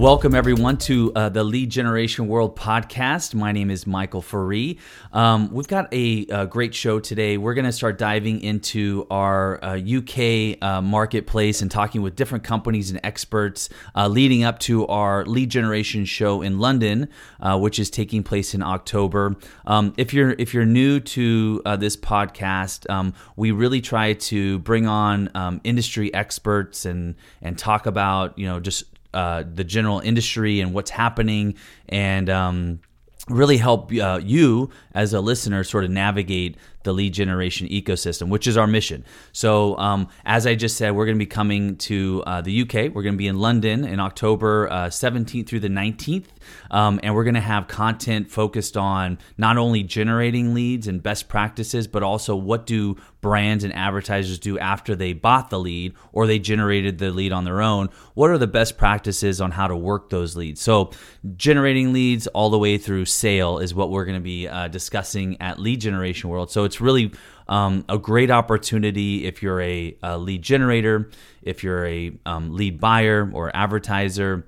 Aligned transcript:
Welcome, 0.00 0.34
everyone, 0.34 0.78
to 0.78 1.12
uh, 1.14 1.28
the 1.28 1.44
Lead 1.44 1.68
Generation 1.68 2.26
World 2.26 2.56
podcast. 2.56 3.34
My 3.34 3.52
name 3.52 3.70
is 3.70 3.86
Michael 3.86 4.22
Faree. 4.22 4.78
Um, 5.12 5.52
we've 5.52 5.68
got 5.68 5.92
a, 5.92 6.26
a, 6.30 6.46
great 6.46 6.74
show 6.74 7.00
today. 7.00 7.36
We're 7.36 7.52
going 7.52 7.66
to 7.66 7.72
start 7.72 7.98
diving 7.98 8.40
into 8.40 9.06
our 9.10 9.62
uh, 9.62 9.78
UK 9.78 10.56
uh, 10.62 10.80
marketplace 10.80 11.60
and 11.60 11.70
talking 11.70 12.00
with 12.00 12.16
different 12.16 12.44
companies 12.44 12.90
and 12.90 12.98
experts 13.04 13.68
uh, 13.94 14.08
leading 14.08 14.42
up 14.42 14.58
to 14.60 14.86
our 14.86 15.26
Lead 15.26 15.50
Generation 15.50 16.06
show 16.06 16.40
in 16.40 16.58
London, 16.58 17.10
uh, 17.38 17.58
which 17.58 17.78
is 17.78 17.90
taking 17.90 18.22
place 18.22 18.54
in 18.54 18.62
October. 18.62 19.36
Um, 19.66 19.92
if 19.98 20.14
you're 20.14 20.30
if 20.38 20.54
you're 20.54 20.64
new 20.64 21.00
to 21.00 21.60
uh, 21.66 21.76
this 21.76 21.98
podcast, 21.98 22.88
um, 22.88 23.12
we 23.36 23.50
really 23.50 23.82
try 23.82 24.14
to 24.14 24.60
bring 24.60 24.86
on 24.86 25.28
um, 25.34 25.60
industry 25.62 26.12
experts 26.14 26.86
and 26.86 27.16
and 27.42 27.58
talk 27.58 27.84
about 27.84 28.38
you 28.38 28.46
know 28.46 28.60
just 28.60 28.84
uh, 29.14 29.44
the 29.52 29.64
general 29.64 30.00
industry 30.00 30.60
and 30.60 30.72
what's 30.74 30.90
happening 30.90 31.54
and 31.88 32.30
um, 32.30 32.80
really 33.28 33.56
help 33.56 33.92
uh, 33.92 34.20
you 34.22 34.70
as 34.94 35.12
a 35.12 35.20
listener 35.20 35.64
sort 35.64 35.84
of 35.84 35.90
navigate 35.90 36.56
the 36.82 36.92
lead 36.92 37.12
generation 37.12 37.68
ecosystem, 37.68 38.28
which 38.28 38.46
is 38.46 38.56
our 38.56 38.66
mission. 38.66 39.04
So, 39.32 39.76
um, 39.78 40.08
as 40.24 40.46
I 40.46 40.54
just 40.54 40.76
said, 40.76 40.94
we're 40.94 41.06
going 41.06 41.16
to 41.16 41.24
be 41.24 41.26
coming 41.26 41.76
to 41.76 42.22
uh, 42.26 42.40
the 42.40 42.62
UK. 42.62 42.92
We're 42.94 43.02
going 43.02 43.14
to 43.14 43.18
be 43.18 43.26
in 43.26 43.38
London 43.38 43.84
in 43.84 44.00
October 44.00 44.70
uh, 44.70 44.86
17th 44.86 45.46
through 45.46 45.60
the 45.60 45.68
19th. 45.68 46.26
Um, 46.70 47.00
and 47.02 47.14
we're 47.14 47.24
going 47.24 47.34
to 47.34 47.40
have 47.40 47.68
content 47.68 48.30
focused 48.30 48.76
on 48.76 49.18
not 49.36 49.58
only 49.58 49.82
generating 49.82 50.54
leads 50.54 50.86
and 50.88 51.02
best 51.02 51.28
practices, 51.28 51.86
but 51.86 52.02
also 52.02 52.34
what 52.34 52.66
do 52.66 52.96
brands 53.20 53.64
and 53.64 53.74
advertisers 53.74 54.38
do 54.38 54.58
after 54.58 54.94
they 54.94 55.12
bought 55.12 55.50
the 55.50 55.58
lead 55.58 55.94
or 56.12 56.26
they 56.26 56.38
generated 56.38 56.98
the 56.98 57.10
lead 57.10 57.32
on 57.32 57.44
their 57.44 57.60
own? 57.60 57.88
What 58.14 58.30
are 58.30 58.38
the 58.38 58.46
best 58.46 58.78
practices 58.78 59.40
on 59.40 59.50
how 59.50 59.68
to 59.68 59.76
work 59.76 60.10
those 60.10 60.36
leads? 60.36 60.60
So, 60.60 60.90
generating 61.36 61.92
leads 61.92 62.26
all 62.28 62.50
the 62.50 62.58
way 62.58 62.78
through 62.78 63.04
sale 63.04 63.58
is 63.58 63.74
what 63.74 63.90
we're 63.90 64.04
going 64.04 64.16
to 64.18 64.22
be 64.22 64.48
uh, 64.48 64.68
discussing 64.68 65.40
at 65.40 65.58
Lead 65.58 65.80
Generation 65.80 66.30
World. 66.30 66.50
So, 66.50 66.64
it's 66.70 66.80
really 66.80 67.10
um, 67.48 67.84
a 67.88 67.98
great 67.98 68.30
opportunity 68.30 69.26
if 69.26 69.42
you're 69.42 69.60
a, 69.60 69.96
a 70.04 70.16
lead 70.16 70.40
generator, 70.40 71.10
if 71.42 71.64
you're 71.64 71.84
a 71.84 72.12
um, 72.24 72.54
lead 72.54 72.78
buyer 72.78 73.28
or 73.34 73.50
advertiser 73.56 74.46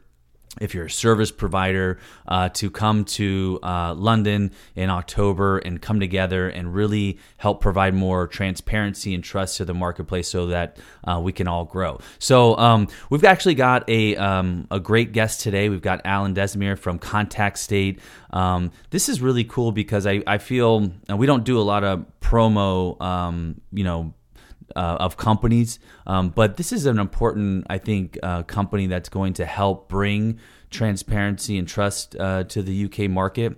if 0.61 0.75
you're 0.75 0.86
a 0.86 0.91
service 0.91 1.31
provider, 1.31 1.98
uh, 2.28 2.48
to 2.50 2.70
come 2.70 3.05
to 3.05 3.58
uh, 3.62 3.95
London 3.95 4.53
in 4.77 4.91
October 4.91 5.59
and 5.59 5.81
come 5.81 5.98
together 5.98 6.48
and 6.48 6.75
really 6.75 7.19
help 7.39 7.61
provide 7.61 7.94
more 7.94 8.27
transparency 8.27 9.14
and 9.14 9.25
trust 9.25 9.56
to 9.56 9.64
the 9.64 9.72
marketplace 9.72 10.28
so 10.28 10.47
that 10.47 10.77
uh, 11.05 11.19
we 11.22 11.33
can 11.33 11.48
all 11.48 11.64
grow. 11.64 11.98
So 12.19 12.56
um, 12.59 12.89
we've 13.09 13.25
actually 13.25 13.55
got 13.55 13.89
a, 13.89 14.14
um, 14.17 14.67
a 14.70 14.78
great 14.78 15.12
guest 15.12 15.41
today. 15.41 15.70
We've 15.70 15.81
got 15.81 16.03
Alan 16.05 16.34
Desmere 16.34 16.78
from 16.78 16.98
Contact 16.98 17.59
State. 17.59 18.00
Um, 18.31 18.72
this 18.91 19.09
is 19.09 19.20
really 19.22 19.44
cool 19.44 19.72
because 19.72 20.06
I, 20.06 20.22
I 20.27 20.39
feel 20.39 20.92
we 21.14 21.27
don't 21.27 21.44
do 21.44 21.59
a 21.59 21.62
lot 21.62 21.83
of 21.83 22.05
promo, 22.20 23.00
um, 23.00 23.61
you 23.72 23.84
know, 23.84 24.12
uh, 24.77 24.97
of 25.01 25.17
companies. 25.17 25.78
Um, 26.06 26.31
but 26.31 26.56
this 26.56 26.73
is 26.73 26.87
an 26.87 26.98
important, 26.98 27.67
I 27.69 27.78
think, 27.78 28.19
uh, 28.23 28.42
company 28.42 28.87
that's 28.87 29.09
going 29.09 29.34
to 29.34 29.45
help 29.45 29.89
bring 29.89 30.39
transparency 30.70 31.59
and 31.59 31.69
trust 31.69 32.17
uh, 32.17 32.45
to 32.45 32.62
the 32.62 32.84
UK 32.87 33.11
market. 33.11 33.56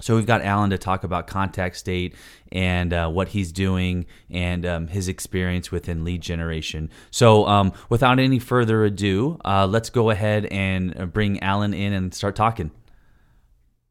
So 0.00 0.16
we've 0.16 0.26
got 0.26 0.42
Alan 0.42 0.70
to 0.70 0.78
talk 0.78 1.04
about 1.04 1.28
Contact 1.28 1.76
State 1.76 2.16
and 2.50 2.92
uh, 2.92 3.08
what 3.08 3.28
he's 3.28 3.52
doing 3.52 4.06
and 4.28 4.66
um, 4.66 4.86
his 4.88 5.06
experience 5.06 5.70
within 5.70 6.04
lead 6.04 6.20
generation. 6.20 6.90
So 7.10 7.46
um, 7.46 7.72
without 7.88 8.18
any 8.18 8.40
further 8.40 8.84
ado, 8.84 9.38
uh, 9.44 9.66
let's 9.66 9.90
go 9.90 10.10
ahead 10.10 10.46
and 10.46 11.12
bring 11.12 11.40
Alan 11.40 11.74
in 11.74 11.92
and 11.92 12.12
start 12.12 12.34
talking. 12.34 12.72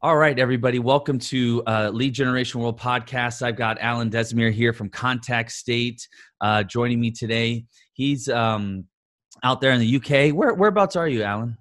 All 0.04 0.18
right, 0.18 0.38
everybody, 0.38 0.80
welcome 0.80 1.18
to 1.18 1.62
uh, 1.66 1.88
Lead 1.90 2.12
Generation 2.12 2.60
World 2.60 2.78
Podcast. 2.78 3.40
I've 3.40 3.56
got 3.56 3.78
Alan 3.80 4.10
Desmere 4.10 4.52
here 4.52 4.74
from 4.74 4.90
Contact 4.90 5.50
State 5.50 6.06
uh, 6.42 6.62
joining 6.62 7.00
me 7.00 7.10
today. 7.10 7.64
He's 7.94 8.28
um, 8.28 8.84
out 9.42 9.62
there 9.62 9.72
in 9.72 9.80
the 9.80 9.96
UK. 9.96 10.34
Where 10.34 10.52
whereabouts 10.52 10.94
are 10.94 11.08
you, 11.08 11.22
Alan? 11.22 11.56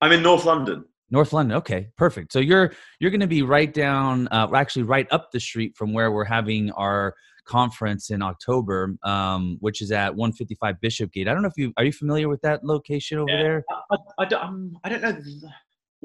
I'm 0.00 0.12
in 0.12 0.22
North 0.22 0.44
London. 0.44 0.84
North 1.10 1.32
London. 1.32 1.56
Okay, 1.56 1.88
perfect. 1.96 2.32
So 2.32 2.38
you're 2.38 2.72
you're 3.00 3.10
going 3.10 3.20
to 3.22 3.26
be 3.26 3.42
right 3.42 3.74
down, 3.74 4.28
uh, 4.28 4.46
actually 4.54 4.84
right 4.84 5.08
up 5.10 5.32
the 5.32 5.40
street 5.40 5.76
from 5.76 5.92
where 5.92 6.12
we're 6.12 6.22
having 6.22 6.70
our 6.70 7.16
conference 7.44 8.10
in 8.10 8.22
October, 8.22 8.94
um, 9.02 9.56
which 9.58 9.82
is 9.82 9.90
at 9.90 10.14
155 10.14 10.80
Bishopgate. 10.80 11.26
I 11.26 11.32
don't 11.32 11.42
know 11.42 11.48
if 11.48 11.58
you 11.58 11.72
are 11.76 11.84
you 11.84 11.92
familiar 11.92 12.28
with 12.28 12.40
that 12.42 12.64
location 12.64 13.18
over 13.18 13.32
yeah, 13.32 13.42
there. 13.42 13.64
I, 13.68 13.96
I, 13.96 13.96
I, 14.20 14.24
don't, 14.26 14.44
um, 14.44 14.78
I 14.84 14.88
don't 14.88 15.02
know 15.02 15.18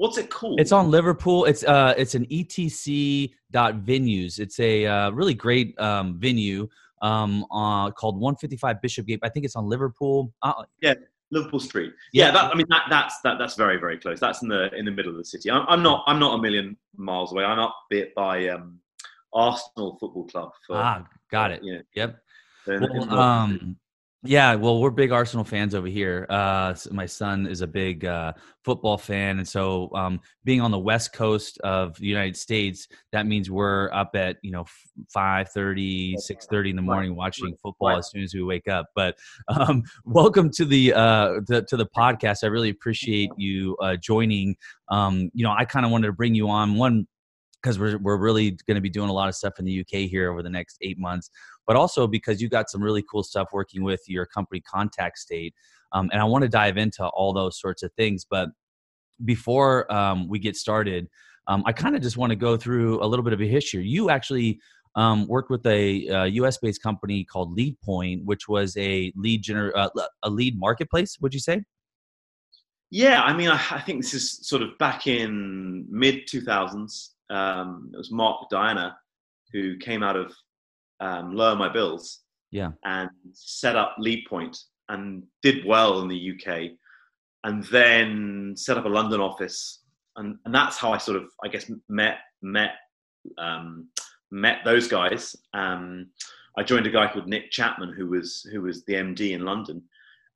What's 0.00 0.16
it 0.16 0.30
called? 0.30 0.58
It's 0.58 0.72
on 0.72 0.90
Liverpool. 0.90 1.44
It's 1.44 1.62
uh, 1.62 1.92
it's 1.94 2.14
an 2.14 2.26
etc 2.32 3.28
dot 3.50 3.84
venues. 3.84 4.38
It's 4.38 4.58
a 4.58 4.86
uh, 4.86 5.10
really 5.10 5.34
great 5.34 5.78
um, 5.78 6.18
venue 6.18 6.68
um, 7.02 7.44
uh, 7.50 7.90
called 7.90 8.14
155 8.14 8.80
Bishopgate. 8.80 9.20
I 9.22 9.28
think 9.28 9.44
it's 9.44 9.56
on 9.56 9.68
Liverpool. 9.68 10.32
Uh, 10.40 10.54
yeah, 10.80 10.94
Liverpool 11.30 11.60
Street. 11.60 11.92
Yeah, 12.14 12.28
yeah 12.28 12.30
that, 12.32 12.44
I 12.50 12.54
mean 12.54 12.64
that, 12.70 12.84
that's 12.88 13.20
that, 13.24 13.38
that's 13.38 13.56
very 13.56 13.76
very 13.76 13.98
close. 13.98 14.18
That's 14.20 14.40
in 14.40 14.48
the 14.48 14.74
in 14.74 14.86
the 14.86 14.90
middle 14.90 15.12
of 15.12 15.18
the 15.18 15.24
city. 15.24 15.50
I'm, 15.50 15.66
I'm 15.68 15.82
not 15.82 16.02
I'm 16.06 16.18
not 16.18 16.38
a 16.38 16.40
million 16.40 16.78
miles 16.96 17.32
away. 17.32 17.44
I'm 17.44 17.58
up 17.58 17.76
bit 17.90 18.14
by 18.14 18.48
um, 18.48 18.78
Arsenal 19.34 19.98
Football 20.00 20.26
Club. 20.28 20.50
For, 20.66 20.76
ah, 20.76 21.04
got 21.30 21.50
it. 21.50 21.60
Yeah. 21.62 21.80
Yep. 21.94 22.16
Well, 22.66 23.18
um, 23.18 23.76
yeah, 24.22 24.54
well, 24.54 24.82
we're 24.82 24.90
big 24.90 25.12
Arsenal 25.12 25.44
fans 25.44 25.74
over 25.74 25.86
here. 25.86 26.26
Uh, 26.28 26.74
my 26.90 27.06
son 27.06 27.46
is 27.46 27.62
a 27.62 27.66
big 27.66 28.04
uh, 28.04 28.34
football 28.64 28.98
fan, 28.98 29.38
and 29.38 29.48
so 29.48 29.88
um, 29.94 30.20
being 30.44 30.60
on 30.60 30.70
the 30.70 30.78
west 30.78 31.14
coast 31.14 31.58
of 31.60 31.96
the 31.96 32.06
United 32.06 32.36
States, 32.36 32.86
that 33.12 33.26
means 33.26 33.50
we're 33.50 33.90
up 33.92 34.10
at 34.14 34.36
you 34.42 34.50
know 34.50 34.66
5.30, 35.16 36.16
6.30 36.16 36.70
in 36.70 36.76
the 36.76 36.82
morning 36.82 37.16
watching 37.16 37.56
football 37.62 37.96
as 37.96 38.10
soon 38.10 38.22
as 38.22 38.34
we 38.34 38.42
wake 38.42 38.68
up. 38.68 38.86
But 38.94 39.16
um, 39.48 39.82
welcome 40.04 40.50
to 40.50 40.66
the, 40.66 40.92
uh, 40.92 41.40
the, 41.46 41.64
to 41.68 41.78
the 41.78 41.86
podcast. 41.86 42.44
I 42.44 42.48
really 42.48 42.70
appreciate 42.70 43.30
you 43.38 43.74
uh, 43.80 43.96
joining. 43.96 44.54
Um, 44.90 45.30
you 45.32 45.44
know, 45.44 45.54
I 45.56 45.64
kind 45.64 45.86
of 45.86 45.92
wanted 45.92 46.08
to 46.08 46.12
bring 46.12 46.34
you 46.34 46.50
on 46.50 46.74
one 46.74 47.06
because 47.62 47.78
we're, 47.78 47.98
we're 47.98 48.16
really 48.16 48.52
going 48.66 48.76
to 48.76 48.80
be 48.80 48.90
doing 48.90 49.10
a 49.10 49.12
lot 49.12 49.28
of 49.28 49.34
stuff 49.34 49.58
in 49.58 49.64
the 49.64 49.80
UK 49.80 50.08
here 50.08 50.30
over 50.30 50.42
the 50.42 50.50
next 50.50 50.78
eight 50.82 50.98
months, 50.98 51.30
but 51.66 51.76
also 51.76 52.06
because 52.06 52.40
you 52.40 52.48
got 52.48 52.70
some 52.70 52.82
really 52.82 53.04
cool 53.10 53.22
stuff 53.22 53.48
working 53.52 53.82
with 53.82 54.00
your 54.06 54.26
company 54.26 54.60
Contact 54.60 55.18
State. 55.18 55.54
Um, 55.92 56.08
and 56.12 56.20
I 56.20 56.24
want 56.24 56.42
to 56.42 56.48
dive 56.48 56.76
into 56.76 57.06
all 57.06 57.32
those 57.32 57.60
sorts 57.60 57.82
of 57.82 57.92
things. 57.94 58.24
But 58.28 58.50
before 59.24 59.92
um, 59.92 60.28
we 60.28 60.38
get 60.38 60.56
started, 60.56 61.08
um, 61.46 61.62
I 61.66 61.72
kind 61.72 61.96
of 61.96 62.02
just 62.02 62.16
want 62.16 62.30
to 62.30 62.36
go 62.36 62.56
through 62.56 63.02
a 63.02 63.06
little 63.06 63.24
bit 63.24 63.32
of 63.32 63.40
a 63.40 63.46
history. 63.46 63.84
You 63.86 64.10
actually 64.10 64.60
um, 64.94 65.26
worked 65.26 65.50
with 65.50 65.66
a, 65.66 66.06
a 66.06 66.26
US 66.26 66.58
based 66.58 66.82
company 66.82 67.24
called 67.24 67.56
LeadPoint, 67.56 68.24
which 68.24 68.48
was 68.48 68.76
a 68.76 69.12
lead 69.16 69.42
gener- 69.42 69.72
uh, 69.74 69.90
a 70.22 70.30
lead 70.30 70.58
marketplace. 70.58 71.18
Would 71.20 71.34
you 71.34 71.40
say? 71.40 71.62
Yeah, 72.90 73.22
I 73.22 73.32
mean, 73.32 73.48
I, 73.48 73.60
I, 73.70 73.80
think 73.80 74.02
this 74.02 74.14
is 74.14 74.46
sort 74.48 74.62
of 74.62 74.76
back 74.78 75.06
in 75.06 75.86
mid 75.88 76.26
2000s 76.26 77.10
um, 77.30 77.90
it 77.92 77.96
was 77.96 78.10
Mark 78.10 78.48
Diana 78.50 78.96
who 79.52 79.76
came 79.78 80.02
out 80.02 80.16
of 80.16 80.32
um, 81.00 81.34
Lower 81.34 81.56
My 81.56 81.68
Bills 81.68 82.20
yeah. 82.50 82.70
and 82.84 83.10
set 83.32 83.76
up 83.76 83.96
Lead 83.98 84.26
and 84.88 85.22
did 85.42 85.64
well 85.64 86.00
in 86.00 86.08
the 86.08 86.32
UK 86.32 86.72
and 87.44 87.64
then 87.64 88.54
set 88.56 88.76
up 88.76 88.84
a 88.84 88.88
London 88.88 89.20
office. 89.20 89.80
And, 90.16 90.36
and 90.44 90.54
that's 90.54 90.76
how 90.76 90.92
I 90.92 90.98
sort 90.98 91.16
of, 91.16 91.30
I 91.44 91.48
guess, 91.48 91.70
met, 91.88 92.18
met, 92.42 92.72
um, 93.38 93.88
met 94.30 94.58
those 94.64 94.88
guys. 94.88 95.34
Um, 95.54 96.08
I 96.58 96.62
joined 96.62 96.86
a 96.86 96.90
guy 96.90 97.10
called 97.10 97.28
Nick 97.28 97.50
Chapman, 97.50 97.94
who 97.94 98.08
was, 98.08 98.46
who 98.52 98.62
was 98.62 98.84
the 98.84 98.94
MD 98.94 99.32
in 99.32 99.44
London 99.44 99.82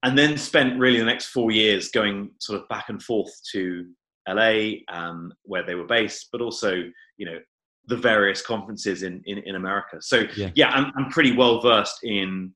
and 0.04 0.18
then 0.18 0.36
spent 0.36 0.78
really 0.78 0.98
the 0.98 1.04
next 1.04 1.28
four 1.28 1.50
years 1.50 1.90
going 1.90 2.30
sort 2.38 2.60
of 2.60 2.68
back 2.68 2.90
and 2.90 3.02
forth 3.02 3.32
to 3.52 3.86
LA, 4.28 4.80
um, 4.88 5.32
where 5.42 5.64
they 5.64 5.74
were 5.74 5.86
based, 5.86 6.28
but 6.32 6.40
also 6.40 6.82
you 7.16 7.26
know 7.26 7.38
the 7.86 7.96
various 7.96 8.42
conferences 8.42 9.02
in 9.02 9.22
in, 9.26 9.38
in 9.38 9.54
America. 9.56 9.98
So 10.00 10.24
yeah, 10.36 10.50
yeah 10.54 10.68
I'm, 10.70 10.92
I'm 10.96 11.10
pretty 11.10 11.36
well 11.36 11.60
versed 11.60 12.02
in 12.02 12.52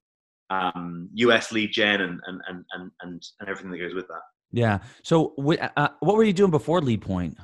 um, 0.50 1.09
US 1.15 1.53
lead 1.53 1.73
gen 1.73 2.00
and 2.00 2.20
and, 2.26 2.41
and 2.49 2.65
and 2.73 2.91
and 3.03 3.49
everything 3.49 3.70
that 3.70 3.79
goes 3.79 3.94
with 3.94 4.09
that. 4.09 4.23
Yeah. 4.50 4.79
So 5.03 5.35
uh, 5.76 5.88
what 6.00 6.17
were 6.17 6.25
you 6.25 6.32
doing 6.32 6.50
before 6.50 6.81
LeadPoint? 6.81 7.37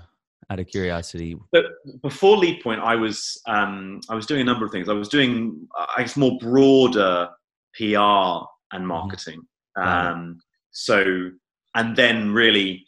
Out 0.51 0.61
of 0.61 0.67
curiosity. 0.67 1.37
But 1.53 1.65
before 2.03 2.37
LeadPoint, 2.37 2.79
I 2.81 2.97
was 2.97 3.41
um, 3.47 4.01
I 4.11 4.15
was 4.15 4.27
doing 4.27 4.43
a 4.43 4.45
number 4.45 4.67
of 4.67 4.73
things. 4.73 4.91
I 4.91 4.93
was 4.93 5.09
doing 5.09 5.67
I 5.97 6.03
guess 6.03 6.17
more 6.17 6.39
broader 6.39 7.31
PR 7.75 7.81
and 7.81 8.83
mm-hmm. 8.83 8.87
marketing. 8.87 9.41
Mm-hmm. 9.77 9.89
Um, 9.89 10.41
so 10.71 11.31
and 11.75 11.97
then 11.97 12.33
really 12.33 12.85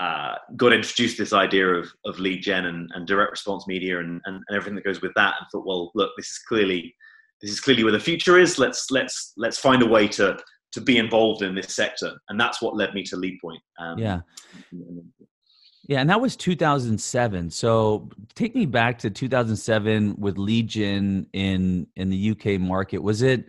uh, 0.00 0.34
got 0.56 0.72
introduced 0.72 1.18
this 1.18 1.32
idea 1.32 1.68
of, 1.68 1.86
of 2.06 2.18
lead 2.18 2.42
gen 2.42 2.66
and, 2.66 2.90
and 2.94 3.06
direct 3.06 3.30
response 3.30 3.66
media 3.66 3.98
and, 3.98 4.20
and, 4.24 4.36
and, 4.48 4.56
everything 4.56 4.74
that 4.74 4.84
goes 4.84 5.02
with 5.02 5.12
that 5.14 5.34
and 5.38 5.46
thought 5.52 5.66
well 5.66 5.92
look 5.94 6.10
this 6.16 6.26
is 6.26 6.38
clearly 6.48 6.94
this 7.42 7.50
is 7.50 7.60
clearly 7.60 7.84
where 7.84 7.92
the 7.92 8.00
future 8.00 8.38
is 8.38 8.58
let's 8.58 8.90
let's 8.90 9.34
let's 9.36 9.58
find 9.58 9.82
a 9.82 9.86
way 9.86 10.08
to 10.08 10.38
to 10.72 10.80
be 10.80 10.98
involved 10.98 11.42
in 11.42 11.54
this 11.54 11.74
sector, 11.74 12.12
and 12.28 12.38
that's 12.38 12.62
what 12.62 12.76
led 12.76 12.94
me 12.94 13.02
to 13.04 13.16
LeadPoint. 13.16 13.58
Um, 13.78 13.98
yeah. 13.98 14.20
Yeah, 15.88 16.00
and 16.00 16.10
that 16.10 16.20
was 16.20 16.36
2007. 16.36 17.50
So 17.50 18.08
take 18.36 18.54
me 18.54 18.66
back 18.66 18.98
to 18.98 19.10
2007 19.10 20.14
with 20.18 20.36
Leadgen 20.36 21.26
in 21.32 21.86
in 21.96 22.10
the 22.10 22.30
UK 22.30 22.60
market. 22.60 22.98
Was 22.98 23.22
it 23.22 23.46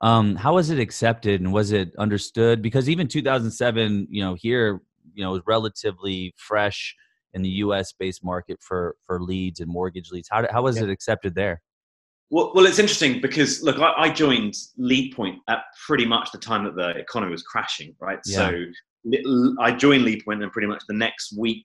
um, 0.00 0.34
how 0.34 0.54
was 0.54 0.70
it 0.70 0.80
accepted 0.80 1.40
and 1.40 1.52
was 1.52 1.70
it 1.70 1.94
understood? 1.96 2.62
Because 2.62 2.88
even 2.88 3.06
2007, 3.06 4.08
you 4.10 4.24
know, 4.24 4.34
here, 4.34 4.80
you 5.14 5.22
know, 5.22 5.30
it 5.30 5.34
was 5.34 5.42
relatively 5.46 6.34
fresh 6.36 6.94
in 7.32 7.42
the 7.42 7.48
U.S. 7.48 7.92
based 7.98 8.24
market 8.24 8.58
for 8.60 8.96
for 9.06 9.20
leads 9.20 9.60
and 9.60 9.70
mortgage 9.70 10.10
leads. 10.10 10.28
How 10.30 10.46
how 10.50 10.62
was 10.62 10.76
yeah. 10.76 10.84
it 10.84 10.90
accepted 10.90 11.34
there? 11.34 11.62
Well, 12.30 12.52
well, 12.54 12.66
it's 12.66 12.78
interesting 12.78 13.20
because 13.20 13.62
look, 13.62 13.78
I, 13.78 13.92
I, 13.96 14.08
joined 14.08 14.54
LeadPoint 14.80 15.36
at 15.48 15.58
pretty 15.86 16.06
much 16.06 16.32
the 16.32 16.38
time 16.38 16.64
that 16.64 16.74
the 16.74 16.90
economy 16.90 17.30
was 17.30 17.42
crashing, 17.42 17.94
right? 18.00 18.18
Yeah. 18.24 18.50
So 18.50 18.64
I 19.60 19.72
joined 19.72 20.04
LeadPoint, 20.04 20.42
and 20.42 20.50
pretty 20.50 20.66
much 20.66 20.82
the 20.88 20.94
next 20.94 21.36
week, 21.38 21.64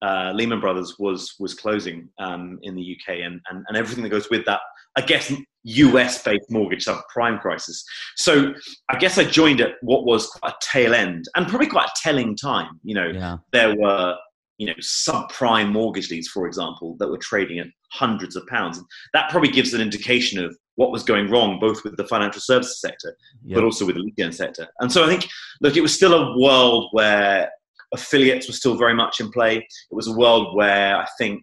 uh, 0.00 0.32
Lehman 0.34 0.60
Brothers 0.60 0.96
was 0.98 1.34
was 1.38 1.54
closing 1.54 2.08
um, 2.18 2.58
in 2.62 2.74
the 2.74 2.96
UK, 2.96 3.18
and, 3.18 3.40
and 3.50 3.64
and 3.68 3.76
everything 3.76 4.02
that 4.04 4.10
goes 4.10 4.30
with 4.30 4.44
that. 4.46 4.60
I 4.96 5.00
guess 5.00 5.32
US 5.64 6.22
based 6.22 6.50
mortgage 6.50 6.84
subprime 6.84 7.40
crisis. 7.40 7.84
So 8.16 8.52
I 8.90 8.98
guess 8.98 9.18
I 9.18 9.24
joined 9.24 9.60
at 9.60 9.74
what 9.82 10.04
was 10.04 10.26
quite 10.26 10.52
a 10.52 10.56
tail 10.60 10.94
end 10.94 11.26
and 11.36 11.46
probably 11.46 11.68
quite 11.68 11.86
a 11.86 11.92
telling 12.02 12.36
time. 12.36 12.80
You 12.82 12.94
know, 12.94 13.06
yeah. 13.06 13.36
there 13.52 13.76
were 13.76 14.16
you 14.58 14.66
know 14.66 14.74
subprime 14.80 15.72
mortgage 15.72 16.10
leads, 16.10 16.28
for 16.28 16.46
example, 16.46 16.96
that 16.98 17.08
were 17.08 17.18
trading 17.18 17.58
at 17.58 17.68
hundreds 17.92 18.36
of 18.36 18.46
pounds. 18.46 18.80
That 19.12 19.30
probably 19.30 19.50
gives 19.50 19.72
an 19.74 19.80
indication 19.80 20.44
of 20.44 20.56
what 20.76 20.90
was 20.90 21.02
going 21.02 21.30
wrong, 21.30 21.60
both 21.60 21.84
with 21.84 21.96
the 21.96 22.06
financial 22.06 22.40
services 22.40 22.80
sector, 22.80 23.14
yep. 23.44 23.56
but 23.56 23.64
also 23.64 23.84
with 23.86 23.96
the 23.96 24.12
lead 24.16 24.34
sector. 24.34 24.66
And 24.80 24.90
so 24.90 25.04
I 25.04 25.06
think, 25.06 25.28
look, 25.60 25.76
it 25.76 25.82
was 25.82 25.94
still 25.94 26.14
a 26.14 26.38
world 26.38 26.88
where 26.92 27.50
affiliates 27.92 28.48
were 28.48 28.54
still 28.54 28.76
very 28.76 28.94
much 28.94 29.20
in 29.20 29.30
play. 29.30 29.58
It 29.58 29.94
was 29.94 30.08
a 30.08 30.16
world 30.16 30.56
where 30.56 30.96
I 30.96 31.06
think. 31.18 31.42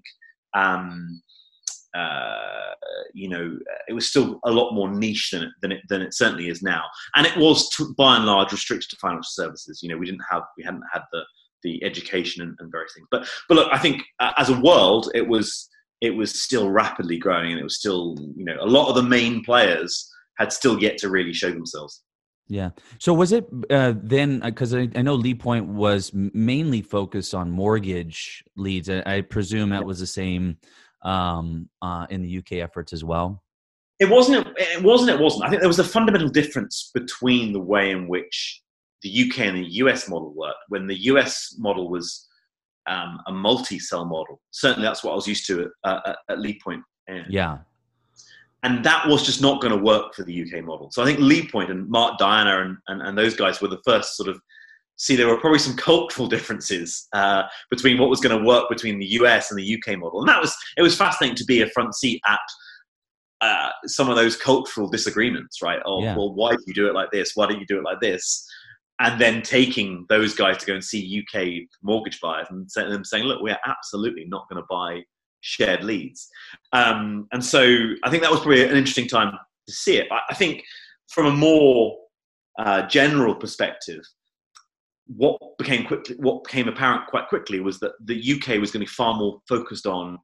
Um, 0.56 1.22
uh, 1.96 2.74
you 3.14 3.30
know, 3.30 3.58
it 3.88 3.94
was 3.94 4.10
still 4.10 4.40
a 4.46 4.52
lot 4.52 4.74
more 4.74 4.92
niche 4.92 5.32
than 5.32 5.44
it, 5.44 5.50
than 5.62 5.72
it, 5.72 5.82
than 5.90 6.02
it 6.02 6.14
certainly 6.14 6.50
is 6.50 6.62
now. 6.62 6.84
And 7.16 7.26
it 7.26 7.36
was, 7.38 7.70
to, 7.72 7.94
by 7.98 8.16
and 8.16 8.26
large, 8.26 8.52
restricted 8.52 8.90
to 8.92 8.98
financial 8.98 9.24
services. 9.24 9.82
You 9.82 9.90
know, 9.90 9.98
we 9.98 10.06
didn't 10.06 10.26
have, 10.30 10.44
we 10.58 10.64
hadn't 10.64 10.84
had 10.94 11.02
the 11.12 11.22
the 11.64 11.84
education 11.84 12.42
and, 12.42 12.56
and 12.60 12.72
various 12.72 12.94
things. 12.94 13.08
But 13.12 13.28
but 13.48 13.56
look, 13.56 13.70
I 13.72 13.78
think 13.78 14.02
uh, 14.20 14.32
as 14.38 14.50
a 14.50 14.60
world, 14.60 15.12
it 15.14 15.28
was 15.28 15.70
it 16.02 16.12
was 16.12 16.42
still 16.42 16.70
rapidly 16.70 17.18
growing, 17.18 17.52
and 17.52 17.60
it 17.60 17.64
was 17.64 17.78
still 17.78 18.16
you 18.36 18.46
know 18.46 18.58
a 18.60 18.66
lot 18.66 18.90
of 18.90 18.96
the 18.96 19.04
main 19.04 19.44
players 19.44 20.10
had 20.38 20.54
still 20.54 20.82
yet 20.82 20.98
to 21.00 21.10
really 21.10 21.34
show 21.34 21.52
themselves. 21.52 22.04
Yeah. 22.48 22.72
So 22.98 23.14
was 23.14 23.32
it 23.32 23.46
uh, 23.70 23.94
then? 24.02 24.40
Because 24.40 24.74
uh, 24.74 24.80
I, 24.80 24.90
I, 24.96 25.02
know 25.04 25.18
LeadPoint 25.18 25.68
was 25.68 26.12
mainly 26.14 26.82
focused 26.82 27.36
on 27.36 27.52
mortgage 27.52 28.44
leads. 28.58 28.90
I, 28.90 29.04
I 29.06 29.22
presume 29.22 29.70
that 29.70 29.86
was 29.86 30.00
the 30.00 30.08
same 30.08 30.58
um, 31.04 31.70
uh, 31.82 32.06
in 32.10 32.22
the 32.22 32.38
UK 32.38 32.54
efforts 32.54 32.94
as 32.94 33.04
well. 33.04 33.44
It 34.00 34.10
wasn't. 34.10 34.48
It 34.58 34.82
wasn't. 34.82 35.12
It 35.12 35.20
wasn't. 35.20 35.44
I 35.44 35.50
think 35.50 35.62
there 35.62 35.68
was 35.70 35.80
a 35.80 35.84
fundamental 35.84 36.30
difference 36.30 36.92
between 36.94 37.52
the 37.52 37.60
way 37.60 37.92
in 37.92 38.08
which 38.08 38.62
the 39.02 39.30
UK 39.30 39.40
and 39.40 39.58
the 39.58 39.68
US 39.84 40.08
model 40.08 40.34
worked. 40.34 40.60
When 40.70 40.88
the 40.88 40.96
US 41.04 41.56
model 41.58 41.90
was 41.90 42.28
um, 42.90 43.22
a 43.28 43.32
multi-cell 43.32 44.06
model. 44.06 44.42
Certainly, 44.52 44.88
that's 44.88 45.04
what 45.04 45.12
I 45.12 45.16
was 45.16 45.28
used 45.28 45.46
to 45.48 45.70
at, 45.86 46.08
at, 46.08 46.18
at 46.30 46.38
LeadPoint. 46.38 46.82
And, 47.08 47.26
yeah. 47.30 47.60
And 48.64 48.84
that 48.84 49.08
was 49.08 49.26
just 49.26 49.42
not 49.42 49.62
going 49.62 49.78
to 49.78 49.82
work 49.82 50.14
for 50.14 50.24
the 50.24 50.42
UK 50.42 50.64
model. 50.66 50.90
So 50.92 51.02
I 51.02 51.06
think 51.06 51.20
LeadPoint 51.20 51.72
and 51.72 51.88
Mark 51.88 52.18
Diana 52.18 52.62
and, 52.64 52.78
and, 52.88 53.02
and 53.02 53.18
those 53.18 53.36
guys 53.36 53.62
were 53.62 53.70
the 53.70 53.82
first 53.86 54.18
sort 54.18 54.28
of 54.28 54.40
see 55.00 55.16
there 55.16 55.28
were 55.28 55.40
probably 55.40 55.60
some 55.60 55.76
cultural 55.76 56.28
differences 56.28 57.08
uh, 57.14 57.44
between 57.72 57.98
what 57.98 58.10
was 58.10 58.20
going 58.20 58.38
to 58.38 58.46
work 58.46 58.70
between 58.70 59.00
the 59.00 59.06
US 59.06 59.50
and 59.50 59.60
the 59.60 59.76
UK 59.76 59.98
model. 59.98 60.20
And 60.20 60.30
that 60.30 60.42
was 60.42 60.56
it 60.78 60.82
was 60.82 60.96
fascinating 60.96 61.38
to 61.38 61.46
be 61.46 61.62
a 61.62 61.70
front 61.70 61.96
seat 61.96 62.22
at 62.28 62.40
uh, 63.42 63.70
some 63.86 64.10
of 64.10 64.18
those 64.18 64.36
cultural 64.36 64.90
disagreements, 64.90 65.62
right? 65.62 65.80
Oh, 65.86 66.04
yeah. 66.04 66.16
well, 66.16 66.34
why 66.34 66.52
do 66.52 66.64
you 66.68 66.74
do 66.74 66.88
it 66.88 66.94
like 66.94 67.10
this? 67.12 67.32
Why 67.36 67.48
don't 67.48 67.60
you 67.60 67.66
do 67.66 67.80
it 67.80 67.84
like 67.84 68.02
this? 68.02 68.46
and 69.00 69.20
then 69.20 69.42
taking 69.42 70.06
those 70.10 70.36
guys 70.36 70.58
to 70.58 70.66
go 70.66 70.74
and 70.74 70.84
see 70.84 71.24
UK 71.26 71.70
mortgage 71.82 72.20
buyers 72.20 72.48
and 72.50 72.70
them 72.76 73.06
saying, 73.06 73.24
look, 73.24 73.42
we're 73.42 73.58
absolutely 73.66 74.26
not 74.26 74.48
going 74.50 74.62
to 74.62 74.68
buy 74.70 75.02
shared 75.42 75.84
leads. 75.84 76.28
Um, 76.74 77.28
and 77.32 77.44
so 77.44 77.62
I 78.04 78.10
think 78.10 78.24
that 78.24 78.32
was 78.32 78.42
probably 78.42 78.64
an 78.64 78.76
interesting 78.76 79.08
time 79.08 79.32
to 79.68 79.74
see 79.74 79.98
it. 79.98 80.08
I, 80.12 80.20
I 80.30 80.36
think 80.36 80.64
from 81.08 81.28
a 81.28 81.32
more 81.32 81.98
uh, 82.60 82.88
general 82.88 83.36
perspective, 83.36 84.02
what 85.16 85.40
became 85.58 85.86
quickly, 85.86 86.16
what 86.20 86.44
became 86.44 86.68
apparent 86.68 87.08
quite 87.08 87.28
quickly 87.28 87.60
was 87.60 87.80
that 87.80 87.94
the 88.04 88.34
UK 88.34 88.60
was 88.60 88.72
going 88.72 88.82
to 88.82 88.86
be 88.86 88.86
far 88.86 89.16
more 89.16 89.40
focused 89.48 89.88
on 89.88 90.18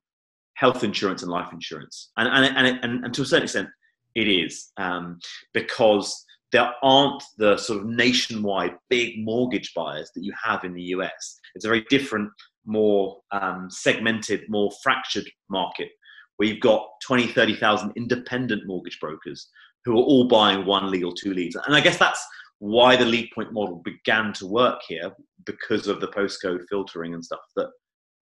health 0.56 0.84
insurance 0.84 1.22
and 1.24 1.32
life 1.32 1.52
insurance, 1.52 2.12
and 2.18 2.28
and 2.28 2.58
and, 2.58 2.80
and, 2.84 3.06
and 3.06 3.14
to 3.14 3.24
a 3.24 3.26
certain 3.26 3.44
extent, 3.44 3.70
it 4.14 4.28
is 4.28 4.72
um, 4.78 5.20
because 5.54 6.26
there 6.52 6.72
aren't 6.84 7.22
the 7.38 7.58
sort 7.58 7.82
of 7.82 7.88
nationwide 7.88 8.76
big 8.90 9.16
mortgage 9.26 9.74
buyers 9.76 10.12
that 10.16 10.24
you 10.24 10.34
have 10.42 10.64
in 10.64 10.74
the 10.74 10.84
US. 10.84 11.38
It's 11.56 11.66
a 11.66 11.68
very 11.68 11.86
different, 11.90 12.30
more 12.66 13.18
um, 13.32 13.68
segmented, 13.70 14.44
more 14.48 14.72
fractured 14.82 15.30
market 15.50 15.90
where 16.38 16.48
you've 16.48 16.62
got 16.62 16.88
20, 17.06 17.28
30,000 17.28 17.92
independent 17.96 18.64
mortgage 18.66 19.00
brokers 19.00 19.50
who 19.84 19.94
are 19.94 20.04
all 20.04 20.28
buying 20.28 20.66
one 20.66 20.90
lead 20.92 21.04
or 21.04 21.14
two 21.14 21.34
leads. 21.34 21.56
And 21.56 21.76
I 21.76 21.82
guess 21.82 21.98
that's 21.98 22.26
why 22.60 22.96
the 22.96 23.06
lead 23.06 23.30
point 23.34 23.52
model 23.54 23.82
began 23.84 24.34
to 24.34 24.48
work 24.48 24.82
here 24.88 25.12
because 25.46 25.88
of 25.88 26.02
the 26.02 26.08
postcode 26.08 26.62
filtering 26.70 27.14
and 27.14 27.24
stuff 27.24 27.42
that 27.56 27.68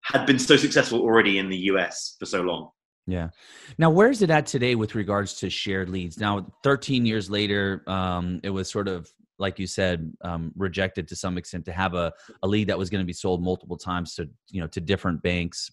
had 0.04 0.26
been 0.26 0.40
so 0.40 0.58
successful 0.58 1.00
already 1.02 1.38
in 1.38 1.50
the 1.50 1.58
US 1.58 2.16
for 2.20 2.26
so 2.26 2.42
long. 2.42 2.70
Yeah. 3.06 3.30
Now, 3.78 3.90
where 3.90 4.10
is 4.10 4.22
it 4.22 4.30
at 4.30 4.46
today 4.46 4.76
with 4.76 4.96
regards 4.96 5.34
to 5.36 5.50
shared 5.50 5.90
leads? 5.90 6.18
Now, 6.18 6.46
13 6.64 7.06
years 7.06 7.30
later, 7.30 7.84
um, 7.88 8.40
it 8.44 8.50
was 8.50 8.72
sort 8.72 8.88
of 8.88 9.10
like 9.40 9.60
you 9.60 9.68
said, 9.68 10.14
um, 10.22 10.52
rejected 10.56 11.08
to 11.08 11.16
some 11.16 11.38
extent 11.38 11.66
to 11.66 11.72
have 11.74 11.96
a, 11.96 12.14
a 12.44 12.48
lead 12.48 12.68
that 12.70 12.78
was 12.78 12.90
going 12.90 13.02
to 13.02 13.06
be 13.06 13.14
sold 13.14 13.44
multiple 13.44 13.78
times 13.78 14.16
to 14.16 14.30
you 14.50 14.62
know 14.62 14.68
to 14.68 14.82
different 14.82 15.22
banks. 15.22 15.72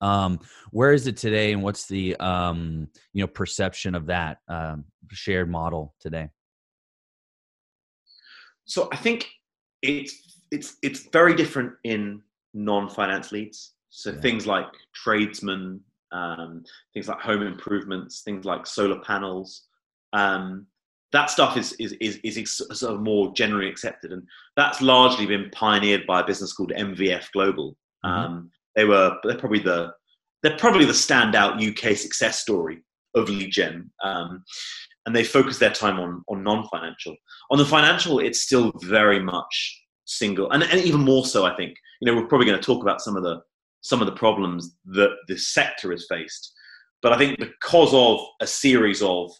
Um, 0.00 0.40
where 0.70 0.92
is 0.92 1.06
it 1.06 1.16
today, 1.16 1.52
and 1.52 1.62
what's 1.62 1.86
the 1.86 2.16
um, 2.16 2.88
you 3.12 3.22
know 3.22 3.26
perception 3.26 3.94
of 3.94 4.06
that 4.06 4.38
um, 4.48 4.84
shared 5.10 5.50
model 5.50 5.94
today? 6.00 6.28
So 8.64 8.88
I 8.92 8.96
think 8.96 9.28
it's 9.82 10.40
it's 10.50 10.76
it's 10.82 11.08
very 11.12 11.34
different 11.34 11.72
in 11.84 12.22
non-finance 12.54 13.32
leads. 13.32 13.72
So 13.90 14.10
yeah. 14.10 14.20
things 14.20 14.46
like 14.46 14.66
tradesmen, 14.94 15.80
um, 16.12 16.64
things 16.92 17.08
like 17.08 17.20
home 17.20 17.42
improvements, 17.42 18.22
things 18.22 18.44
like 18.44 18.66
solar 18.66 19.00
panels. 19.00 19.66
Um, 20.12 20.66
that 21.12 21.30
stuff 21.30 21.56
is, 21.56 21.72
is, 21.74 21.92
is, 22.00 22.18
is, 22.24 22.56
sort 22.56 22.94
of 22.94 23.00
more 23.00 23.32
generally 23.34 23.68
accepted. 23.68 24.10
And 24.10 24.24
that's 24.56 24.82
largely 24.82 25.26
been 25.26 25.48
pioneered 25.50 26.06
by 26.06 26.20
a 26.20 26.26
business 26.26 26.52
called 26.52 26.72
MVF 26.76 27.30
Global. 27.32 27.76
Mm-hmm. 28.04 28.08
Um, 28.08 28.50
they 28.74 28.84
were, 28.84 29.16
they're 29.22 29.38
probably 29.38 29.60
the, 29.60 29.92
they're 30.42 30.56
probably 30.56 30.84
the 30.84 30.92
standout 30.92 31.62
UK 31.62 31.96
success 31.96 32.40
story 32.40 32.82
of 33.14 33.28
lead 33.28 33.52
gen. 33.52 33.90
Um, 34.02 34.42
and 35.06 35.14
they 35.14 35.24
focus 35.24 35.58
their 35.58 35.70
time 35.70 35.98
on, 36.00 36.22
on 36.28 36.42
non-financial. 36.42 37.14
On 37.50 37.58
the 37.58 37.64
financial, 37.64 38.18
it's 38.18 38.40
still 38.40 38.72
very 38.82 39.20
much 39.20 39.82
single, 40.06 40.50
and, 40.50 40.62
and 40.62 40.80
even 40.80 41.00
more 41.00 41.24
so, 41.24 41.44
I 41.44 41.56
think. 41.56 41.76
You 42.00 42.10
know, 42.10 42.20
we're 42.20 42.28
probably 42.28 42.46
going 42.46 42.58
to 42.58 42.64
talk 42.64 42.82
about 42.82 43.00
some 43.00 43.16
of 43.16 43.22
the 43.22 43.40
some 43.82 44.00
of 44.00 44.06
the 44.06 44.12
problems 44.12 44.76
that 44.86 45.10
the 45.28 45.36
sector 45.36 45.90
has 45.90 46.06
faced. 46.08 46.54
But 47.02 47.12
I 47.12 47.18
think 47.18 47.38
because 47.38 47.92
of 47.92 48.18
a 48.40 48.46
series 48.46 49.02
of 49.02 49.30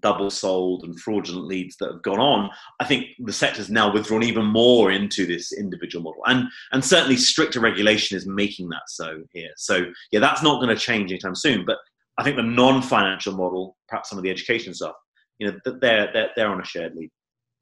double 0.00 0.30
sold 0.30 0.84
and 0.84 0.98
fraudulent 0.98 1.46
leads 1.46 1.76
that 1.76 1.90
have 1.90 2.02
gone 2.02 2.20
on, 2.20 2.50
I 2.80 2.84
think 2.84 3.06
the 3.18 3.32
sector's 3.32 3.68
now 3.68 3.92
withdrawn 3.92 4.22
even 4.22 4.46
more 4.46 4.92
into 4.92 5.26
this 5.26 5.52
individual 5.52 6.04
model. 6.04 6.22
And 6.26 6.48
and 6.72 6.84
certainly 6.84 7.16
stricter 7.16 7.58
regulation 7.60 8.16
is 8.16 8.26
making 8.26 8.68
that 8.68 8.88
so 8.88 9.22
here. 9.32 9.50
So 9.56 9.86
yeah, 10.12 10.20
that's 10.20 10.42
not 10.42 10.62
going 10.62 10.74
to 10.74 10.80
change 10.80 11.10
anytime 11.10 11.34
soon. 11.34 11.64
But 11.64 11.78
I 12.16 12.22
think 12.22 12.36
the 12.36 12.42
non-financial 12.42 13.34
model, 13.34 13.76
perhaps 13.88 14.08
some 14.08 14.18
of 14.18 14.24
the 14.24 14.30
education 14.30 14.74
stuff, 14.74 14.94
you 15.38 15.50
know, 15.50 15.58
they're 15.64 16.12
they're, 16.12 16.30
they're 16.36 16.48
on 16.48 16.60
a 16.60 16.64
shared 16.64 16.94
lead. 16.94 17.10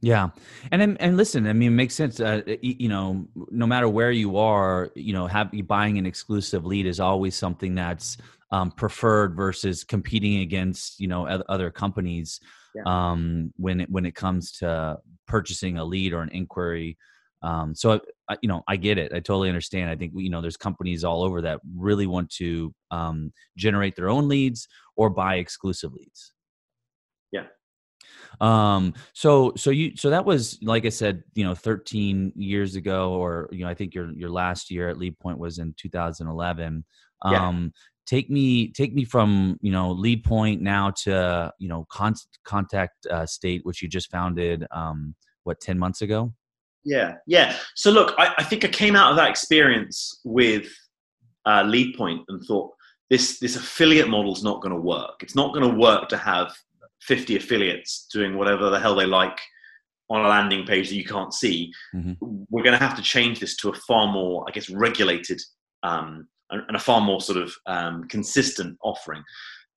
Yeah, 0.05 0.31
and 0.73 1.01
and 1.01 1.17
listen, 1.17 1.47
I 1.47 1.53
mean, 1.53 1.69
it 1.69 1.77
makes 1.77 1.95
sense. 1.95 2.19
Uh, 2.19 2.43
you 2.61 2.89
know, 2.89 3.29
no 3.51 3.67
matter 3.69 3.89
where 3.89 4.11
you 4.11 4.37
are, 4.37 4.91
you 4.97 5.13
know, 5.13 5.29
have 5.29 5.53
buying 5.69 5.97
an 5.97 6.07
exclusive 6.07 6.67
lead 6.67 6.87
is 6.87 6.99
always 6.99 7.37
something 7.37 7.77
that's 7.77 8.17
um, 8.51 8.73
preferred 8.73 9.37
versus 9.37 9.85
competing 9.85 10.41
against 10.41 10.99
you 10.99 11.07
know 11.07 11.27
other 11.27 11.71
companies 11.71 12.41
yeah. 12.75 12.83
um, 12.85 13.53
when 13.57 13.81
it 13.81 13.91
when 13.91 14.05
it 14.05 14.17
comes 14.17 14.51
to 14.59 14.99
purchasing 15.29 15.79
a 15.79 15.85
lead 15.85 16.13
or 16.13 16.23
an 16.23 16.31
inquiry. 16.31 16.99
Um, 17.43 17.75
so 17.75 18.01
I, 18.29 18.37
you 18.41 18.49
know, 18.49 18.63
I 18.69 18.77
get 18.77 18.99
it. 18.99 19.13
I 19.13 19.21
totally 19.21 19.49
understand. 19.49 19.91
I 19.91 19.97
think 19.97 20.13
you 20.15 20.31
know, 20.31 20.41
there's 20.41 20.57
companies 20.57 21.05
all 21.05 21.23
over 21.23 21.43
that 21.43 21.61
really 21.77 22.07
want 22.07 22.31
to 22.37 22.75
um, 22.91 23.33
generate 23.57 23.97
their 23.97 24.09
own 24.09 24.29
leads 24.29 24.69
or 24.97 25.11
buy 25.11 25.37
exclusive 25.37 25.93
leads. 25.93 26.33
Yeah. 27.33 27.47
Um, 28.41 28.95
so 29.13 29.53
so 29.57 29.71
you 29.71 29.97
so 29.97 30.11
that 30.11 30.25
was 30.25 30.59
like 30.63 30.87
I 30.87 30.91
said, 30.91 31.23
you 31.35 31.45
know, 31.45 31.55
13 31.55 32.33
years 32.37 32.77
ago, 32.77 33.13
or 33.15 33.49
you 33.53 33.65
know, 33.65 33.71
I 33.71 33.75
think 33.75 33.95
your 33.95 34.13
your 34.13 34.31
last 34.31 34.71
year 34.71 34.89
at 34.89 34.99
Lead 34.99 35.19
Point 35.19 35.39
was 35.39 35.59
in 35.59 35.75
2011. 35.77 36.85
Yeah. 37.25 37.49
Um, 37.49 37.73
take 38.07 38.31
me 38.31 38.69
take 38.73 38.95
me 38.95 39.05
from 39.05 39.59
you 39.63 39.73
know 39.73 39.91
Lead 39.91 40.25
Point 40.25 40.61
now 40.61 40.91
to 40.91 41.53
you 41.59 41.69
know 41.69 41.87
con- 41.91 42.15
Contact 42.45 43.07
uh, 43.07 43.27
State, 43.27 43.63
which 43.65 43.83
you 43.83 43.89
just 43.89 44.11
founded. 44.11 44.67
Um, 44.71 45.15
what 45.45 45.61
10 45.61 45.77
months 45.77 46.03
ago? 46.03 46.33
Yeah, 46.85 47.15
yeah. 47.27 47.57
So 47.75 47.91
look, 47.91 48.15
I, 48.19 48.35
I 48.39 48.43
think 48.43 48.65
I 48.65 48.69
came 48.69 48.97
out 48.97 49.11
of 49.11 49.17
that 49.17 49.31
experience 49.31 50.21
with 50.25 50.67
uh, 51.47 51.63
Lead 51.67 51.97
Point 51.97 52.23
and 52.29 52.43
thought 52.45 52.73
this 53.11 53.39
this 53.39 53.57
affiliate 53.57 54.09
model 54.09 54.33
is 54.33 54.43
not 54.43 54.63
going 54.63 54.75
to 54.75 54.81
work. 54.81 55.23
It's 55.23 55.37
not 55.37 55.53
going 55.55 55.69
to 55.69 55.77
work 55.79 56.09
to 56.09 56.17
have 56.17 56.53
50 57.03 57.37
affiliates 57.37 58.07
doing 58.13 58.37
whatever 58.37 58.71
the 58.71 58.79
hell 58.79 58.95
they 58.95 59.07
like 59.07 59.39
on 60.09 60.25
a 60.25 60.29
landing 60.29 60.65
page 60.67 60.89
that 60.89 60.97
you 60.97 61.05
can't 61.05 61.33
see. 61.33 61.73
Mm-hmm. 61.95 62.13
We're 62.51 62.63
going 62.63 62.79
to 62.79 62.85
have 62.85 62.97
to 62.97 63.03
change 63.03 63.41
this 63.41 63.57
to 63.59 63.71
a 63.71 63.75
far 63.75 64.13
more, 64.13 64.45
I 64.47 64.53
guess, 64.53 64.71
regulated 64.71 65.41
um, 65.83 66.29
and 66.51 66.77
a 66.77 66.79
far 66.79 67.01
more 67.01 67.21
sort 67.21 67.39
of 67.39 67.55
um, 67.67 68.05
consistent 68.09 68.77
offering. 68.83 69.23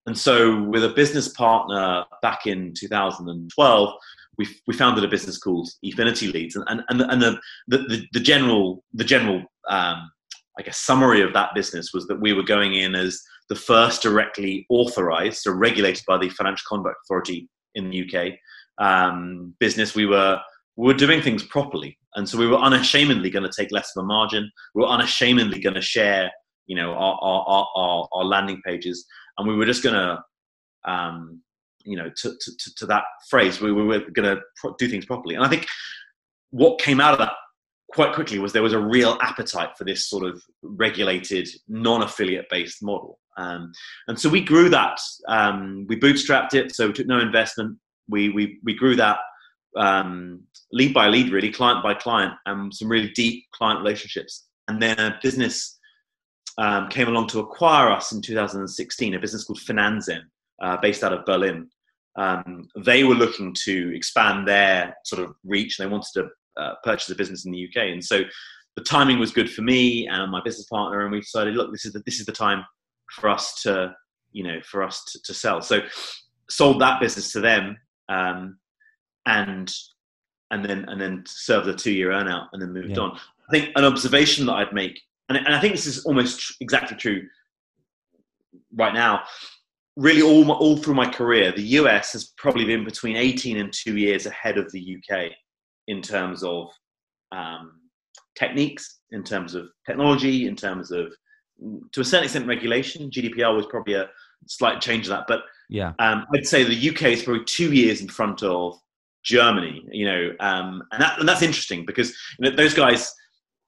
And 0.06 0.18
so, 0.18 0.62
with 0.62 0.84
a 0.84 0.90
business 0.90 1.30
partner 1.30 2.06
back 2.22 2.46
in 2.46 2.74
2012, 2.78 3.94
we, 4.38 4.48
we 4.68 4.74
founded 4.74 5.04
a 5.04 5.08
business 5.08 5.38
called 5.38 5.70
Efinity 5.84 6.32
Leads, 6.32 6.56
and 6.56 6.66
and 6.68 6.84
and, 6.90 7.02
and 7.02 7.22
the, 7.22 7.40
the, 7.68 8.06
the 8.14 8.20
general 8.20 8.84
the 8.94 9.04
general 9.04 9.40
um, 9.70 10.12
I 10.58 10.64
guess 10.64 10.78
summary 10.78 11.22
of 11.22 11.34
that 11.34 11.56
business 11.56 11.92
was 11.94 12.08
that 12.08 12.22
we 12.22 12.34
were 12.34 12.44
going 12.44 12.76
in 12.76 12.96
as 12.96 13.22
the 13.50 13.56
first 13.56 14.02
directly 14.02 14.66
authorized, 14.70 15.40
so 15.40 15.52
regulated 15.52 16.04
by 16.08 16.18
the 16.18 16.30
Financial 16.30 16.64
Conduct 16.68 16.96
Authority 17.06 17.50
in 17.76 17.90
the 17.90 18.04
UK 18.04 18.34
um, 18.78 19.54
business. 19.60 19.96
We 19.96 20.06
were 20.06 20.40
we 20.76 20.88
were 20.88 20.94
doing 20.94 21.22
things 21.22 21.44
properly, 21.44 21.98
and 22.16 22.28
so 22.28 22.38
we 22.38 22.48
were 22.48 22.58
unashamedly 22.58 23.30
going 23.30 23.50
to 23.50 23.56
take 23.58 23.72
less 23.72 23.92
of 23.96 24.04
a 24.04 24.08
margin. 24.08 24.50
We 24.74 24.82
were 24.82 24.90
unashamedly 24.90 25.60
going 25.60 25.76
to 25.76 25.82
share, 25.82 26.32
you 26.68 26.76
know, 26.76 26.94
our 26.94 27.18
our, 27.22 27.68
our, 27.76 28.08
our 28.14 28.24
landing 28.24 28.62
pages, 28.66 29.06
and 29.38 29.48
we 29.48 29.56
were 29.56 29.66
just 29.66 29.84
going 29.84 29.96
to 29.96 30.24
um, 30.86 31.42
you 31.86 31.96
know, 31.96 32.10
to, 32.10 32.30
to, 32.32 32.76
to 32.76 32.86
that 32.88 33.04
phrase, 33.30 33.62
we, 33.62 33.72
we 33.72 33.84
were 33.84 34.00
going 34.12 34.36
to 34.36 34.42
pro- 34.58 34.76
do 34.78 34.88
things 34.88 35.06
properly. 35.06 35.36
And 35.36 35.44
I 35.44 35.48
think 35.48 35.68
what 36.50 36.80
came 36.80 37.00
out 37.00 37.14
of 37.14 37.20
that 37.20 37.34
quite 37.92 38.14
quickly 38.14 38.40
was 38.40 38.52
there 38.52 38.64
was 38.64 38.74
a 38.74 38.80
real 38.80 39.18
appetite 39.22 39.78
for 39.78 39.84
this 39.86 40.10
sort 40.10 40.26
of 40.26 40.42
regulated, 40.64 41.48
non-affiliate 41.68 42.48
based 42.50 42.84
model. 42.84 43.20
Um, 43.38 43.72
and 44.08 44.20
so 44.20 44.30
we 44.30 44.42
grew 44.42 44.70
that. 44.70 45.00
Um, 45.28 45.86
we 45.88 46.00
bootstrapped 46.00 46.54
it, 46.54 46.76
so 46.76 46.88
we 46.88 46.94
took 46.94 47.08
no 47.08 47.20
investment. 47.20 47.78
We 48.08 48.30
we 48.30 48.60
we 48.64 48.74
grew 48.74 48.96
that 48.96 49.20
um, 49.76 50.44
lead 50.72 50.94
by 50.94 51.08
lead, 51.08 51.32
really, 51.32 51.52
client 51.52 51.84
by 51.84 51.96
client, 51.96 52.34
and 52.46 52.74
some 52.74 52.88
really 52.88 53.10
deep 53.10 53.44
client 53.54 53.80
relationships. 53.80 54.46
And 54.70 54.82
then 54.82 54.98
a 55.00 55.20
business 55.22 55.75
um, 56.58 56.88
came 56.90 57.08
along 57.08 57.28
to 57.28 57.40
acquire 57.40 57.90
us 57.90 58.12
in 58.12 58.22
2016, 58.22 59.14
a 59.14 59.20
business 59.20 59.44
called 59.44 59.60
Finanzen, 59.60 60.22
uh, 60.62 60.78
based 60.82 61.04
out 61.04 61.14
of 61.14 61.26
Berlin 61.26 61.70
um, 62.16 62.70
they 62.78 63.04
were 63.04 63.16
looking 63.16 63.54
to 63.66 63.96
expand 63.96 64.48
their 64.48 64.96
sort 65.04 65.22
of 65.22 65.36
reach 65.44 65.80
and 65.80 65.88
they 65.88 65.92
wanted 65.92 66.14
to 66.14 66.28
uh, 66.62 66.76
purchase 66.84 67.10
a 67.10 67.16
business 67.16 67.46
in 67.46 67.52
the 67.52 67.68
UK. 67.68 67.88
And 67.88 68.04
so 68.04 68.22
the 68.76 68.84
timing 68.84 69.20
was 69.20 69.32
good 69.32 69.52
for 69.52 69.62
me 69.62 70.08
and 70.08 70.32
my 70.32 70.42
business 70.44 70.68
partner, 70.68 71.04
and 71.04 71.12
we 71.12 71.20
decided, 71.20 71.56
look, 71.56 71.72
this 71.72 71.86
is 71.86 71.94
the, 71.94 72.02
this 72.06 72.20
is 72.20 72.26
the 72.26 72.32
time 72.32 72.64
for 73.12 73.30
us 73.30 73.62
to, 73.64 73.94
you 74.32 74.44
know, 74.44 74.60
for 74.64 74.84
us 74.84 75.04
to, 75.12 75.22
to 75.24 75.34
sell. 75.34 75.62
So 75.62 75.82
sold 76.50 76.82
that 76.82 77.02
business 77.02 77.32
to 77.34 77.42
them, 77.42 77.78
um, 78.10 78.58
and 79.26 79.74
and 80.52 80.64
then 80.64 80.86
and 80.88 81.02
then 81.02 81.24
served 81.26 81.68
a 81.68 81.74
two 81.74 81.92
year 81.92 82.12
earnout 82.12 82.48
and 82.54 82.62
then 82.62 82.74
moved 82.74 82.98
yeah. 82.98 83.04
on. 83.04 83.20
I 83.50 83.52
think 83.52 83.72
an 83.76 83.86
observation 83.86 84.46
that 84.46 84.54
I'd 84.54 84.74
make, 84.74 85.02
and, 85.30 85.38
and 85.38 85.54
I 85.56 85.60
think 85.60 85.74
this 85.74 85.86
is 85.86 86.06
almost 86.06 86.40
tr- 86.40 86.54
exactly 86.62 86.98
true 86.98 87.24
right 88.76 88.94
now, 88.94 89.24
really 89.96 90.22
all 90.22 90.44
my, 90.44 90.54
all 90.54 90.78
through 90.78 90.96
my 90.96 91.10
career, 91.10 91.52
the 91.52 91.64
US 91.80 92.14
has 92.14 92.34
probably 92.38 92.66
been 92.66 92.84
between 92.84 93.16
18 93.16 93.58
and 93.58 93.72
two 93.72 93.98
years 93.98 94.26
ahead 94.26 94.58
of 94.58 94.72
the 94.72 94.98
UK 94.98 95.32
in 95.88 96.02
terms 96.02 96.44
of 96.44 96.70
um, 97.32 97.80
techniques, 98.38 99.00
in 99.12 99.24
terms 99.24 99.56
of 99.56 99.68
technology, 99.86 100.48
in 100.48 100.56
terms 100.56 100.92
of 100.92 101.14
to 101.94 102.02
a 102.02 102.04
certain 102.04 102.26
extent 102.26 102.48
regulation. 102.48 103.10
GDPR 103.10 103.56
was 103.56 103.66
probably 103.68 103.94
a 103.94 104.10
slight 104.48 104.82
change 104.82 105.06
of 105.06 105.12
that, 105.12 105.26
but 105.28 105.42
yeah, 105.70 105.94
um, 106.00 106.26
I'd 106.34 106.46
say 106.46 106.64
the 106.64 106.90
UK 106.90 107.04
is 107.04 107.24
probably 107.24 107.46
two 107.46 107.74
years 107.74 108.02
in 108.02 108.10
front 108.10 108.44
of 108.44 108.78
Germany. 109.24 109.86
You 109.92 110.06
know, 110.06 110.32
um, 110.42 110.84
and 110.92 111.02
that 111.02 111.20
and 111.20 111.28
that's 111.28 111.42
interesting 111.42 111.86
because 111.86 112.10
you 112.40 112.50
know, 112.50 112.56
those 112.56 112.74
guys. 112.74 113.14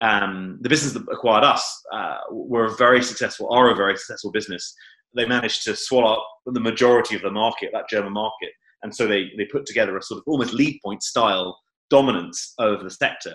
Um, 0.02 0.60
the 0.62 0.70
business 0.70 0.94
that 0.94 1.04
acquired 1.12 1.44
us 1.44 1.82
uh, 1.94 2.18
were 2.32 2.66
a 2.66 2.76
very 2.76 3.02
successful, 3.02 3.52
are 3.52 3.72
a 3.72 3.76
very 3.76 3.98
successful 3.98 4.32
business, 4.32 4.76
they 5.16 5.26
managed 5.26 5.64
to 5.64 5.76
swallow 5.76 6.14
up 6.14 6.28
the 6.46 6.60
majority 6.60 7.16
of 7.16 7.22
the 7.22 7.32
market, 7.32 7.70
that 7.74 7.90
German 7.90 8.14
market. 8.14 8.50
And 8.84 8.94
so 8.94 9.08
they, 9.08 9.32
they 9.38 9.46
put 9.46 9.66
together 9.66 9.98
a 9.98 10.04
sort 10.04 10.20
of 10.20 10.24
almost 10.28 10.54
lead 10.54 10.80
point 10.84 11.02
style 11.02 11.58
dominance 11.90 12.54
over 12.60 12.84
the 12.84 12.92
sector. 12.92 13.34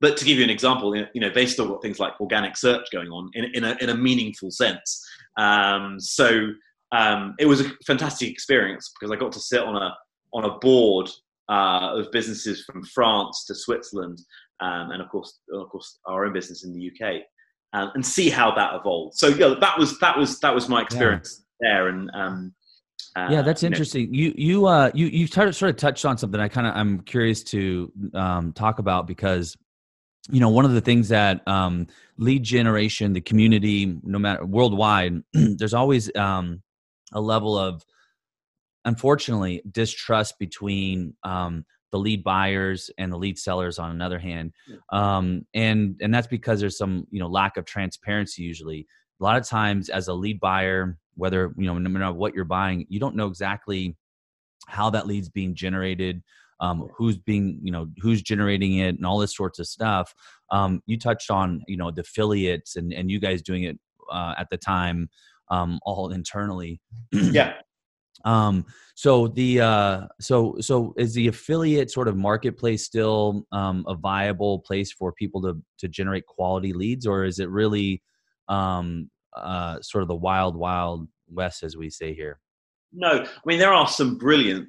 But 0.00 0.16
to 0.16 0.24
give 0.24 0.38
you 0.38 0.44
an 0.44 0.50
example, 0.50 0.96
you 0.96 1.20
know, 1.20 1.30
they 1.30 1.46
still 1.46 1.68
got 1.68 1.82
things 1.82 1.98
like 1.98 2.18
organic 2.20 2.56
search 2.56 2.86
going 2.90 3.08
on 3.08 3.30
in, 3.34 3.46
in, 3.54 3.64
a, 3.64 3.76
in 3.80 3.90
a 3.90 3.94
meaningful 3.94 4.50
sense. 4.50 5.04
Um, 5.36 6.00
so 6.00 6.48
um, 6.92 7.34
it 7.38 7.46
was 7.46 7.60
a 7.60 7.70
fantastic 7.86 8.30
experience 8.30 8.92
because 8.98 9.12
I 9.12 9.16
got 9.18 9.32
to 9.32 9.40
sit 9.40 9.60
on 9.60 9.76
a, 9.76 9.94
on 10.32 10.44
a 10.44 10.58
board 10.58 11.10
uh, 11.50 11.98
of 11.98 12.10
businesses 12.12 12.64
from 12.64 12.82
France 12.84 13.44
to 13.46 13.54
Switzerland, 13.54 14.20
um, 14.60 14.90
and 14.90 15.02
of 15.02 15.08
course, 15.08 15.40
of 15.52 15.68
course, 15.68 15.98
our 16.06 16.26
own 16.26 16.32
business 16.32 16.64
in 16.64 16.72
the 16.72 16.90
UK 16.90 17.22
um, 17.72 17.90
and 17.94 18.04
see 18.04 18.30
how 18.30 18.54
that 18.54 18.74
evolved. 18.74 19.16
So 19.16 19.28
yeah, 19.28 19.54
that 19.60 19.78
was 19.78 19.98
that 20.00 20.16
was 20.16 20.38
that 20.40 20.54
was 20.54 20.68
my 20.68 20.82
experience 20.82 21.42
yeah. 21.60 21.68
there, 21.68 21.88
and 21.88 22.10
um, 22.14 22.54
uh, 23.16 23.28
yeah, 23.30 23.42
that's 23.42 23.62
interesting. 23.62 24.12
You 24.14 24.32
you 24.36 24.66
uh 24.66 24.90
you 24.94 25.06
you 25.06 25.26
sort 25.26 25.48
of 25.48 25.56
sort 25.56 25.70
of 25.70 25.76
touched 25.76 26.04
on 26.04 26.18
something 26.18 26.40
I 26.40 26.48
kind 26.48 26.66
of 26.66 26.76
I'm 26.76 27.00
curious 27.00 27.42
to 27.44 27.92
um, 28.14 28.52
talk 28.52 28.78
about 28.78 29.06
because 29.06 29.56
you 30.30 30.40
know 30.40 30.48
one 30.48 30.64
of 30.64 30.72
the 30.72 30.80
things 30.80 31.08
that 31.08 31.46
um, 31.48 31.86
lead 32.18 32.42
generation, 32.42 33.12
the 33.12 33.20
community, 33.20 33.98
no 34.02 34.18
matter 34.18 34.44
worldwide, 34.44 35.22
there's 35.32 35.74
always 35.74 36.14
um, 36.16 36.62
a 37.12 37.20
level 37.20 37.58
of 37.58 37.84
unfortunately 38.84 39.62
distrust 39.70 40.38
between 40.38 41.14
um, 41.22 41.64
the 41.92 41.98
lead 41.98 42.22
buyers 42.22 42.90
and 42.98 43.12
the 43.12 43.16
lead 43.16 43.38
sellers 43.38 43.78
on 43.78 43.90
another 43.90 44.18
hand. 44.18 44.52
Um, 44.90 45.46
and 45.54 45.96
and 46.00 46.12
that's 46.12 46.26
because 46.26 46.60
there's 46.60 46.78
some 46.78 47.06
you 47.10 47.20
know 47.20 47.28
lack 47.28 47.56
of 47.56 47.64
transparency 47.64 48.42
usually. 48.42 48.86
A 49.20 49.24
lot 49.24 49.36
of 49.36 49.46
times 49.46 49.88
as 49.90 50.08
a 50.08 50.14
lead 50.14 50.40
buyer 50.40 50.96
whether 51.16 51.52
you 51.58 51.66
know 51.66 51.76
no 51.76 51.90
matter 51.90 52.12
what 52.12 52.34
you're 52.34 52.44
buying 52.44 52.86
you 52.88 52.98
don't 52.98 53.14
know 53.14 53.26
exactly 53.26 53.94
how 54.68 54.88
that 54.88 55.06
lead's 55.06 55.28
being 55.28 55.54
generated 55.54 56.22
um, 56.60 56.88
who's 56.96 57.18
being 57.18 57.58
you 57.62 57.72
know 57.72 57.88
who's 57.98 58.22
generating 58.22 58.78
it 58.78 58.96
and 58.96 59.06
all 59.06 59.18
this 59.18 59.34
sorts 59.34 59.58
of 59.58 59.66
stuff. 59.66 60.14
Um, 60.50 60.82
you 60.86 60.98
touched 60.98 61.30
on 61.30 61.62
you 61.66 61.76
know 61.76 61.90
the 61.90 62.02
affiliates 62.02 62.76
and 62.76 62.92
and 62.92 63.10
you 63.10 63.18
guys 63.18 63.42
doing 63.42 63.64
it 63.64 63.78
uh, 64.12 64.34
at 64.38 64.50
the 64.50 64.56
time 64.58 65.08
um, 65.50 65.80
all 65.84 66.10
internally. 66.10 66.80
Yeah 67.12 67.54
um, 68.24 68.66
so 68.94 69.28
the 69.28 69.60
uh, 69.60 70.06
so 70.20 70.56
so 70.60 70.94
is 70.96 71.14
the 71.14 71.28
affiliate 71.28 71.90
sort 71.90 72.08
of 72.08 72.16
marketplace 72.16 72.84
still 72.84 73.46
um, 73.52 73.84
a 73.88 73.94
viable 73.94 74.60
place 74.60 74.92
for 74.92 75.12
people 75.12 75.40
to 75.42 75.60
to 75.78 75.88
generate 75.88 76.26
quality 76.26 76.72
leads, 76.72 77.06
or 77.06 77.24
is 77.24 77.38
it 77.38 77.48
really 77.48 78.02
um, 78.48 79.10
uh, 79.36 79.80
sort 79.80 80.02
of 80.02 80.08
the 80.08 80.14
wild 80.14 80.56
wild 80.56 81.08
west 81.28 81.62
as 81.62 81.76
we 81.76 81.88
say 81.88 82.14
here? 82.14 82.40
No, 82.92 83.24
I 83.24 83.40
mean 83.46 83.58
there 83.58 83.72
are 83.72 83.88
some 83.88 84.18
brilliant 84.18 84.68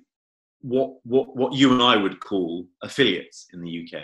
what 0.61 0.91
what 1.03 1.35
what 1.35 1.53
you 1.53 1.73
and 1.73 1.81
I 1.81 1.97
would 1.97 2.19
call 2.19 2.67
affiliates 2.83 3.47
in 3.53 3.61
the 3.61 3.85
UK, 3.85 4.03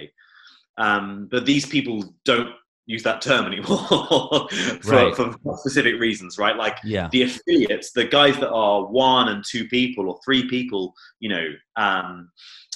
um, 0.78 1.28
but 1.32 1.46
these 1.46 1.66
people 1.66 2.04
don't 2.26 2.50
use 2.88 3.04
that 3.04 3.22
term 3.22 3.46
anymore 3.46 3.78
for, 4.82 4.92
right. 4.92 5.16
for, 5.16 5.36
specific 5.58 6.00
reasons, 6.00 6.38
right? 6.38 6.56
Like 6.56 6.78
yeah. 6.84 7.10
the 7.12 7.24
affiliates, 7.24 7.92
the 7.92 8.06
guys 8.06 8.38
that 8.38 8.50
are 8.50 8.86
one 8.86 9.28
and 9.30 9.44
two 9.48 9.68
people 9.68 10.10
or 10.10 10.18
three 10.26 10.48
people, 10.50 10.94
you 11.20 11.30
know, 11.30 11.48
um, 11.76 12.32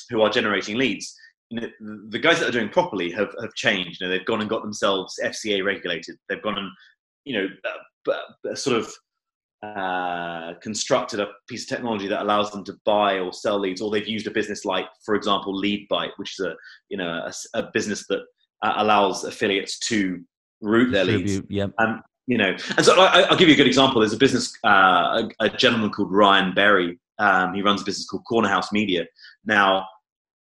who 0.10 0.22
are 0.22 0.30
generating 0.30 0.78
leads. 0.78 1.16
You 1.50 1.62
know, 1.62 1.68
the 2.10 2.20
guys 2.20 2.40
that 2.40 2.50
are 2.50 2.52
doing 2.52 2.70
properly 2.70 3.12
have, 3.12 3.34
have 3.42 3.54
changed. 3.56 4.00
You 4.00 4.08
know, 4.08 4.12
they've 4.12 4.26
gone 4.26 4.42
and 4.42 4.50
got 4.50 4.62
themselves 4.62 5.20
FCA 5.24 5.66
regulated. 5.66 6.18
They've 6.30 6.42
gone 6.42 6.58
and, 6.58 6.70
you 7.26 7.34
know, 7.38 7.48
uh, 8.14 8.56
sort 8.56 8.78
of 8.78 8.94
uh, 9.64 10.54
constructed 10.62 11.20
a 11.20 11.28
piece 11.48 11.64
of 11.64 11.70
technology 11.70 12.08
that 12.08 12.22
allows 12.22 12.52
them 12.52 12.64
to 12.66 12.74
buy 12.84 13.20
or 13.20 13.32
sell 13.32 13.60
leads, 13.60 13.80
or 13.80 13.92
they've 13.92 14.08
used 14.08 14.28
a 14.28 14.32
business 14.32 14.66
like, 14.66 14.86
for 15.06 15.16
example, 15.16 15.62
LeadByte, 15.62 16.12
which 16.18 16.40
is 16.40 16.46
a 16.46 16.56
you 16.90 16.98
know 16.98 17.08
a, 17.08 17.60
a 17.60 17.70
business 17.74 18.06
that 18.08 18.22
uh, 18.62 18.74
allows 18.78 19.24
affiliates 19.24 19.80
to 19.80 20.22
route 20.62 20.92
their 20.92 21.06
leads. 21.06 21.42
Yep. 21.50 21.72
Um, 21.80 22.02
you 22.28 22.38
know, 22.38 22.56
and 22.78 22.86
so 22.86 23.00
I, 23.00 23.30
will 23.30 23.38
give 23.38 23.48
you 23.48 23.56
a 23.56 23.58
good 23.58 23.68
example. 23.68 24.02
There's 24.02 24.14
a 24.14 24.18
business, 24.18 24.54
uh, 24.66 25.24
a, 25.40 25.46
a, 25.46 25.50
gentleman 25.50 25.90
called 25.90 26.12
Ryan 26.12 26.54
Berry 26.54 27.00
Um, 27.20 27.54
he 27.54 27.62
runs 27.62 27.82
a 27.82 27.86
business 27.86 28.08
called 28.08 28.24
Corner 28.26 28.48
House 28.48 28.72
Media. 28.72 29.06
Now, 29.46 29.88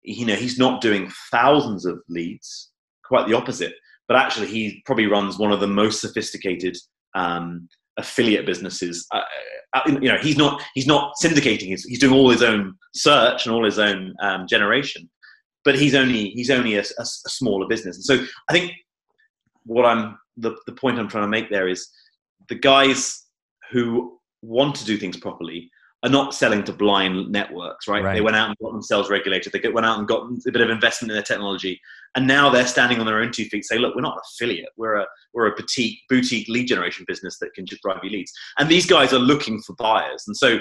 you 0.04 0.26
know, 0.26 0.36
he's 0.36 0.58
not 0.58 0.82
doing 0.82 1.12
thousands 1.32 1.86
of 1.86 2.00
leads, 2.08 2.70
quite 3.04 3.28
the 3.28 3.36
opposite. 3.36 3.74
But 4.08 4.18
actually, 4.18 4.48
he 4.48 4.82
probably 4.86 5.08
runs 5.08 5.38
one 5.38 5.52
of 5.52 5.60
the 5.60 5.68
most 5.68 6.02
sophisticated 6.02 6.78
um, 7.16 7.68
affiliate 7.98 8.46
businesses. 8.46 9.06
Uh, 9.14 9.22
uh, 9.74 9.82
you 9.88 10.12
know, 10.12 10.18
he's 10.18 10.38
not 10.38 10.62
he's 10.74 10.88
not 10.88 11.14
syndicating. 11.24 11.68
He's, 11.68 11.86
he's 11.86 12.00
doing 12.00 12.14
all 12.14 12.30
his 12.30 12.44
own 12.44 12.76
search 12.94 13.46
and 13.46 13.56
all 13.56 13.64
his 13.64 13.80
own 13.80 14.14
um, 14.22 14.48
generation. 14.48 15.10
But 15.64 15.76
he's 15.76 15.96
only 15.96 16.30
he's 16.30 16.50
only 16.50 16.76
a, 16.76 16.82
a, 16.82 17.04
a 17.04 17.30
smaller 17.30 17.68
business. 17.68 17.98
And 17.98 18.06
so 18.06 18.26
I 18.50 18.54
think 18.54 18.74
what 19.66 19.86
I'm 19.86 20.18
the, 20.38 20.56
the 20.66 20.74
point 20.74 21.00
I'm 21.00 21.08
trying 21.08 21.24
to 21.24 21.30
make 21.30 21.50
there 21.50 21.68
is 21.68 21.88
the 22.50 22.56
guys 22.56 23.26
who 23.72 24.20
want 24.42 24.76
to 24.76 24.86
do 24.86 24.98
things 24.98 25.18
properly 25.18 25.70
are 26.04 26.10
not 26.10 26.34
selling 26.34 26.64
to 26.64 26.74
blind 26.74 27.32
networks, 27.32 27.88
right? 27.88 28.04
right? 28.04 28.16
They 28.16 28.22
went 28.22 28.36
out 28.36 28.50
and 28.50 28.58
got 28.58 28.72
themselves 28.72 29.10
regulated. 29.10 29.54
They 29.54 29.70
went 29.70 29.86
out 29.86 30.00
and 30.00 30.08
got 30.08 30.24
a 30.48 30.52
bit 30.52 30.62
of 30.62 30.72
investment 30.72 31.12
in 31.12 31.16
their 31.16 31.24
technology, 31.24 31.80
and 32.16 32.26
now 32.26 32.50
they're 32.50 32.66
standing 32.66 33.00
on 33.00 33.06
their 33.06 33.20
own 33.20 33.32
two 33.32 33.46
feet. 33.46 33.66
Say, 33.66 33.78
look, 33.78 33.94
we're 33.94 34.02
not 34.02 34.16
an 34.16 34.22
affiliate. 34.34 34.70
We're 34.78 34.96
a 34.96 35.06
we're 35.34 35.48
a 35.48 35.56
boutique 35.56 36.00
boutique 36.10 36.48
lead 36.48 36.68
generation 36.68 37.06
business 37.08 37.38
that 37.40 37.54
can 37.54 37.68
just 37.68 37.84
drive 37.84 38.00
you 38.04 38.10
leads. 38.10 38.34
And 38.58 38.68
these 38.68 38.88
guys 38.88 39.14
are 39.14 39.20
looking 39.20 39.62
for 39.62 39.76
buyers, 39.76 40.24
and 40.26 40.36
so 40.36 40.60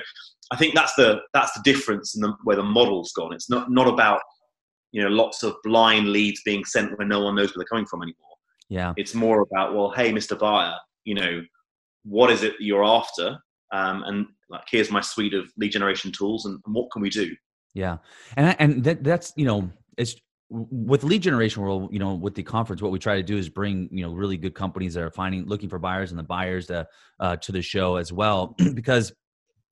I 0.52 0.56
think 0.56 0.74
that's 0.74 0.94
the 0.94 1.20
that's 1.32 1.52
the 1.52 1.62
difference 1.64 2.14
in 2.14 2.20
the, 2.20 2.34
where 2.44 2.56
the 2.56 2.62
model's 2.62 3.12
gone. 3.12 3.32
It's 3.32 3.48
not 3.48 3.70
not 3.70 3.88
about 3.88 4.20
you 4.92 5.02
know 5.02 5.08
lots 5.08 5.42
of 5.42 5.54
blind 5.64 6.08
leads 6.08 6.42
being 6.42 6.64
sent 6.64 6.96
where 6.98 7.06
no 7.06 7.24
one 7.24 7.34
knows 7.34 7.48
where 7.48 7.62
they're 7.62 7.66
coming 7.66 7.86
from 7.86 8.02
anymore. 8.02 8.36
Yeah, 8.68 8.92
it's 8.96 9.14
more 9.14 9.40
about 9.40 9.74
well, 9.74 9.90
hey, 9.90 10.12
Mr. 10.12 10.38
Buyer, 10.38 10.76
you 11.04 11.14
know, 11.14 11.42
what 12.04 12.30
is 12.30 12.42
it 12.42 12.54
you're 12.58 12.84
after? 12.84 13.38
Um, 13.72 14.02
and 14.04 14.26
like 14.50 14.62
here's 14.68 14.90
my 14.90 15.00
suite 15.00 15.34
of 15.34 15.50
lead 15.56 15.72
generation 15.72 16.12
tools 16.12 16.44
and, 16.44 16.60
and 16.66 16.74
what 16.74 16.90
can 16.90 17.00
we 17.00 17.08
do 17.08 17.34
yeah 17.74 17.96
and 18.36 18.56
and 18.58 18.84
that, 18.84 19.02
that's 19.02 19.32
you 19.36 19.46
know 19.46 19.70
it's 19.96 20.16
with 20.50 21.04
lead 21.04 21.22
generation 21.22 21.62
world 21.62 21.88
you 21.92 22.00
know 22.00 22.14
with 22.14 22.34
the 22.34 22.42
conference 22.42 22.82
what 22.82 22.90
we 22.90 22.98
try 22.98 23.14
to 23.14 23.22
do 23.22 23.36
is 23.36 23.48
bring 23.48 23.88
you 23.92 24.02
know 24.02 24.12
really 24.12 24.36
good 24.36 24.54
companies 24.54 24.94
that 24.94 25.02
are 25.02 25.10
finding 25.10 25.46
looking 25.46 25.68
for 25.68 25.78
buyers 25.78 26.10
and 26.10 26.18
the 26.18 26.24
buyers 26.24 26.66
to 26.66 26.86
uh, 27.20 27.36
to 27.36 27.52
the 27.52 27.62
show 27.62 27.96
as 27.96 28.12
well 28.12 28.56
because 28.74 29.12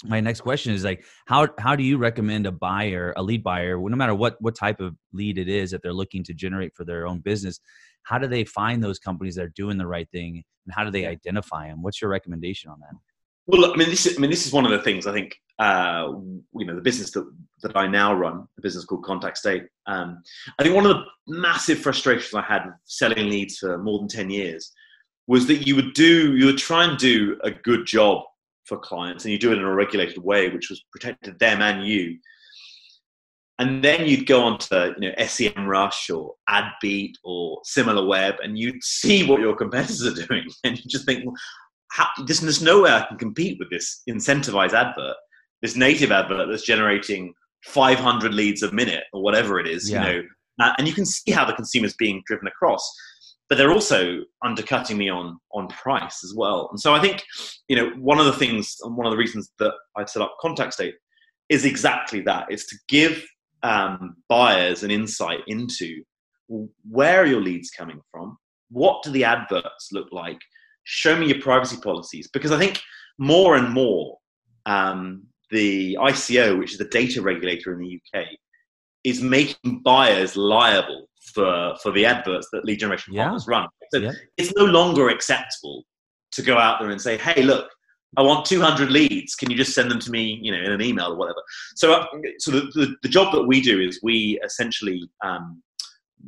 my 0.04 0.20
next 0.20 0.42
question 0.42 0.72
is 0.72 0.84
like 0.84 1.04
how 1.26 1.48
how 1.58 1.74
do 1.74 1.82
you 1.82 1.98
recommend 1.98 2.46
a 2.46 2.52
buyer 2.52 3.12
a 3.16 3.22
lead 3.22 3.42
buyer 3.42 3.76
no 3.78 3.96
matter 3.96 4.14
what 4.14 4.36
what 4.40 4.54
type 4.54 4.80
of 4.80 4.94
lead 5.12 5.38
it 5.38 5.48
is 5.48 5.70
that 5.72 5.82
they're 5.82 5.92
looking 5.92 6.22
to 6.22 6.32
generate 6.32 6.74
for 6.74 6.84
their 6.84 7.06
own 7.06 7.18
business 7.18 7.60
how 8.04 8.16
do 8.16 8.28
they 8.28 8.44
find 8.44 8.82
those 8.82 8.98
companies 8.98 9.34
that 9.34 9.44
are 9.44 9.52
doing 9.56 9.76
the 9.76 9.86
right 9.86 10.08
thing 10.10 10.42
and 10.66 10.74
how 10.74 10.84
do 10.84 10.90
they 10.90 11.06
identify 11.06 11.66
them 11.68 11.82
what's 11.82 12.00
your 12.00 12.10
recommendation 12.10 12.70
on 12.70 12.78
that 12.80 12.94
well, 13.48 13.72
I 13.72 13.76
mean, 13.76 13.88
this 13.88 14.04
is, 14.04 14.18
I 14.18 14.20
mean, 14.20 14.30
this 14.30 14.46
is 14.46 14.52
one 14.52 14.66
of 14.66 14.72
the 14.72 14.82
things 14.82 15.06
I 15.06 15.12
think, 15.14 15.34
uh, 15.58 16.12
you 16.54 16.66
know, 16.66 16.74
the 16.74 16.82
business 16.82 17.10
that, 17.12 17.26
that 17.62 17.74
I 17.74 17.86
now 17.86 18.12
run, 18.12 18.46
the 18.56 18.62
business 18.62 18.84
called 18.84 19.04
Contact 19.04 19.38
State. 19.38 19.62
Um, 19.86 20.22
I 20.58 20.62
think 20.62 20.74
one 20.74 20.84
of 20.84 20.94
the 20.94 21.04
massive 21.26 21.78
frustrations 21.78 22.34
I 22.34 22.42
had 22.42 22.64
selling 22.84 23.30
leads 23.30 23.56
for 23.56 23.78
more 23.78 24.00
than 24.00 24.08
10 24.08 24.28
years 24.28 24.70
was 25.28 25.46
that 25.46 25.66
you 25.66 25.76
would 25.76 25.94
do, 25.94 26.36
you 26.36 26.44
would 26.44 26.58
try 26.58 26.84
and 26.84 26.98
do 26.98 27.38
a 27.42 27.50
good 27.50 27.86
job 27.86 28.22
for 28.68 28.78
clients 28.78 29.24
and 29.24 29.32
you 29.32 29.38
do 29.38 29.52
it 29.52 29.58
in 29.58 29.64
a 29.64 29.74
regulated 29.74 30.18
way, 30.18 30.48
which 30.48 30.70
was 30.70 30.84
protected 30.92 31.38
them 31.38 31.62
and 31.62 31.86
you. 31.86 32.18
And 33.60 33.82
then 33.82 34.06
you'd 34.06 34.26
go 34.26 34.42
on 34.42 34.58
to, 34.58 34.94
you 34.98 35.08
know, 35.08 35.14
SEMrush 35.18 36.16
or 36.16 36.34
AdBeat 36.48 37.14
or 37.24 37.60
Similar 37.64 38.06
Web, 38.06 38.36
and 38.40 38.56
you'd 38.56 38.82
see 38.84 39.26
what 39.26 39.40
your 39.40 39.56
competitors 39.56 40.06
are 40.06 40.26
doing. 40.26 40.44
And 40.64 40.78
you 40.78 40.84
just 40.88 41.06
think, 41.06 41.24
well, 41.24 41.34
how, 41.90 42.06
there's, 42.24 42.40
there's 42.40 42.62
no 42.62 42.82
way 42.82 42.92
I 42.92 43.04
can 43.06 43.18
compete 43.18 43.58
with 43.58 43.70
this 43.70 44.02
incentivized 44.08 44.74
advert, 44.74 45.16
this 45.60 45.74
native 45.74 46.12
advert 46.12 46.48
that's 46.48 46.62
generating 46.62 47.34
500 47.64 48.32
leads 48.32 48.62
a 48.62 48.70
minute 48.70 49.04
or 49.12 49.22
whatever 49.22 49.58
it 49.58 49.66
is, 49.66 49.90
yeah. 49.90 50.06
you 50.06 50.12
know, 50.12 50.22
uh, 50.60 50.72
and 50.78 50.86
you 50.86 50.94
can 50.94 51.06
see 51.06 51.32
how 51.32 51.44
the 51.44 51.52
consumer's 51.52 51.94
being 51.94 52.22
driven 52.26 52.46
across. 52.46 52.88
But 53.48 53.56
they're 53.56 53.72
also 53.72 54.20
undercutting 54.44 54.98
me 54.98 55.08
on 55.08 55.38
on 55.52 55.68
price 55.68 56.22
as 56.22 56.34
well. 56.36 56.68
And 56.70 56.78
so 56.78 56.94
I 56.94 57.00
think, 57.00 57.24
you 57.68 57.76
know, 57.76 57.90
one 57.96 58.18
of 58.18 58.26
the 58.26 58.32
things 58.32 58.76
and 58.82 58.96
one 58.96 59.06
of 59.06 59.10
the 59.10 59.16
reasons 59.16 59.50
that 59.58 59.72
I 59.96 60.04
set 60.04 60.22
up 60.22 60.36
Contact 60.40 60.74
State 60.74 60.94
is 61.48 61.64
exactly 61.64 62.20
that: 62.22 62.50
is 62.50 62.66
to 62.66 62.76
give 62.88 63.24
um, 63.62 64.16
buyers 64.28 64.82
an 64.82 64.90
insight 64.90 65.40
into 65.46 66.02
where 66.88 67.22
are 67.22 67.26
your 67.26 67.40
leads 67.40 67.70
coming 67.70 68.00
from, 68.10 68.36
what 68.70 69.02
do 69.02 69.10
the 69.10 69.24
adverts 69.24 69.90
look 69.92 70.08
like, 70.12 70.38
show 70.84 71.16
me 71.16 71.26
your 71.26 71.40
privacy 71.40 71.76
policies 71.82 72.28
because 72.32 72.52
I 72.52 72.58
think 72.58 72.80
more 73.18 73.56
and 73.56 73.70
more 73.70 74.18
um, 74.66 75.24
the 75.50 75.96
ICO, 76.00 76.58
which 76.58 76.72
is 76.72 76.78
the 76.78 76.86
data 76.86 77.22
regulator 77.22 77.72
in 77.72 77.80
the 77.80 78.00
UK, 78.18 78.26
is 79.04 79.22
making 79.22 79.82
buyers 79.84 80.36
liable 80.36 81.07
for 81.28 81.74
for 81.82 81.92
the 81.92 82.04
adverts 82.04 82.48
that 82.52 82.64
lead 82.64 82.80
generation 82.80 83.14
yeah. 83.14 83.24
partners 83.24 83.46
run. 83.46 83.68
So 83.92 84.00
yeah. 84.00 84.12
it's 84.36 84.52
no 84.56 84.64
longer 84.64 85.08
acceptable 85.08 85.84
to 86.32 86.42
go 86.42 86.58
out 86.58 86.80
there 86.80 86.90
and 86.90 87.00
say, 87.00 87.16
"Hey, 87.16 87.42
look, 87.42 87.70
I 88.16 88.22
want 88.22 88.46
200 88.46 88.90
leads. 88.90 89.34
Can 89.34 89.50
you 89.50 89.56
just 89.56 89.74
send 89.74 89.90
them 89.90 90.00
to 90.00 90.10
me, 90.10 90.38
you 90.42 90.52
know, 90.52 90.58
in 90.58 90.72
an 90.72 90.82
email 90.82 91.12
or 91.12 91.16
whatever?" 91.16 91.40
So, 91.76 91.92
uh, 91.92 92.06
so 92.38 92.50
the, 92.50 92.60
the, 92.74 92.96
the, 93.02 93.08
job 93.08 93.32
that 93.34 93.44
we 93.44 93.60
do 93.60 93.80
is 93.80 94.00
we 94.02 94.40
essentially 94.44 95.08
um, 95.24 95.62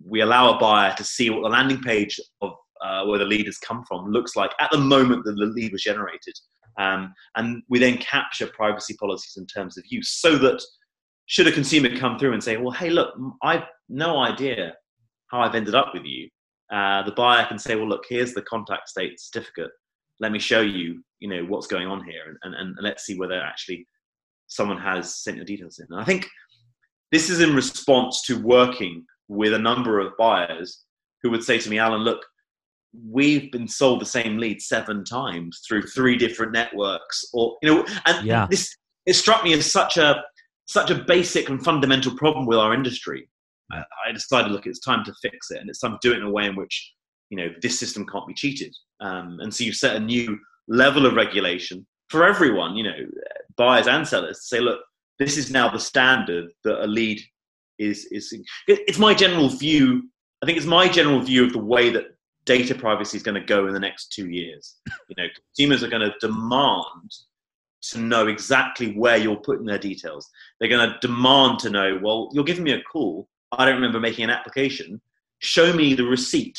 we 0.04 0.20
allow 0.20 0.54
a 0.54 0.58
buyer 0.58 0.94
to 0.96 1.04
see 1.04 1.30
what 1.30 1.42
the 1.42 1.48
landing 1.48 1.82
page 1.82 2.18
of 2.40 2.52
uh, 2.80 3.04
where 3.04 3.18
the 3.18 3.24
lead 3.24 3.46
has 3.46 3.58
come 3.58 3.84
from 3.86 4.10
looks 4.10 4.36
like 4.36 4.52
at 4.60 4.70
the 4.70 4.78
moment 4.78 5.24
that 5.24 5.32
the 5.32 5.46
lead 5.46 5.72
was 5.72 5.82
generated. 5.82 6.34
Um, 6.78 7.12
and 7.36 7.62
we 7.68 7.78
then 7.78 7.98
capture 7.98 8.46
privacy 8.46 8.94
policies 8.98 9.36
in 9.36 9.46
terms 9.46 9.76
of 9.76 9.84
use 9.88 10.08
so 10.08 10.38
that 10.38 10.62
should 11.26 11.46
a 11.46 11.52
consumer 11.52 11.94
come 11.96 12.18
through 12.18 12.32
and 12.32 12.42
say, 12.42 12.56
well, 12.56 12.72
hey, 12.72 12.90
look, 12.90 13.14
I've 13.42 13.64
no 13.88 14.18
idea 14.18 14.74
how 15.30 15.40
I've 15.40 15.54
ended 15.54 15.74
up 15.74 15.92
with 15.94 16.04
you, 16.04 16.28
uh, 16.72 17.02
the 17.02 17.12
buyer 17.12 17.46
can 17.46 17.58
say, 17.58 17.74
well, 17.74 17.88
look, 17.88 18.04
here's 18.08 18.34
the 18.34 18.42
contact 18.42 18.88
state 18.88 19.20
certificate. 19.20 19.70
Let 20.20 20.32
me 20.32 20.38
show 20.38 20.60
you, 20.60 21.02
you 21.18 21.28
know, 21.28 21.44
what's 21.44 21.66
going 21.66 21.88
on 21.88 22.04
here, 22.04 22.22
and, 22.42 22.54
and, 22.54 22.54
and 22.54 22.76
let's 22.82 23.04
see 23.04 23.18
whether 23.18 23.40
actually 23.40 23.86
someone 24.46 24.78
has 24.78 25.14
sent 25.14 25.36
your 25.36 25.46
details 25.46 25.78
in. 25.78 25.86
And 25.90 26.00
I 26.00 26.04
think 26.04 26.28
this 27.10 27.30
is 27.30 27.40
in 27.40 27.54
response 27.54 28.22
to 28.26 28.40
working 28.40 29.04
with 29.28 29.54
a 29.54 29.58
number 29.58 30.00
of 30.00 30.16
buyers 30.18 30.84
who 31.22 31.30
would 31.30 31.44
say 31.44 31.58
to 31.58 31.70
me, 31.70 31.78
Alan, 31.78 32.02
look, 32.02 32.24
we've 33.08 33.50
been 33.52 33.68
sold 33.68 34.00
the 34.00 34.06
same 34.06 34.38
lead 34.38 34.60
seven 34.60 35.04
times 35.04 35.62
through 35.66 35.82
three 35.82 36.16
different 36.16 36.52
networks 36.52 37.24
or 37.32 37.56
you 37.62 37.72
know 37.72 37.86
and 38.06 38.26
yeah. 38.26 38.48
this 38.50 38.76
it 39.06 39.14
struck 39.14 39.44
me 39.44 39.52
as 39.52 39.70
such 39.70 39.96
a 39.96 40.22
such 40.66 40.90
a 40.90 40.94
basic 40.94 41.48
and 41.48 41.64
fundamental 41.64 42.16
problem 42.16 42.46
with 42.46 42.58
our 42.58 42.74
industry 42.74 43.28
i 43.72 44.12
decided 44.12 44.52
look 44.52 44.66
it's 44.66 44.80
time 44.80 45.04
to 45.04 45.14
fix 45.22 45.50
it 45.50 45.58
and 45.58 45.68
it's 45.68 45.80
time 45.80 45.92
to 45.92 46.08
do 46.08 46.12
it 46.12 46.18
in 46.18 46.24
a 46.24 46.30
way 46.30 46.46
in 46.46 46.56
which 46.56 46.92
you 47.28 47.36
know 47.36 47.48
this 47.62 47.78
system 47.78 48.06
can't 48.06 48.26
be 48.26 48.34
cheated 48.34 48.74
um, 49.00 49.38
and 49.40 49.54
so 49.54 49.64
you 49.64 49.72
set 49.72 49.96
a 49.96 50.00
new 50.00 50.38
level 50.68 51.06
of 51.06 51.14
regulation 51.14 51.86
for 52.08 52.24
everyone 52.24 52.76
you 52.76 52.84
know 52.84 52.96
buyers 53.56 53.86
and 53.86 54.06
sellers 54.06 54.38
to 54.38 54.44
say 54.44 54.60
look 54.60 54.80
this 55.18 55.36
is 55.36 55.50
now 55.50 55.68
the 55.68 55.78
standard 55.78 56.50
that 56.64 56.84
a 56.84 56.86
lead 56.86 57.20
is 57.78 58.06
is 58.06 58.34
it's 58.66 58.98
my 58.98 59.14
general 59.14 59.48
view 59.48 60.02
i 60.42 60.46
think 60.46 60.58
it's 60.58 60.66
my 60.66 60.88
general 60.88 61.20
view 61.20 61.44
of 61.44 61.52
the 61.52 61.58
way 61.58 61.90
that 61.90 62.06
data 62.44 62.74
privacy 62.74 63.16
is 63.16 63.22
going 63.22 63.40
to 63.40 63.46
go 63.46 63.66
in 63.66 63.74
the 63.74 63.80
next 63.80 64.12
two 64.12 64.28
years. 64.28 64.76
You 65.08 65.16
know, 65.24 65.28
consumers 65.34 65.82
are 65.82 65.88
going 65.88 66.08
to 66.08 66.14
demand 66.20 67.10
to 67.82 67.98
know 67.98 68.28
exactly 68.28 68.92
where 68.92 69.16
you're 69.16 69.36
putting 69.36 69.66
their 69.66 69.78
details. 69.78 70.30
They're 70.58 70.68
going 70.68 70.88
to 70.88 70.98
demand 71.00 71.58
to 71.60 71.70
know, 71.70 71.98
well, 72.00 72.30
you're 72.32 72.44
giving 72.44 72.62
me 72.62 72.72
a 72.72 72.82
call. 72.82 73.28
I 73.52 73.64
don't 73.64 73.74
remember 73.74 74.00
making 74.00 74.24
an 74.24 74.30
application. 74.30 75.00
Show 75.38 75.72
me 75.72 75.94
the 75.94 76.04
receipt. 76.04 76.58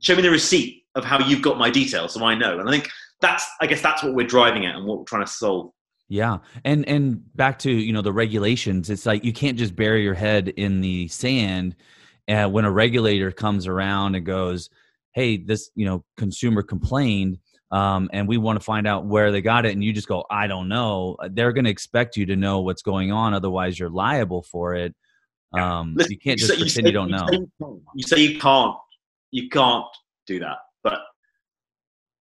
Show 0.00 0.16
me 0.16 0.22
the 0.22 0.30
receipt 0.30 0.84
of 0.94 1.04
how 1.04 1.18
you've 1.26 1.42
got 1.42 1.58
my 1.58 1.70
details 1.70 2.14
so 2.14 2.24
I 2.24 2.34
know. 2.34 2.58
And 2.58 2.68
I 2.68 2.72
think 2.72 2.88
that's, 3.20 3.46
I 3.60 3.66
guess 3.66 3.80
that's 3.80 4.02
what 4.02 4.14
we're 4.14 4.26
driving 4.26 4.66
at 4.66 4.76
and 4.76 4.86
what 4.86 4.98
we're 4.98 5.04
trying 5.04 5.24
to 5.24 5.30
solve. 5.30 5.72
Yeah. 6.08 6.38
And 6.64 6.86
and 6.88 7.22
back 7.36 7.58
to, 7.60 7.70
you 7.70 7.92
know, 7.92 8.02
the 8.02 8.12
regulations, 8.12 8.90
it's 8.90 9.06
like 9.06 9.24
you 9.24 9.32
can't 9.32 9.56
just 9.56 9.74
bury 9.74 10.02
your 10.02 10.14
head 10.14 10.48
in 10.48 10.80
the 10.80 11.08
sand 11.08 11.74
uh, 12.28 12.48
when 12.48 12.66
a 12.66 12.70
regulator 12.70 13.30
comes 13.30 13.66
around 13.66 14.14
and 14.14 14.26
goes, 14.26 14.68
hey 15.12 15.36
this 15.36 15.70
you 15.74 15.84
know 15.84 16.04
consumer 16.16 16.62
complained 16.62 17.38
um, 17.70 18.10
and 18.12 18.28
we 18.28 18.36
want 18.36 18.58
to 18.58 18.64
find 18.64 18.86
out 18.86 19.06
where 19.06 19.32
they 19.32 19.40
got 19.40 19.64
it 19.64 19.72
and 19.72 19.82
you 19.84 19.92
just 19.92 20.08
go 20.08 20.24
i 20.30 20.46
don't 20.46 20.68
know 20.68 21.16
they're 21.30 21.52
going 21.52 21.64
to 21.64 21.70
expect 21.70 22.16
you 22.16 22.26
to 22.26 22.36
know 22.36 22.60
what's 22.60 22.82
going 22.82 23.12
on 23.12 23.34
otherwise 23.34 23.78
you're 23.78 23.90
liable 23.90 24.42
for 24.42 24.74
it 24.74 24.94
um, 25.54 25.94
Listen, 25.94 26.12
you 26.12 26.18
can't 26.18 26.38
just 26.38 26.52
you 26.52 26.64
pretend 26.64 26.86
say, 26.86 26.88
you 26.88 26.92
don't 26.92 27.10
know 27.10 27.80
you 27.94 28.02
say 28.02 28.20
you 28.20 28.38
can't 28.38 28.76
you 29.30 29.48
can't 29.48 29.86
do 30.26 30.38
that 30.38 30.58
but 30.82 31.00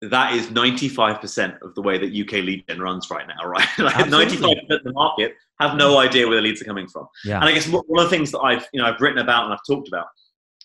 that 0.03 0.33
is 0.33 0.47
95% 0.47 1.61
of 1.61 1.75
the 1.75 1.83
way 1.83 1.99
that 1.99 2.07
UK 2.07 2.43
lead 2.45 2.65
gen 2.67 2.81
runs 2.81 3.11
right 3.11 3.27
now, 3.29 3.47
right? 3.47 3.67
like 3.79 3.95
95% 3.95 4.71
of 4.71 4.83
the 4.83 4.93
market 4.93 5.35
have 5.61 5.77
no 5.77 5.99
idea 5.99 6.27
where 6.27 6.37
the 6.37 6.43
leads 6.43 6.63
are 6.63 6.65
coming 6.65 6.89
from. 6.89 7.07
Yeah. 7.25 7.37
And 7.37 7.45
I 7.45 7.53
guess 7.53 7.69
one 7.69 7.85
of 7.91 8.05
the 8.05 8.09
things 8.09 8.33
that 8.33 8.41
I've, 8.41 8.67
you 8.73 8.81
know, 8.81 8.87
I've 8.87 9.01
written 9.01 9.19
about 9.19 9.45
and 9.45 9.53
I've 9.53 9.61
talked 9.69 9.89
about 9.89 10.07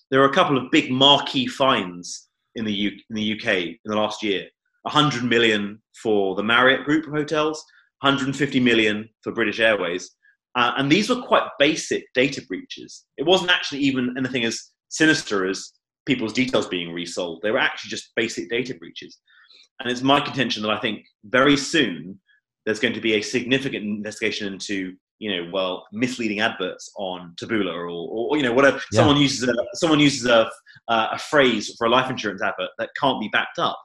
there 0.10 0.22
are 0.22 0.30
a 0.30 0.34
couple 0.34 0.58
of 0.58 0.72
big 0.72 0.90
marquee 0.90 1.48
finds 1.48 2.30
in 2.56 2.64
the, 2.64 2.72
U- 2.72 2.98
in 3.10 3.16
the 3.16 3.34
UK 3.34 3.48
in 3.58 3.78
the 3.86 3.98
last 3.98 4.24
year. 4.24 4.48
100 4.84 5.24
million 5.24 5.82
for 6.02 6.36
the 6.36 6.44
Marriott 6.44 6.86
group 6.86 7.08
of 7.08 7.14
hotels, 7.14 7.66
150 8.02 8.60
million 8.60 9.10
for 9.22 9.32
British 9.32 9.60
Airways. 9.60 10.12
Uh, 10.56 10.72
and 10.78 10.92
these 10.92 11.10
were 11.10 11.22
quite 11.22 11.48
basic 11.60 12.06
data 12.14 12.42
breaches. 12.48 13.06
It 13.18 13.26
wasn't 13.26 13.52
actually 13.52 13.80
even 13.82 14.16
anything 14.18 14.46
as 14.46 14.72
sinister 14.90 15.48
as 15.48 15.72
people's 16.06 16.34
details 16.34 16.68
being 16.68 16.94
resold. 16.94 17.42
They 17.42 17.52
were 17.52 17.60
actually 17.60 17.90
just 17.90 18.12
basic 18.16 18.50
data 18.50 18.74
breaches. 18.76 19.18
And 19.80 19.92
it's 19.92 20.02
my 20.02 20.22
contention 20.22 20.64
that 20.64 20.72
I 20.72 20.80
think 20.80 21.06
very 21.26 21.58
soon 21.58 22.20
there's 22.66 22.80
going 22.80 22.94
to 22.94 23.02
be 23.02 23.16
a 23.16 23.22
significant 23.22 23.84
investigation 23.84 24.52
into 24.52 24.94
you 25.20 25.32
know, 25.32 25.50
well, 25.52 25.88
misleading 25.92 26.42
adverts 26.42 26.92
on 26.98 27.34
Taboola 27.42 27.74
or, 27.74 27.88
or, 27.88 28.38
you 28.38 28.44
know, 28.44 28.54
whatever. 28.54 28.78
Yeah. 28.92 29.00
Someone 29.00 29.18
uses 29.18 29.48
a 29.48 29.54
someone 29.74 30.00
uses 30.00 30.26
a 30.26 30.50
uh, 30.88 31.08
a 31.14 31.18
phrase 31.18 31.74
for 31.78 31.88
a 31.88 31.90
life 31.90 32.10
insurance 32.10 32.42
advert 32.42 32.70
that 32.78 32.90
can't 33.00 33.20
be 33.20 33.30
backed 33.30 33.58
up, 33.58 33.80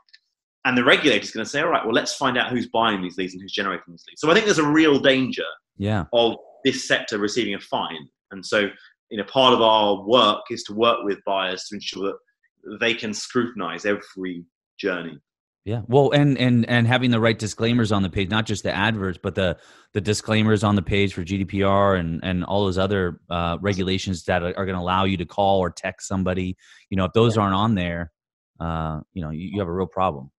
and 0.64 0.76
the 0.76 0.85
regulator 0.85 1.22
is 1.22 1.30
going 1.30 1.44
to 1.44 1.50
say, 1.50 1.61
all 1.61 1.68
right, 1.68 1.85
well, 1.85 1.94
let's 1.94 2.14
find 2.14 2.37
out 2.37 2.50
who's 2.50 2.68
buying 2.68 3.00
these 3.00 3.16
leads 3.16 3.33
and 3.33 3.42
who's 3.42 3.52
generating 3.52 3.85
these 3.88 4.04
leads. 4.09 4.20
So 4.20 4.30
I 4.30 4.35
think 4.35 4.46
there's 4.46 4.59
a 4.59 4.66
real 4.66 4.98
danger, 4.98 5.44
yeah. 5.78 6.04
of 6.12 6.37
this 6.64 6.87
sector 6.87 7.18
receiving 7.18 7.55
a 7.55 7.61
fine, 7.61 8.09
and 8.31 8.44
so 8.44 8.68
you 9.11 9.18
know, 9.18 9.25
part 9.25 9.53
of 9.53 9.61
our 9.61 10.03
work 10.07 10.42
is 10.51 10.62
to 10.64 10.73
work 10.73 10.99
with 11.03 11.18
buyers 11.27 11.64
to 11.64 11.75
ensure 11.75 12.12
that 12.12 12.79
they 12.81 12.94
can 12.94 13.12
scrutinize 13.12 13.85
every 13.85 14.44
journey. 14.79 15.18
Yeah. 15.64 15.83
Well, 15.88 16.11
and 16.12 16.38
and 16.38 16.66
and 16.70 16.87
having 16.87 17.11
the 17.11 17.20
right 17.20 17.38
disclaimers 17.38 17.92
on 17.92 18.03
the 18.03 18.09
page, 18.09 18.31
not 18.31 18.46
just 18.46 18.62
the 18.62 18.75
adverts, 18.75 19.18
but 19.23 19.35
the 19.35 19.59
the 19.92 20.01
disclaimers 20.01 20.64
on 20.64 20.75
the 20.75 20.83
page 20.83 21.12
for 21.12 21.23
GDPR 21.23 21.99
and 22.01 22.20
and 22.23 22.44
all 22.44 22.64
those 22.64 22.79
other 22.79 23.20
uh, 23.29 23.59
regulations 23.61 24.25
that 24.25 24.42
are, 24.42 24.55
are 24.57 24.64
going 24.64 24.77
to 24.77 24.81
allow 24.81 25.05
you 25.05 25.18
to 25.18 25.27
call 25.27 25.61
or 25.61 25.70
text 25.70 26.09
somebody. 26.09 26.57
You 26.88 26.96
know, 26.96 27.05
if 27.05 27.12
those 27.12 27.37
aren't 27.37 27.55
on 27.55 27.75
there, 27.75 28.11
uh, 28.59 29.01
you 29.12 29.23
know, 29.23 29.31
you, 29.31 29.51
you 29.53 29.59
have 29.59 29.68
a 29.68 29.73
real 29.73 29.87
problem. 29.87 30.31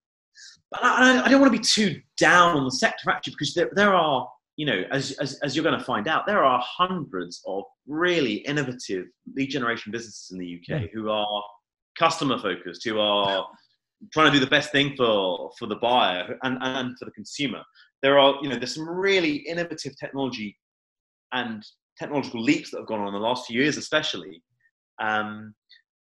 But 0.72 0.84
I, 0.84 1.22
I 1.24 1.30
don't 1.30 1.40
want 1.40 1.54
to 1.54 1.60
be 1.60 1.64
too 1.64 2.02
down 2.18 2.58
on 2.58 2.64
the 2.64 2.72
sector 2.72 3.12
actually, 3.12 3.34
because 3.34 3.54
there 3.54 3.70
there 3.76 3.94
are 3.94 4.28
you 4.62 4.67
know, 4.67 4.84
as, 4.91 5.13
as, 5.13 5.39
as, 5.41 5.56
you're 5.56 5.63
going 5.63 5.80
to 5.80 5.84
find 5.84 6.08
out, 6.08 6.28
there 6.28 6.43
are 6.43 6.62
hundreds 6.63 7.41
of 7.47 7.63
really 7.88 8.36
innovative 8.45 9.06
lead 9.36 9.47
generation 9.47 9.91
businesses 9.91 10.30
in 10.32 10.38
the 10.38 10.56
UK 10.56 10.82
yeah. 10.82 10.88
who 10.93 11.10
are 11.10 11.43
customer 11.97 12.38
focused, 12.38 12.86
who 12.86 13.00
are 13.00 13.47
trying 14.13 14.32
to 14.32 14.38
do 14.38 14.39
the 14.39 14.52
best 14.52 14.71
thing 14.71 14.95
for 14.95 15.50
for 15.58 15.65
the 15.65 15.78
buyer 15.78 16.38
and, 16.43 16.60
and 16.62 16.95
for 17.00 17.06
the 17.06 17.12
consumer. 17.12 17.63
There 18.04 18.19
are 18.19 18.36
you 18.43 18.50
know 18.50 18.56
there's 18.56 18.76
some 18.76 18.88
really 18.88 19.38
innovative 19.38 19.93
technology 20.00 20.56
and 21.34 21.65
technological 21.97 22.43
leaps 22.43 22.69
that 22.69 22.82
have 22.82 22.88
gone 22.88 23.00
on 23.00 23.08
in 23.08 23.15
the 23.15 23.19
last 23.19 23.47
few 23.47 23.60
years, 23.63 23.78
especially. 23.78 24.43
Um, 25.02 25.56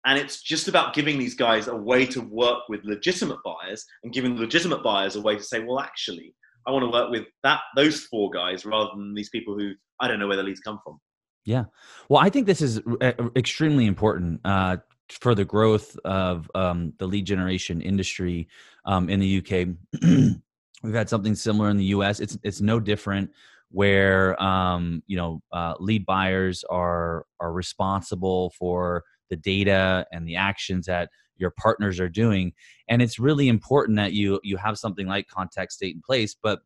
and 0.08 0.18
it's 0.18 0.42
just 0.42 0.68
about 0.68 0.96
giving 0.96 1.20
these 1.20 1.36
guys 1.36 1.68
a 1.68 1.76
way 1.76 2.08
to 2.08 2.22
work 2.22 2.68
with 2.68 2.84
legitimate 2.84 3.42
buyers 3.46 3.86
and 4.04 4.12
giving 4.12 4.40
legitimate 4.40 4.82
buyers 4.82 5.16
a 5.16 5.22
way 5.22 5.36
to 5.36 5.44
say, 5.44 5.60
well, 5.60 5.82
actually, 5.82 6.34
I 6.68 6.72
want 6.72 6.84
to 6.84 6.92
work 6.92 7.10
with 7.10 7.26
that 7.44 7.62
those 7.76 8.02
four 8.06 8.30
guys 8.30 8.66
rather 8.66 8.90
than 8.96 9.14
these 9.14 9.30
people 9.30 9.58
who 9.58 9.74
I 10.00 10.08
don't 10.08 10.20
know 10.20 10.28
where 10.28 10.38
the 10.38 10.44
leads 10.44 10.60
come 10.60 10.80
from. 10.84 11.00
Yeah, 11.46 11.66
well, 12.10 12.22
I 12.22 12.30
think 12.30 12.46
this 12.46 12.62
is 12.62 12.82
uh, 13.02 13.14
extremely 13.36 13.88
important 13.88 14.42
uh, 14.46 14.78
for 15.10 15.34
the 15.34 15.46
growth 15.46 15.98
of 16.06 16.50
um, 16.54 16.94
the 17.00 17.08
lead 17.08 17.26
generation 17.26 17.82
industry 17.82 18.48
um, 18.86 19.10
in 19.10 19.20
the 19.20 19.38
UK. 19.38 19.70
We've 20.84 20.94
had 20.94 21.10
something 21.10 21.36
similar 21.36 21.70
in 21.70 21.78
the 21.78 21.86
US. 21.86 22.20
It's 22.20 22.38
it's 22.44 22.62
no 22.62 22.80
different 22.80 23.32
where 23.72 24.42
um, 24.42 25.04
you 25.08 25.18
know 25.18 25.42
uh, 25.52 25.76
lead 25.80 26.06
buyers 26.06 26.64
are 26.70 27.26
are 27.40 27.52
responsible 27.52 28.52
for 28.58 29.04
the 29.30 29.36
data 29.36 30.06
and 30.12 30.28
the 30.28 30.36
actions 30.36 30.88
that 30.88 31.10
your 31.40 31.52
partners 31.52 32.00
are 32.00 32.10
doing, 32.10 32.54
and 32.88 33.02
it's 33.02 33.20
really 33.20 33.48
important 33.48 33.98
that 33.98 34.14
you 34.14 34.40
you 34.44 34.58
have 34.58 34.78
something 34.78 35.08
like 35.08 35.28
contact 35.28 35.74
state 35.74 35.96
in 35.96 36.02
place. 36.02 36.36
But 36.42 36.60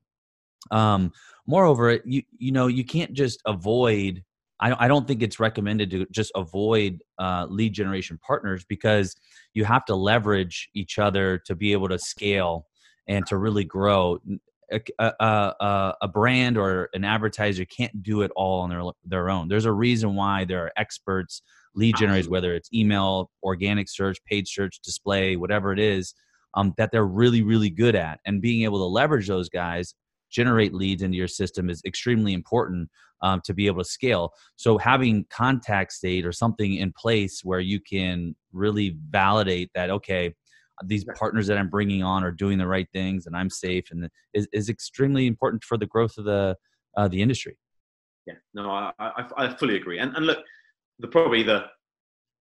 um, 0.71 1.11
moreover, 1.47 1.99
you 2.05 2.23
you 2.37 2.51
know 2.51 2.67
you 2.67 2.83
can't 2.83 3.13
just 3.13 3.41
avoid 3.45 4.23
I, 4.63 4.85
I 4.85 4.87
don't 4.87 5.05
think 5.07 5.21
it's 5.21 5.39
recommended 5.39 5.91
to 5.91 6.05
just 6.09 6.31
avoid 6.35 7.03
uh, 7.19 7.45
lead 7.49 7.73
generation 7.73 8.17
partners 8.25 8.65
because 8.67 9.15
you 9.53 9.65
have 9.65 9.83
to 9.85 9.95
leverage 9.95 10.69
each 10.73 10.97
other 10.97 11.37
to 11.45 11.53
be 11.53 11.73
able 11.73 11.89
to 11.89 11.99
scale 11.99 12.67
and 13.07 13.25
to 13.27 13.37
really 13.37 13.65
grow. 13.65 14.19
A, 14.71 14.81
a, 14.97 15.13
a, 15.19 15.95
a, 16.03 16.07
brand 16.07 16.57
or 16.57 16.89
an 16.93 17.03
advertiser 17.03 17.65
can't 17.65 18.01
do 18.01 18.21
it 18.21 18.31
all 18.35 18.61
on 18.61 18.69
their 18.71 18.81
their 19.05 19.29
own. 19.29 19.47
There's 19.47 19.65
a 19.65 19.71
reason 19.71 20.15
why 20.15 20.45
there 20.45 20.63
are 20.63 20.71
experts, 20.77 21.43
lead 21.75 21.95
generators, 21.97 22.29
whether 22.29 22.53
it's 22.53 22.71
email, 22.73 23.29
organic 23.43 23.89
search, 23.89 24.17
paid 24.25 24.47
search, 24.47 24.79
display, 24.83 25.35
whatever 25.35 25.73
it 25.73 25.79
is, 25.79 26.13
um, 26.55 26.73
that 26.77 26.91
they're 26.91 27.05
really 27.05 27.41
really 27.41 27.69
good 27.69 27.95
at. 27.95 28.19
And 28.25 28.41
being 28.41 28.63
able 28.63 28.79
to 28.79 28.85
leverage 28.85 29.27
those 29.27 29.49
guys 29.49 29.95
generate 30.31 30.73
leads 30.73 31.03
into 31.03 31.15
your 31.15 31.27
system 31.27 31.69
is 31.69 31.81
extremely 31.85 32.33
important 32.33 32.89
um, 33.21 33.39
to 33.45 33.53
be 33.53 33.67
able 33.67 33.83
to 33.83 33.89
scale. 33.89 34.33
So 34.55 34.77
having 34.77 35.25
contact 35.29 35.93
state 35.93 36.25
or 36.25 36.31
something 36.31 36.73
in 36.75 36.91
place 36.91 37.41
where 37.43 37.59
you 37.59 37.79
can 37.79 38.35
really 38.51 38.97
validate 39.09 39.69
that 39.75 39.89
okay, 39.89 40.33
these 40.85 41.05
partners 41.17 41.47
that 41.47 41.57
I'm 41.57 41.69
bringing 41.69 42.03
on 42.03 42.23
are 42.23 42.31
doing 42.31 42.57
the 42.57 42.67
right 42.67 42.87
things 42.91 43.25
and 43.27 43.35
I'm 43.35 43.49
safe 43.49 43.85
and 43.91 44.09
is, 44.33 44.47
is 44.51 44.69
extremely 44.69 45.27
important 45.27 45.63
for 45.63 45.77
the 45.77 45.85
growth 45.85 46.17
of 46.17 46.25
the 46.25 46.57
uh, 46.97 47.07
the 47.07 47.21
industry. 47.21 47.57
Yeah, 48.27 48.35
no, 48.53 48.69
I, 48.69 48.91
I, 48.99 49.25
I 49.37 49.55
fully 49.55 49.75
agree. 49.75 49.99
And, 49.99 50.15
and 50.15 50.25
look, 50.25 50.39
the 50.99 51.07
probably 51.07 51.43
the 51.43 51.65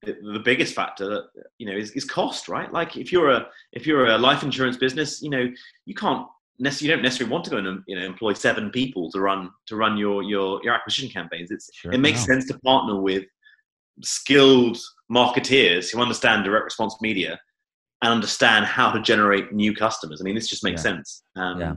the 0.04 0.42
biggest 0.44 0.74
factor 0.74 1.08
that 1.08 1.24
you 1.58 1.66
know 1.66 1.76
is, 1.76 1.92
is 1.92 2.04
cost 2.04 2.48
right 2.48 2.72
like 2.72 2.96
if 2.96 3.12
you're 3.12 3.30
a 3.30 3.46
if 3.72 3.86
you're 3.86 4.06
a 4.06 4.18
life 4.18 4.42
insurance 4.42 4.76
business 4.76 5.22
you 5.22 5.30
know 5.30 5.48
you 5.86 5.94
can't 5.94 6.26
you 6.58 6.88
don't 6.88 7.02
necessarily 7.02 7.32
want 7.32 7.44
to 7.44 7.50
go 7.50 7.56
and 7.56 7.82
you 7.86 7.96
know 7.96 8.04
employ 8.04 8.32
seven 8.32 8.70
people 8.70 9.10
to 9.10 9.20
run 9.20 9.50
to 9.66 9.76
run 9.76 9.96
your 9.96 10.22
your 10.22 10.60
your 10.62 10.74
acquisition 10.74 11.08
campaigns. 11.08 11.50
It's 11.50 11.70
sure, 11.74 11.92
it 11.92 11.98
makes 11.98 12.24
sense 12.24 12.46
to 12.46 12.58
partner 12.60 13.00
with 13.00 13.24
skilled 14.02 14.78
marketeers 15.10 15.92
who 15.92 16.00
understand 16.00 16.44
direct 16.44 16.64
response 16.64 16.96
media 17.00 17.38
and 18.02 18.12
understand 18.12 18.64
how 18.64 18.90
to 18.92 19.00
generate 19.00 19.52
new 19.52 19.74
customers. 19.74 20.20
I 20.20 20.24
mean, 20.24 20.34
this 20.34 20.48
just 20.48 20.64
makes 20.64 20.84
yeah. 20.84 20.92
sense. 20.92 21.22
Um, 21.36 21.60
yeah. 21.60 21.74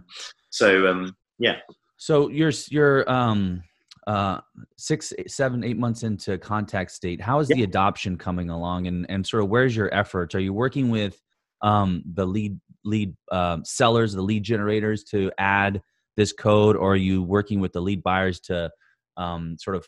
So 0.52 0.88
um, 0.88 1.16
yeah. 1.40 1.58
So 1.98 2.30
you're 2.30 2.52
you're 2.70 3.10
um 3.10 3.64
uh 4.08 4.40
six 4.78 5.14
seven 5.28 5.64
eight 5.64 5.78
months 5.78 6.04
into 6.04 6.38
contact 6.38 6.92
state 6.92 7.20
how 7.20 7.40
is 7.40 7.50
yeah. 7.50 7.56
the 7.56 7.64
adoption 7.64 8.18
coming 8.18 8.52
along 8.52 8.86
and 8.86 9.06
and 9.10 9.26
sort 9.26 9.44
of 9.44 9.50
where's 9.50 9.76
your 9.76 9.92
efforts 9.94 10.36
are 10.36 10.40
you 10.40 10.54
working 10.54 10.90
with 10.90 11.20
um, 11.62 12.04
the 12.14 12.26
lead 12.26 12.60
lead 12.84 13.16
uh, 13.32 13.58
sellers, 13.64 14.14
the 14.14 14.22
lead 14.22 14.44
generators 14.44 15.04
to 15.06 15.32
add 15.38 15.82
this 16.16 16.32
code, 16.32 16.76
or 16.76 16.94
are 16.94 16.98
you 16.98 17.24
working 17.24 17.60
with 17.60 17.74
the 17.74 17.82
lead 17.82 18.04
buyers 18.04 18.40
to 18.42 18.72
um, 19.18 19.58
sort 19.60 19.76
of 19.76 19.88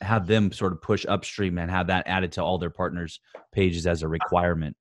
have 0.00 0.26
them 0.26 0.50
sort 0.52 0.72
of 0.72 0.80
push 0.80 1.04
upstream 1.06 1.58
and 1.58 1.70
have 1.70 1.88
that 1.88 2.06
added 2.06 2.32
to 2.32 2.42
all 2.42 2.58
their 2.58 2.70
partners' 2.70 3.20
pages 3.52 3.86
as 3.86 4.02
a 4.02 4.08
requirement? 4.08 4.76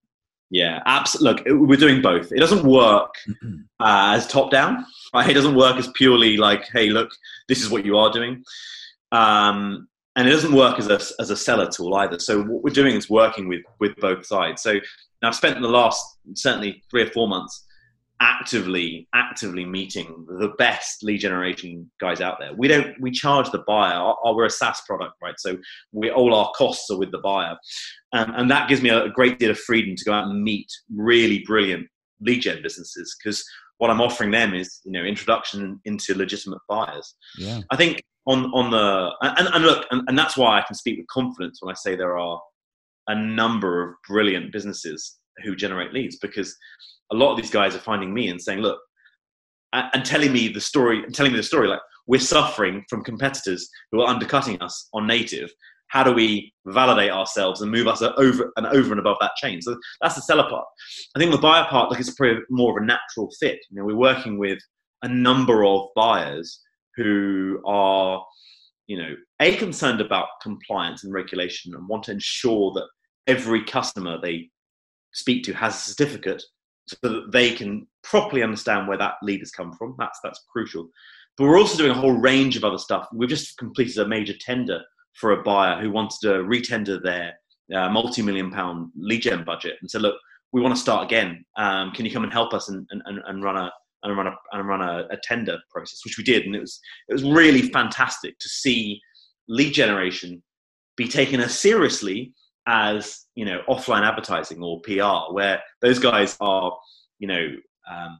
Yeah, 0.49 0.81
absolutely. 0.85 1.51
Look, 1.51 1.67
we're 1.69 1.75
doing 1.77 2.01
both. 2.01 2.31
It 2.31 2.39
doesn't 2.39 2.63
work 2.63 3.13
uh, 3.79 4.15
as 4.15 4.27
top 4.27 4.51
down. 4.51 4.85
Right? 5.13 5.29
It 5.29 5.33
doesn't 5.33 5.55
work 5.55 5.77
as 5.77 5.89
purely 5.95 6.37
like, 6.37 6.65
hey, 6.73 6.89
look, 6.89 7.09
this 7.47 7.61
is 7.61 7.69
what 7.69 7.85
you 7.85 7.97
are 7.97 8.11
doing. 8.11 8.43
Um, 9.11 9.87
and 10.15 10.27
it 10.27 10.31
doesn't 10.31 10.53
work 10.53 10.79
as 10.79 10.87
a, 10.87 10.99
as 11.21 11.29
a 11.29 11.37
seller 11.37 11.69
tool 11.69 11.93
either. 11.95 12.17
So 12.19 12.41
what 12.41 12.63
we're 12.63 12.73
doing 12.73 12.95
is 12.95 13.09
working 13.09 13.47
with, 13.47 13.61
with 13.79 13.95
both 13.97 14.25
sides. 14.25 14.61
So 14.61 14.79
now, 15.21 15.29
I've 15.29 15.35
spent 15.35 15.59
the 15.59 15.67
last 15.67 16.03
certainly 16.35 16.83
three 16.89 17.01
or 17.01 17.09
four 17.09 17.27
months 17.27 17.65
actively, 18.21 19.07
actively 19.13 19.65
meeting 19.65 20.25
the 20.39 20.49
best 20.57 21.03
lead 21.03 21.19
generation 21.19 21.89
guys 21.99 22.21
out 22.21 22.37
there. 22.39 22.53
We 22.55 22.67
don't, 22.67 22.99
we 22.99 23.11
charge 23.11 23.51
the 23.51 23.63
buyer. 23.67 24.13
we're 24.23 24.45
a 24.45 24.49
SaaS 24.49 24.81
product, 24.87 25.13
right? 25.21 25.35
So 25.37 25.57
we 25.91 26.09
all 26.09 26.33
our 26.33 26.51
costs 26.55 26.89
are 26.89 26.97
with 26.97 27.11
the 27.11 27.19
buyer, 27.19 27.57
um, 28.13 28.33
and 28.35 28.49
that 28.51 28.69
gives 28.69 28.81
me 28.81 28.89
a, 28.89 29.05
a 29.05 29.09
great 29.09 29.39
deal 29.39 29.51
of 29.51 29.59
freedom 29.59 29.95
to 29.95 30.05
go 30.05 30.13
out 30.13 30.27
and 30.27 30.43
meet 30.43 30.67
really 30.95 31.43
brilliant 31.45 31.87
lead 32.21 32.41
gen 32.41 32.61
businesses 32.63 33.15
because 33.21 33.43
what 33.77 33.91
I'm 33.91 34.01
offering 34.01 34.31
them 34.31 34.55
is 34.55 34.81
you 34.85 34.91
know 34.91 35.03
introduction 35.03 35.79
into 35.85 36.15
legitimate 36.15 36.59
buyers. 36.67 37.15
Yeah, 37.37 37.61
I 37.69 37.75
think 37.75 38.01
on 38.25 38.45
on 38.53 38.71
the 38.71 39.11
and, 39.21 39.47
and 39.53 39.63
look, 39.65 39.85
and, 39.91 40.03
and 40.07 40.17
that's 40.17 40.37
why 40.37 40.59
I 40.59 40.63
can 40.63 40.75
speak 40.75 40.97
with 40.97 41.07
confidence 41.07 41.59
when 41.61 41.71
I 41.71 41.75
say 41.75 41.95
there 41.95 42.17
are 42.17 42.39
a 43.07 43.15
number 43.15 43.83
of 43.83 43.95
brilliant 44.07 44.51
businesses 44.51 45.17
who 45.43 45.55
generate 45.55 45.93
leads 45.93 46.17
because 46.17 46.55
a 47.11 47.15
lot 47.15 47.31
of 47.31 47.37
these 47.37 47.51
guys 47.51 47.75
are 47.75 47.79
finding 47.79 48.13
me 48.13 48.29
and 48.29 48.41
saying, 48.41 48.59
look, 48.59 48.79
and 49.73 50.05
telling 50.05 50.31
me 50.31 50.47
the 50.47 50.61
story, 50.61 51.03
and 51.03 51.13
telling 51.13 51.31
me 51.31 51.37
the 51.37 51.43
story 51.43 51.67
like 51.67 51.81
we're 52.07 52.19
suffering 52.19 52.83
from 52.89 53.03
competitors 53.03 53.69
who 53.91 54.01
are 54.01 54.07
undercutting 54.07 54.59
us 54.61 54.87
on 54.93 55.05
native. 55.05 55.51
How 55.89 56.03
do 56.03 56.13
we 56.13 56.53
validate 56.65 57.11
ourselves 57.11 57.61
and 57.61 57.71
move 57.71 57.87
us 57.87 58.01
over 58.01 58.51
and 58.57 58.65
over 58.67 58.91
and 58.91 58.99
above 58.99 59.17
that 59.21 59.35
chain? 59.37 59.61
So 59.61 59.77
that's 60.01 60.15
the 60.15 60.21
seller 60.21 60.49
part. 60.49 60.65
I 61.15 61.19
think 61.19 61.31
the 61.31 61.37
buyer 61.37 61.65
part, 61.65 61.91
like, 61.91 61.99
it's 61.99 62.13
probably 62.13 62.41
more 62.49 62.77
of 62.77 62.83
a 62.83 62.85
natural 62.85 63.29
fit. 63.39 63.59
You 63.69 63.77
know, 63.77 63.85
we're 63.85 63.95
working 63.95 64.37
with 64.37 64.59
a 65.03 65.07
number 65.07 65.65
of 65.65 65.87
buyers 65.95 66.61
who 66.95 67.61
are, 67.65 68.25
you 68.87 68.97
know, 68.97 69.15
a 69.41 69.55
concerned 69.55 70.01
about 70.01 70.27
compliance 70.41 71.03
and 71.03 71.13
regulation 71.13 71.73
and 71.73 71.87
want 71.87 72.03
to 72.03 72.11
ensure 72.11 72.73
that 72.73 72.87
every 73.27 73.63
customer 73.63 74.17
they 74.21 74.49
speak 75.17 75.43
to 75.43 75.53
has 75.53 75.75
a 75.75 75.79
certificate 75.79 76.43
so 76.87 76.95
that 77.01 77.31
they 77.31 77.51
can 77.51 77.85
properly 78.03 78.43
understand 78.43 78.87
where 78.87 78.97
that 78.97 79.15
lead 79.21 79.39
has 79.39 79.51
come 79.51 79.73
from. 79.73 79.95
That's 79.97 80.19
that's 80.23 80.45
crucial. 80.51 80.89
But 81.37 81.45
we're 81.45 81.59
also 81.59 81.77
doing 81.77 81.91
a 81.91 82.01
whole 82.01 82.17
range 82.17 82.55
of 82.55 82.63
other 82.63 82.77
stuff. 82.77 83.07
We've 83.13 83.29
just 83.29 83.57
completed 83.57 83.97
a 83.97 84.07
major 84.07 84.33
tender 84.39 84.81
for 85.13 85.31
a 85.31 85.43
buyer 85.43 85.81
who 85.81 85.91
wanted 85.91 86.19
to 86.21 86.27
retender 86.43 87.01
their 87.01 87.33
uh, 87.75 87.89
multi-million 87.89 88.51
pound 88.51 88.91
lead 88.95 89.23
gen 89.23 89.43
budget 89.43 89.75
and 89.81 89.89
said, 89.89 90.01
look, 90.01 90.15
we 90.53 90.61
want 90.61 90.73
to 90.75 90.81
start 90.81 91.05
again. 91.05 91.43
Um, 91.57 91.91
can 91.91 92.05
you 92.05 92.11
come 92.11 92.23
and 92.23 92.31
help 92.31 92.53
us 92.53 92.69
and, 92.69 92.87
and, 92.91 93.01
and 93.05 93.43
run 93.43 93.57
a 93.57 93.71
and 94.03 94.15
run 94.15 94.27
a 94.27 94.35
and 94.53 94.67
run 94.67 94.81
a, 94.81 95.07
a, 95.09 95.17
tender 95.23 95.57
process, 95.71 96.01
which 96.05 96.17
we 96.17 96.23
did, 96.23 96.45
and 96.45 96.55
it 96.55 96.61
was 96.61 96.79
it 97.09 97.13
was 97.13 97.23
really 97.23 97.63
fantastic 97.63 98.37
to 98.39 98.47
see 98.47 99.01
lead 99.49 99.73
generation 99.73 100.41
be 100.95 101.07
taken 101.07 101.39
as 101.39 101.57
seriously 101.57 102.33
as 102.67 103.25
you 103.33 103.45
know 103.45 103.61
offline 103.67 104.05
advertising 104.05 104.61
or 104.61 104.81
PR, 104.81 105.33
where 105.33 105.61
those 105.81 105.97
guys 105.97 106.37
are 106.39 106.77
you 107.17 107.27
know 107.27 107.47
um, 107.89 108.19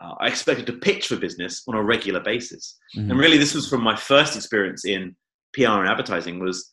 uh, 0.00 0.14
expected 0.20 0.66
to 0.66 0.74
pitch 0.74 1.08
for 1.08 1.16
business 1.16 1.62
on 1.66 1.74
a 1.74 1.82
regular 1.82 2.20
basis. 2.20 2.76
Mm-hmm. 2.94 3.10
And 3.10 3.18
really, 3.18 3.38
this 3.38 3.54
was 3.54 3.68
from 3.68 3.82
my 3.82 3.96
first 3.96 4.36
experience 4.36 4.84
in 4.84 5.16
PR 5.54 5.80
and 5.80 5.88
advertising. 5.88 6.38
Was 6.38 6.70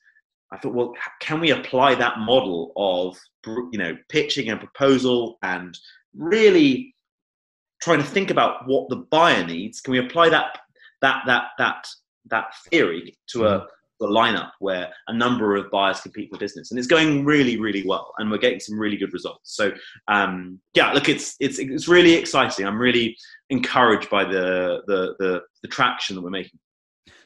I 0.51 0.57
thought, 0.57 0.73
well, 0.73 0.93
can 1.19 1.39
we 1.39 1.51
apply 1.51 1.95
that 1.95 2.19
model 2.19 2.73
of 2.75 3.17
you 3.71 3.79
know 3.79 3.97
pitching 4.09 4.49
and 4.49 4.59
proposal 4.59 5.37
and 5.41 5.77
really 6.15 6.93
trying 7.81 7.99
to 7.99 8.05
think 8.05 8.29
about 8.29 8.67
what 8.67 8.89
the 8.89 8.97
buyer 8.97 9.45
needs? 9.45 9.81
Can 9.81 9.93
we 9.93 9.99
apply 9.99 10.29
that 10.29 10.59
that 11.01 11.23
that 11.25 11.45
that 11.57 11.87
that 12.29 12.53
theory 12.69 13.17
to 13.27 13.47
a 13.47 13.67
the 13.99 14.07
lineup 14.07 14.51
where 14.59 14.91
a 15.07 15.13
number 15.13 15.55
of 15.55 15.69
buyers 15.71 16.01
compete 16.01 16.29
for 16.31 16.37
business, 16.37 16.71
and 16.71 16.77
it's 16.77 16.87
going 16.87 17.23
really, 17.23 17.59
really 17.59 17.83
well, 17.85 18.13
and 18.17 18.29
we're 18.29 18.37
getting 18.37 18.59
some 18.59 18.77
really 18.79 18.97
good 18.97 19.13
results. 19.13 19.55
So, 19.55 19.71
um, 20.07 20.59
yeah, 20.73 20.91
look, 20.91 21.09
it's 21.09 21.35
it's 21.39 21.59
it's 21.59 21.87
really 21.87 22.13
exciting. 22.13 22.65
I'm 22.65 22.79
really 22.79 23.15
encouraged 23.49 24.09
by 24.09 24.25
the 24.25 24.81
the 24.87 25.15
the, 25.19 25.41
the 25.61 25.67
traction 25.67 26.15
that 26.15 26.21
we're 26.21 26.29
making. 26.29 26.59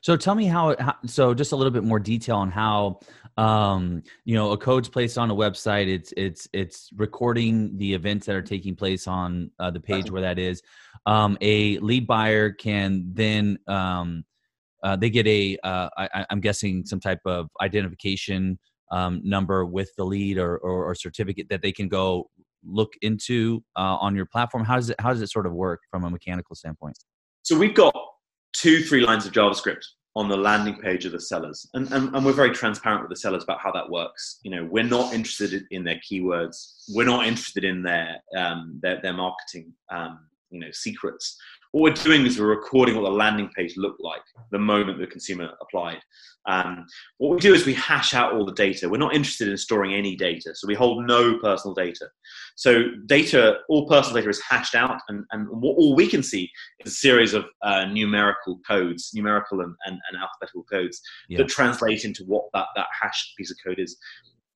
So 0.02 0.16
tell 0.16 0.36
me 0.36 0.46
how, 0.46 0.76
how, 0.80 0.96
So 1.06 1.34
just 1.34 1.52
a 1.52 1.56
little 1.56 1.72
bit 1.72 1.84
more 1.84 2.00
detail 2.00 2.38
on 2.38 2.52
how 2.52 3.00
um, 3.38 4.04
you 4.26 4.36
know 4.36 4.52
a 4.52 4.58
code's 4.58 4.90
placed 4.90 5.18
on 5.18 5.32
a 5.32 5.36
website. 5.36 5.88
It's 5.88 6.14
it's 6.18 6.48
it's 6.54 6.90
recording 6.96 7.78
the 7.78 7.94
events 7.94 8.26
that 8.26 8.36
are 8.36 8.42
taking 8.42 8.76
place 8.76 9.08
on 9.08 9.52
uh, 9.60 9.72
the 9.72 9.80
page 9.80 10.10
where 10.10 10.22
that 10.22 10.40
is. 10.40 10.62
Um, 11.06 11.38
a 11.42 11.78
lead 11.80 12.08
buyer 12.08 12.52
can 12.52 13.12
then 13.14 13.60
um, 13.68 14.26
uh, 14.84 14.96
they 14.96 15.10
get 15.10 15.28
a 15.28 15.58
uh, 15.64 15.90
I, 15.98 16.26
am 16.30 16.40
guessing 16.40 16.86
some 16.86 17.00
type 17.00 17.20
of 17.26 17.50
identification 17.62 18.60
um, 18.92 19.22
number 19.24 19.66
with 19.66 19.90
the 19.98 20.06
lead 20.06 20.38
or, 20.38 20.58
or, 20.58 20.86
or, 20.86 20.96
certificate 20.96 21.48
that 21.50 21.62
they 21.62 21.74
can 21.74 21.90
go 21.90 22.30
look 22.64 22.94
into 23.02 23.62
uh, 23.76 23.98
on 24.00 24.16
your 24.16 24.26
platform. 24.26 24.64
How 24.64 24.76
does 24.76 24.90
it 24.90 24.96
how 25.00 25.12
does 25.12 25.22
it 25.22 25.30
sort 25.30 25.46
of 25.46 25.54
work 25.54 25.82
from 25.92 26.04
a 26.04 26.10
mechanical 26.10 26.56
standpoint? 26.56 26.98
So 27.44 27.58
we've 27.58 27.76
got 27.76 27.94
two 28.54 28.82
three 28.82 29.02
lines 29.02 29.26
of 29.26 29.34
JavaScript 29.34 29.84
on 30.16 30.30
the 30.30 30.38
landing 30.38 30.76
page 30.76 31.06
of 31.06 31.12
the 31.12 31.22
sellers, 31.22 31.70
and, 31.74 31.92
and, 31.92 32.16
and 32.16 32.26
we're 32.26 32.34
very 32.34 32.50
transparent 32.52 33.02
with 33.02 33.10
the 33.10 33.16
sellers 33.16 33.44
about 33.44 33.60
how 33.60 33.72
that 33.72 33.90
works. 33.90 34.40
You 34.44 34.52
know, 34.52 34.68
we're 34.70 34.84
not 34.84 35.14
interested 35.14 35.64
in 35.70 35.84
their 35.84 36.00
keywords. 36.10 36.56
We're 36.90 37.06
not 37.06 37.28
interested 37.28 37.64
in 37.64 37.84
their 37.84 38.18
um, 38.38 38.80
their, 38.82 39.02
their 39.02 39.14
marketing 39.14 39.74
um, 39.92 40.20
you 40.50 40.60
know 40.60 40.72
secrets 40.72 41.38
what 41.78 41.96
we're 41.96 42.04
doing 42.04 42.26
is 42.26 42.40
we're 42.40 42.48
recording 42.48 42.96
what 42.96 43.04
the 43.04 43.12
landing 43.12 43.50
page 43.56 43.78
looked 43.78 44.02
like 44.02 44.22
the 44.50 44.58
moment 44.58 44.98
the 44.98 45.06
consumer 45.06 45.52
applied. 45.62 46.00
Um, 46.48 46.86
what 47.20 47.36
we 47.36 47.40
do 47.40 47.54
is 47.54 47.68
we 47.68 47.76
hash 47.76 48.16
out 48.16 48.34
all 48.34 48.46
the 48.46 48.54
data. 48.54 48.90
We're 48.90 48.98
not 48.98 49.14
interested 49.14 49.48
in 49.48 49.58
storing 49.58 49.94
any 49.94 50.16
data, 50.16 50.56
so 50.56 50.68
we 50.68 50.74
hold 50.74 51.06
no 51.06 51.38
personal 51.38 51.76
data. 51.76 52.08
So 52.56 52.86
data, 53.06 53.58
all 53.70 53.88
personal 53.88 54.16
data 54.16 54.30
is 54.30 54.42
hashed 54.50 54.74
out, 54.74 55.00
and, 55.10 55.24
and 55.32 55.48
what, 55.50 55.78
all 55.78 55.96
we 55.96 56.08
can 56.08 56.24
see 56.24 56.50
is 56.80 56.94
a 56.94 56.96
series 56.96 57.36
of 57.36 57.46
uh, 57.62 57.86
numerical 57.86 58.60
codes, 58.68 59.12
numerical 59.14 59.62
and, 59.62 59.76
and, 59.86 60.00
and 60.10 60.20
alphabetical 60.20 60.64
codes 60.64 61.00
yeah. 61.30 61.38
that 61.38 61.48
translate 61.48 62.06
into 62.06 62.24
what 62.24 62.46
that, 62.56 62.66
that 62.76 62.88
hashed 63.00 63.38
piece 63.38 63.52
of 63.52 63.58
code 63.64 63.78
is 63.78 63.98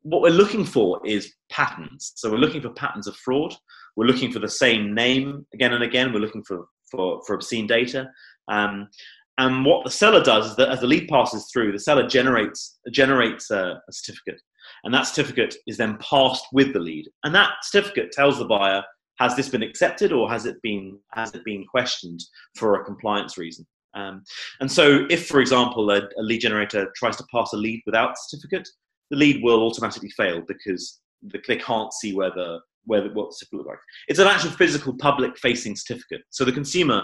what 0.04 0.24
we're 0.24 0.32
looking 0.32 0.66
for 0.66 1.00
is 1.06 1.32
patterns. 1.52 2.14
So 2.16 2.32
we're 2.32 2.38
looking 2.38 2.62
for 2.62 2.72
patterns 2.72 3.06
of 3.06 3.16
fraud. 3.18 3.54
We're 3.96 4.08
looking 4.08 4.32
for 4.32 4.40
the 4.40 4.50
same 4.50 4.96
name 4.96 5.46
again 5.54 5.74
and 5.74 5.84
again. 5.84 6.12
We're 6.12 6.22
looking 6.22 6.44
for 6.44 6.66
for, 6.92 7.22
for 7.26 7.34
obscene 7.34 7.68
data. 7.68 8.10
Um, 8.48 8.90
and 9.38 9.66
what 9.66 9.84
the 9.84 9.90
seller 9.90 10.24
does 10.24 10.52
is 10.52 10.56
that 10.58 10.70
as 10.70 10.82
the 10.82 10.88
lead 10.88 11.08
passes 11.08 11.50
through, 11.52 11.72
the 11.72 11.80
seller 11.80 12.08
generates 12.08 12.80
generates 12.92 13.50
a, 13.50 13.82
a, 13.88 13.92
certificate, 13.92 14.40
and 14.84 14.94
that 14.94 15.08
certificate 15.08 15.56
is 15.66 15.78
then 15.78 15.98
passed 15.98 16.46
with 16.52 16.74
the 16.74 16.80
lead. 16.80 17.08
And 17.24 17.34
that 17.34 17.52
certificate 17.64 18.12
tells 18.12 18.38
the 18.38 18.46
buyer 18.46 18.84
has 19.20 19.36
this 19.36 19.50
been 19.50 19.64
accepted 19.64 20.12
or 20.12 20.30
has 20.30 20.46
it 20.46 20.58
been 20.62 21.00
has 21.14 21.34
it 21.34 21.44
been 21.46 21.66
questioned 21.66 22.20
for 22.58 22.76
a 22.76 22.84
compliance 22.84 23.38
reason. 23.38 23.66
Um, 23.94 24.24
and 24.60 24.72
so, 24.72 25.06
if 25.10 25.28
for 25.28 25.40
example 25.40 25.90
a, 25.92 26.02
a 26.20 26.24
lead 26.24 26.42
generator 26.42 26.92
tries 26.96 27.18
to 27.18 27.26
pass 27.34 27.54
a 27.54 27.58
lead 27.58 27.82
without 27.86 28.16
certificate, 28.18 28.68
the 29.10 29.18
lead 29.18 29.42
will 29.44 29.64
automatically 29.64 30.10
fail 30.12 30.42
because 30.48 31.00
the, 31.22 31.42
they 31.48 31.58
can't 31.58 31.94
see 31.94 32.14
where 32.14 32.32
the 32.32 32.60
where 32.86 33.04
what 33.10 33.30
the 33.30 33.36
certificate 33.36 33.58
looks 33.58 33.70
like. 33.70 33.80
It's 34.08 34.20
an 34.20 34.28
actual 34.28 34.52
physical 34.52 34.94
public 34.98 35.38
facing 35.38 35.76
certificate. 35.76 36.22
So 36.30 36.46
the 36.46 36.52
consumer 36.52 37.04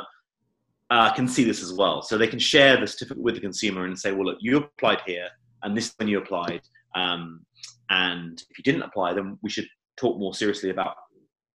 uh, 0.90 1.14
can 1.14 1.28
see 1.28 1.44
this 1.44 1.62
as 1.62 1.74
well. 1.74 2.02
So 2.02 2.18
they 2.18 2.28
can 2.28 2.40
share 2.40 2.80
the 2.80 2.88
certificate 2.88 3.22
with 3.22 3.36
the 3.36 3.42
consumer 3.42 3.86
and 3.86 3.98
say, 3.98 4.12
well, 4.12 4.26
look, 4.26 4.38
you 4.40 4.58
applied 4.58 5.02
here 5.06 5.28
and 5.64 5.76
this 5.76 5.88
is 5.88 5.94
when 5.98 6.08
you 6.08 6.20
applied. 6.20 6.62
Um, 6.96 7.46
and 7.90 8.42
if 8.50 8.58
you 8.58 8.64
didn't 8.64 8.84
apply, 8.84 9.14
then 9.14 9.38
we 9.42 9.50
should 9.50 9.68
talk 9.98 10.18
more 10.18 10.34
seriously 10.34 10.70
about 10.70 10.96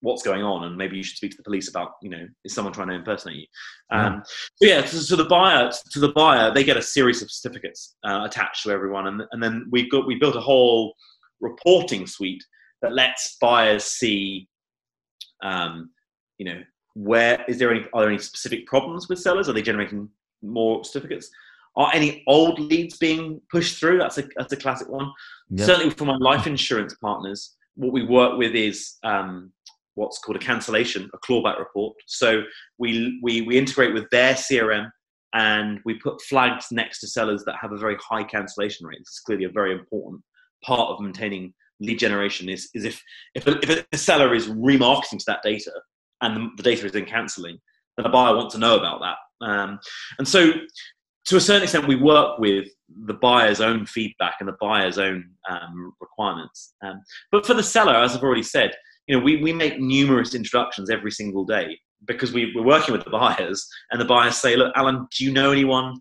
what's 0.02 0.22
going 0.22 0.42
on 0.42 0.64
and 0.64 0.76
maybe 0.76 0.96
you 0.96 1.02
should 1.02 1.16
speak 1.16 1.30
to 1.30 1.36
the 1.36 1.42
police 1.44 1.68
about 1.68 1.92
you 2.02 2.10
know 2.10 2.26
is 2.44 2.52
someone 2.52 2.74
trying 2.74 2.88
to 2.88 2.94
impersonate 2.94 3.36
you 3.36 3.46
um, 3.92 4.20
so 4.56 4.66
yeah 4.66 4.84
so, 4.84 4.98
so, 4.98 5.14
the 5.14 5.24
buyer 5.24 5.70
to 5.92 6.00
the 6.00 6.10
buyer 6.10 6.52
they 6.52 6.64
get 6.64 6.76
a 6.76 6.82
series 6.82 7.22
of 7.22 7.30
certificates 7.30 7.94
uh, 8.04 8.22
attached 8.24 8.64
to 8.64 8.70
everyone 8.70 9.06
and, 9.06 9.22
and 9.30 9.40
then 9.40 9.64
we've 9.70 9.88
got 9.90 10.04
we 10.04 10.16
built 10.16 10.34
a 10.34 10.40
whole 10.40 10.92
reporting 11.40 12.04
suite 12.04 12.42
that 12.82 12.92
lets 12.92 13.36
buyers 13.40 13.84
see, 13.84 14.48
um, 15.42 15.90
you 16.38 16.46
know, 16.46 16.60
where 16.94 17.44
is 17.48 17.58
there 17.58 17.72
any 17.72 17.86
are 17.94 18.02
there 18.02 18.10
any 18.10 18.18
specific 18.18 18.66
problems 18.66 19.08
with 19.08 19.18
sellers? 19.18 19.48
Are 19.48 19.52
they 19.52 19.62
generating 19.62 20.08
more 20.42 20.84
certificates? 20.84 21.30
Are 21.76 21.90
any 21.94 22.22
old 22.26 22.58
leads 22.58 22.98
being 22.98 23.40
pushed 23.50 23.78
through? 23.78 23.98
That's 23.98 24.18
a 24.18 24.24
that's 24.36 24.52
a 24.52 24.56
classic 24.56 24.88
one. 24.88 25.10
Yep. 25.50 25.66
Certainly 25.66 25.90
for 25.94 26.04
my 26.04 26.16
life 26.16 26.46
insurance 26.46 26.94
partners, 27.00 27.56
what 27.76 27.92
we 27.92 28.04
work 28.04 28.36
with 28.36 28.54
is 28.54 28.96
um, 29.04 29.52
what's 29.94 30.18
called 30.18 30.36
a 30.36 30.40
cancellation, 30.40 31.08
a 31.14 31.18
clawback 31.18 31.58
report. 31.58 31.96
So 32.06 32.42
we 32.78 33.18
we 33.22 33.42
we 33.42 33.56
integrate 33.56 33.94
with 33.94 34.08
their 34.10 34.34
CRM 34.34 34.90
and 35.34 35.80
we 35.84 35.94
put 35.94 36.20
flags 36.22 36.66
next 36.70 37.00
to 37.00 37.08
sellers 37.08 37.42
that 37.44 37.56
have 37.60 37.72
a 37.72 37.78
very 37.78 37.96
high 37.96 38.24
cancellation 38.24 38.86
rate. 38.86 38.98
This 38.98 39.14
is 39.14 39.20
clearly 39.20 39.44
a 39.44 39.50
very 39.50 39.72
important 39.72 40.22
part 40.62 40.90
of 40.90 41.00
maintaining 41.00 41.54
lead 41.82 41.98
generation 41.98 42.48
is, 42.48 42.70
is 42.74 42.84
if, 42.84 43.02
if, 43.34 43.46
a, 43.46 43.58
if 43.62 43.86
a 43.92 43.98
seller 43.98 44.34
is 44.34 44.48
remarketing 44.48 45.18
to 45.18 45.24
that 45.26 45.42
data 45.42 45.72
and 46.20 46.50
the, 46.56 46.62
data 46.62 46.86
is 46.86 46.94
in 46.94 47.04
cancelling, 47.04 47.58
then 47.96 48.06
a 48.06 48.08
buyer 48.08 48.36
wants 48.36 48.54
to 48.54 48.60
know 48.60 48.78
about 48.78 49.00
that. 49.00 49.46
Um, 49.46 49.78
and 50.18 50.26
so, 50.26 50.52
to 51.26 51.36
a 51.36 51.40
certain 51.40 51.62
extent, 51.62 51.86
we 51.86 51.94
work 51.94 52.38
with 52.38 52.66
the 53.06 53.14
buyer's 53.14 53.60
own 53.60 53.86
feedback 53.86 54.36
and 54.40 54.48
the 54.48 54.56
buyer's 54.60 54.98
own 54.98 55.24
um, 55.48 55.92
requirements. 56.00 56.74
Um, 56.84 57.00
but 57.30 57.46
for 57.46 57.54
the 57.54 57.62
seller, 57.62 57.94
as 57.94 58.16
I've 58.16 58.24
already 58.24 58.42
said, 58.42 58.72
you 59.06 59.16
know, 59.16 59.24
we, 59.24 59.40
we 59.42 59.52
make 59.52 59.78
numerous 59.78 60.34
introductions 60.34 60.90
every 60.90 61.12
single 61.12 61.44
day 61.44 61.78
because 62.06 62.32
we, 62.32 62.52
we're 62.54 62.64
working 62.64 62.92
with 62.92 63.04
the 63.04 63.10
buyers, 63.10 63.68
and 63.90 64.00
the 64.00 64.04
buyers 64.04 64.36
say, 64.36 64.56
"Look, 64.56 64.72
Alan, 64.74 65.06
do 65.16 65.24
you 65.24 65.32
know 65.32 65.52
anyone 65.52 66.00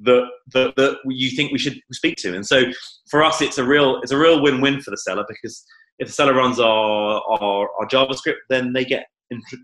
that, 0.00 0.26
that 0.52 0.76
that 0.76 0.98
you 1.06 1.30
think 1.30 1.52
we 1.52 1.58
should 1.58 1.78
speak 1.92 2.16
to. 2.16 2.34
And 2.34 2.46
so 2.46 2.64
for 3.10 3.22
us, 3.22 3.40
it's 3.40 3.58
a 3.58 3.64
real 3.64 4.00
it's 4.02 4.12
a 4.12 4.18
real 4.18 4.42
win 4.42 4.60
win 4.60 4.80
for 4.80 4.90
the 4.90 4.96
seller 4.96 5.24
because 5.28 5.64
if 5.98 6.08
the 6.08 6.12
seller 6.12 6.34
runs 6.34 6.58
our 6.60 7.22
our, 7.28 7.68
our 7.78 7.86
JavaScript, 7.86 8.36
then 8.48 8.72
they 8.72 8.84
get 8.84 9.06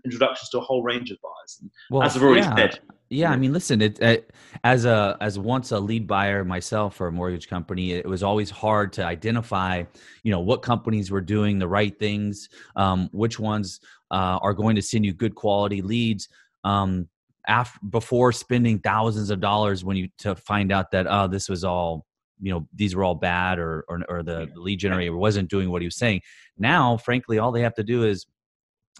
introductions 0.05 0.49
to 0.49 0.59
a 0.59 0.61
whole 0.61 0.83
range 0.83 1.11
of 1.11 1.17
buyers. 1.21 1.63
well, 1.89 2.03
as 2.03 2.15
I've 2.15 2.23
already 2.23 2.41
yeah. 2.41 2.55
said. 2.55 2.79
Yeah, 3.09 3.29
I 3.29 3.35
mean, 3.35 3.51
listen. 3.51 3.81
It, 3.81 4.01
it, 4.01 4.31
as 4.63 4.85
a 4.85 5.17
as 5.19 5.37
once 5.37 5.71
a 5.71 5.79
lead 5.79 6.07
buyer 6.07 6.45
myself 6.45 6.95
for 6.95 7.07
a 7.07 7.11
mortgage 7.11 7.49
company, 7.49 7.91
it 7.91 8.05
was 8.05 8.23
always 8.23 8.49
hard 8.49 8.93
to 8.93 9.03
identify, 9.03 9.83
you 10.23 10.31
know, 10.31 10.39
what 10.39 10.61
companies 10.61 11.11
were 11.11 11.19
doing 11.19 11.59
the 11.59 11.67
right 11.67 11.97
things, 11.99 12.47
um, 12.77 13.09
which 13.11 13.37
ones 13.37 13.81
uh, 14.11 14.39
are 14.41 14.53
going 14.53 14.77
to 14.77 14.81
send 14.81 15.05
you 15.05 15.13
good 15.13 15.35
quality 15.35 15.81
leads. 15.81 16.29
Um, 16.63 17.09
after 17.47 17.79
before 17.89 18.31
spending 18.31 18.79
thousands 18.79 19.29
of 19.29 19.39
dollars 19.39 19.83
when 19.83 19.97
you 19.97 20.09
to 20.19 20.35
find 20.35 20.71
out 20.71 20.91
that 20.91 21.07
oh 21.09 21.27
this 21.27 21.49
was 21.49 21.63
all 21.63 22.05
you 22.39 22.51
know 22.51 22.67
these 22.73 22.95
were 22.95 23.03
all 23.03 23.15
bad 23.15 23.59
or 23.59 23.83
or, 23.87 24.01
or 24.09 24.23
the 24.23 24.49
lead 24.55 24.79
generator 24.79 25.15
wasn't 25.15 25.49
doing 25.49 25.69
what 25.69 25.81
he 25.81 25.87
was 25.87 25.97
saying. 25.97 26.21
Now 26.57 26.97
frankly 26.97 27.39
all 27.39 27.51
they 27.51 27.61
have 27.61 27.75
to 27.75 27.83
do 27.83 28.03
is 28.03 28.25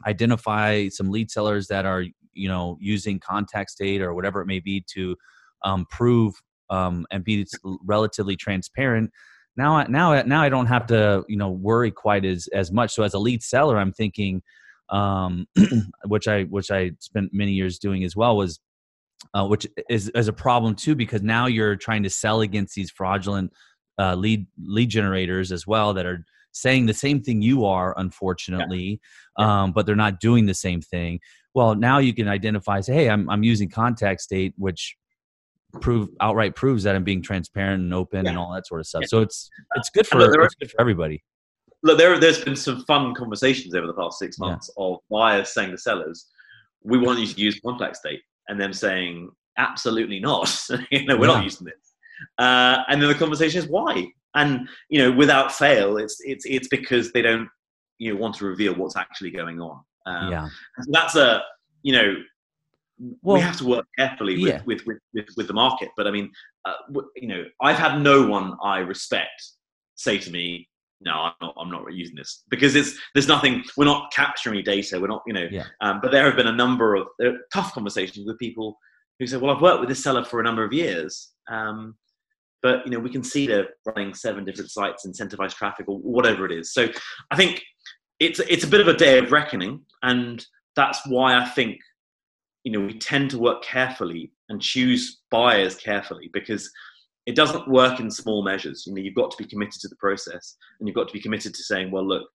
identify 0.06 0.88
some 0.90 1.12
lead 1.12 1.30
sellers 1.30 1.68
that 1.68 1.86
are 1.86 2.06
you 2.34 2.48
know 2.48 2.78
using 2.80 3.20
contact 3.20 3.72
state 3.72 4.02
or 4.02 4.14
whatever 4.14 4.42
it 4.42 4.48
may 4.48 4.60
be 4.60 4.84
to 4.94 5.16
um, 5.64 5.86
prove 5.90 6.34
um, 6.70 7.06
and 7.12 7.24
be 7.24 7.46
relatively 7.84 8.36
transparent. 8.36 9.12
Now 9.58 9.84
now 9.84 10.22
now 10.24 10.42
i 10.42 10.50
don't 10.50 10.68
have 10.68 10.88
to 10.88 11.26
you 11.28 11.38
know 11.38 11.50
worry 11.50 11.92
quite 11.92 12.26
as 12.26 12.48
as 12.54 12.72
much. 12.72 12.94
So 12.94 13.04
as 13.04 13.14
a 13.14 13.20
lead 13.20 13.44
seller 13.44 13.78
i'm 13.78 13.92
thinking 13.92 14.42
um, 14.92 15.48
which 16.06 16.28
I 16.28 16.44
which 16.44 16.72
I 16.72 16.92
spent 17.00 17.32
many 17.34 17.54
years 17.54 17.80
doing 17.80 18.04
as 18.04 18.16
well, 18.16 18.38
was 18.38 18.60
uh, 19.34 19.46
which 19.48 19.68
is 19.90 20.10
is 20.10 20.28
a 20.28 20.34
problem 20.34 20.76
too 20.76 20.96
because 20.96 21.22
now 21.22 21.48
you're 21.48 21.76
trying 21.76 22.04
to 22.04 22.10
sell 22.10 22.42
against 22.42 22.76
these 22.76 22.92
fraudulent 22.92 23.52
uh, 24.00 24.16
lead 24.16 24.46
lead 24.64 24.90
generators 24.90 25.52
as 25.52 25.66
well 25.66 25.94
that 25.94 26.06
are 26.06 26.26
saying 26.54 26.86
the 26.86 26.94
same 26.94 27.22
thing 27.22 27.42
you 27.42 27.66
are, 27.66 27.94
unfortunately, 27.98 29.00
yeah. 29.38 29.46
Yeah. 29.46 29.64
Um, 29.64 29.72
but 29.72 29.86
they're 29.86 29.96
not 29.96 30.20
doing 30.20 30.46
the 30.46 30.54
same 30.54 30.82
thing. 30.82 31.20
Well, 31.54 31.76
now 31.76 32.00
you 32.00 32.14
can 32.14 32.28
identify, 32.28 32.82
say, 32.82 32.94
hey, 32.94 33.10
I'm 33.10 33.30
I'm 33.30 33.44
using 33.44 33.70
contact 33.70 34.22
state, 34.22 34.54
which 34.58 34.96
prove 35.80 36.10
outright 36.20 36.56
proves 36.56 36.84
that 36.84 36.96
I'm 36.96 37.04
being 37.04 37.22
transparent 37.22 37.82
and 37.84 37.94
open 37.94 38.26
yeah. 38.26 38.32
and 38.32 38.40
all 38.40 38.54
that 38.54 38.68
sort 38.68 38.82
of 38.82 38.88
stuff. 38.88 39.06
So 39.06 39.22
it's 39.22 39.50
it's 39.76 39.90
good 39.90 40.08
for 40.08 40.18
look, 40.18 40.36
it's 40.36 40.56
good 40.56 40.72
for 40.72 40.82
everybody. 40.82 41.24
Look, 41.84 41.98
there 41.98 42.20
there's 42.20 42.44
been 42.44 42.56
some 42.56 42.84
fun 42.86 43.14
conversations 43.16 43.74
over 43.74 43.88
the 43.88 43.94
past 43.94 44.20
six 44.20 44.38
months 44.38 44.70
of 44.78 45.00
buyers 45.10 45.54
saying 45.54 45.72
to 45.72 45.78
sellers, 45.78 46.28
"We 46.84 46.98
want 46.98 47.20
you 47.20 47.28
to 47.28 47.40
use 47.40 47.60
contact 47.60 47.98
state," 47.98 48.22
and 48.48 48.60
them 48.60 48.74
saying, 48.74 49.32
"Absolutely 49.58 50.20
not. 50.20 50.56
you 50.92 51.06
know, 51.06 51.18
we're 51.18 51.28
not 51.28 51.44
using 51.44 51.66
this." 51.66 51.94
Uh, 52.38 52.84
and 52.88 53.02
then 53.02 53.10
the 53.10 53.16
conversation 53.16 53.60
is 53.60 53.68
why 53.68 54.12
and 54.36 54.68
you 54.90 55.00
know 55.00 55.12
without 55.12 55.52
fail 55.52 55.98
it's 55.98 56.18
it's 56.22 56.46
it's 56.46 56.68
because 56.68 57.12
they 57.12 57.22
don't 57.22 57.50
you 57.98 58.14
know 58.14 58.20
want 58.20 58.36
to 58.36 58.46
reveal 58.46 58.74
what's 58.76 58.96
actually 58.96 59.32
going 59.32 59.60
on 59.60 59.80
um, 60.06 60.32
yeah 60.32 60.48
so 60.82 60.92
that's 60.92 61.16
a 61.16 61.42
you 61.84 61.94
know 61.94 62.16
well, 63.24 63.36
we 63.36 63.42
have 63.42 63.58
to 63.58 63.66
work 63.66 63.86
carefully 63.98 64.40
with, 64.44 64.54
yeah. 64.54 64.62
with, 64.64 64.86
with, 64.86 65.00
with, 65.16 65.26
with, 65.36 65.48
the 65.48 65.54
market 65.54 65.90
but 65.98 66.08
i 66.08 66.12
mean 66.12 66.32
uh, 66.66 66.74
you 67.16 67.28
know 67.28 67.44
i've 67.62 67.78
had 67.78 68.00
no 68.00 68.26
one 68.26 68.56
i 68.64 68.78
respect 68.78 69.44
say 69.96 70.18
to 70.18 70.32
me 70.32 70.68
no 71.02 71.12
i'm 71.12 71.34
not 71.42 71.56
i'm 71.60 71.70
not 71.70 71.92
using 71.94 72.16
this 72.16 72.44
because 72.50 72.76
it's 72.76 72.98
there's 73.14 73.28
nothing 73.28 73.64
we're 73.78 73.86
not 73.86 74.12
capturing 74.12 74.64
data 74.64 75.00
we're 75.00 75.08
not 75.08 75.22
you 75.26 75.34
know 75.34 75.48
yeah. 75.52 75.66
um, 75.82 76.00
but 76.02 76.12
there 76.12 76.26
have 76.26 76.36
been 76.36 76.48
a 76.48 76.52
number 76.52 76.96
of 76.96 77.08
tough 77.54 77.74
conversations 77.74 78.26
with 78.26 78.38
people 78.38 78.78
who 79.20 79.28
say 79.28 79.38
well 79.38 79.56
i've 79.56 79.62
worked 79.62 79.80
with 79.80 79.90
this 79.90 80.04
seller 80.04 80.24
for 80.24 80.40
a 80.40 80.44
number 80.44 80.64
of 80.64 80.74
years 80.74 81.32
um, 81.50 81.96
but 82.62 82.86
you 82.86 82.92
know 82.92 83.00
we 83.00 83.10
can 83.10 83.24
see 83.24 83.48
they're 83.48 83.70
running 83.86 84.14
seven 84.14 84.46
different 84.46 84.70
sites 84.70 85.06
incentivized 85.06 85.56
traffic 85.56 85.88
or 85.88 85.98
whatever 86.00 86.46
it 86.46 86.52
is 86.52 86.74
so 86.74 86.88
i 87.32 87.36
think 87.36 87.62
it's 88.20 88.40
it's 88.40 88.64
a 88.64 88.68
bit 88.68 88.82
of 88.82 88.88
a 88.88 88.94
day 88.96 89.18
of 89.18 89.32
reckoning 89.32 89.82
and 90.04 90.46
that's 90.76 91.00
why 91.08 91.36
i 91.36 91.46
think 91.46 91.78
you 92.64 92.72
know 92.72 92.80
we 92.80 92.98
tend 92.98 93.30
to 93.30 93.40
work 93.40 93.64
carefully 93.64 94.32
and 94.50 94.62
choose 94.62 95.22
buyers 95.32 95.76
carefully 95.76 96.30
because 96.34 96.70
it 97.26 97.36
doesn't 97.36 97.68
work 97.68 98.00
in 98.00 98.10
small 98.10 98.44
measures 98.44 98.86
you 98.88 98.94
know 98.94 99.02
you've 99.02 99.16
got 99.16 99.32
to 99.32 99.38
be 99.38 99.48
committed 99.48 99.80
to 99.80 99.88
the 99.88 99.96
process 99.98 100.56
and 100.80 100.88
you've 100.88 100.96
got 100.96 101.08
to 101.08 101.14
be 101.14 101.22
committed 101.22 101.54
to 101.54 101.64
saying 101.64 101.92
well 101.92 102.08
look 102.08 102.28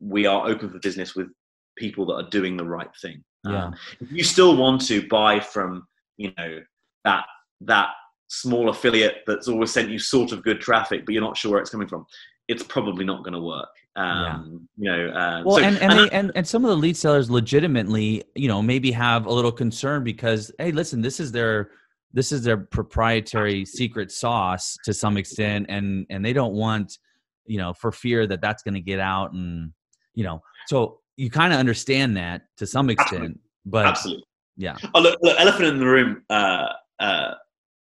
we 0.00 0.26
are 0.26 0.48
open 0.48 0.68
for 0.68 0.78
business 0.80 1.14
with 1.14 1.28
people 1.76 2.04
that 2.04 2.14
are 2.14 2.28
doing 2.30 2.56
the 2.56 2.64
right 2.64 2.90
thing 3.00 3.22
yeah. 3.48 3.66
Um, 3.66 3.74
if 4.00 4.12
you 4.12 4.22
still 4.22 4.56
want 4.56 4.86
to 4.86 5.06
buy 5.08 5.40
from 5.40 5.86
you 6.16 6.32
know 6.38 6.60
that 7.04 7.24
that 7.62 7.88
small 8.28 8.70
affiliate 8.70 9.18
that's 9.26 9.46
always 9.48 9.70
sent 9.70 9.90
you 9.90 9.98
sort 9.98 10.32
of 10.32 10.42
good 10.42 10.60
traffic, 10.60 11.04
but 11.04 11.12
you're 11.12 11.22
not 11.22 11.36
sure 11.36 11.52
where 11.52 11.60
it's 11.60 11.70
coming 11.70 11.86
from, 11.86 12.06
it's 12.48 12.62
probably 12.62 13.04
not 13.04 13.22
going 13.22 13.34
to 13.34 13.40
work. 13.40 13.68
Um, 13.94 14.66
yeah. 14.78 14.96
You 14.96 15.06
know, 15.06 15.12
uh, 15.12 15.42
well, 15.44 15.58
so, 15.58 15.64
and 15.64 15.76
and, 15.78 15.92
and, 15.92 16.00
they, 16.00 16.16
and 16.16 16.32
and 16.34 16.48
some 16.48 16.64
of 16.64 16.70
the 16.70 16.76
lead 16.76 16.96
sellers 16.96 17.30
legitimately, 17.30 18.24
you 18.34 18.48
know, 18.48 18.62
maybe 18.62 18.90
have 18.92 19.26
a 19.26 19.32
little 19.32 19.52
concern 19.52 20.02
because, 20.02 20.50
hey, 20.58 20.72
listen, 20.72 21.02
this 21.02 21.20
is 21.20 21.30
their 21.30 21.70
this 22.12 22.32
is 22.32 22.42
their 22.42 22.58
proprietary 22.58 23.64
secret 23.64 24.12
sauce 24.12 24.76
to 24.84 24.92
some 24.92 25.16
extent, 25.16 25.66
and 25.68 26.06
and 26.10 26.24
they 26.24 26.32
don't 26.32 26.54
want, 26.54 26.98
you 27.46 27.58
know, 27.58 27.72
for 27.72 27.92
fear 27.92 28.26
that 28.26 28.40
that's 28.40 28.62
going 28.62 28.74
to 28.74 28.80
get 28.80 29.00
out, 29.00 29.32
and 29.32 29.72
you 30.14 30.24
know, 30.24 30.42
so 30.66 31.00
you 31.16 31.30
kind 31.30 31.52
of 31.52 31.58
understand 31.58 32.16
that 32.16 32.42
to 32.58 32.66
some 32.66 32.90
extent, 32.90 33.14
absolutely. 33.14 33.40
but 33.66 33.86
absolutely, 33.86 34.24
yeah. 34.56 34.76
Oh, 34.94 35.00
look, 35.00 35.18
look, 35.22 35.38
elephant 35.40 35.68
in 35.68 35.78
the 35.78 35.86
room. 35.86 36.22
Uh, 36.28 36.68
uh, 37.00 37.34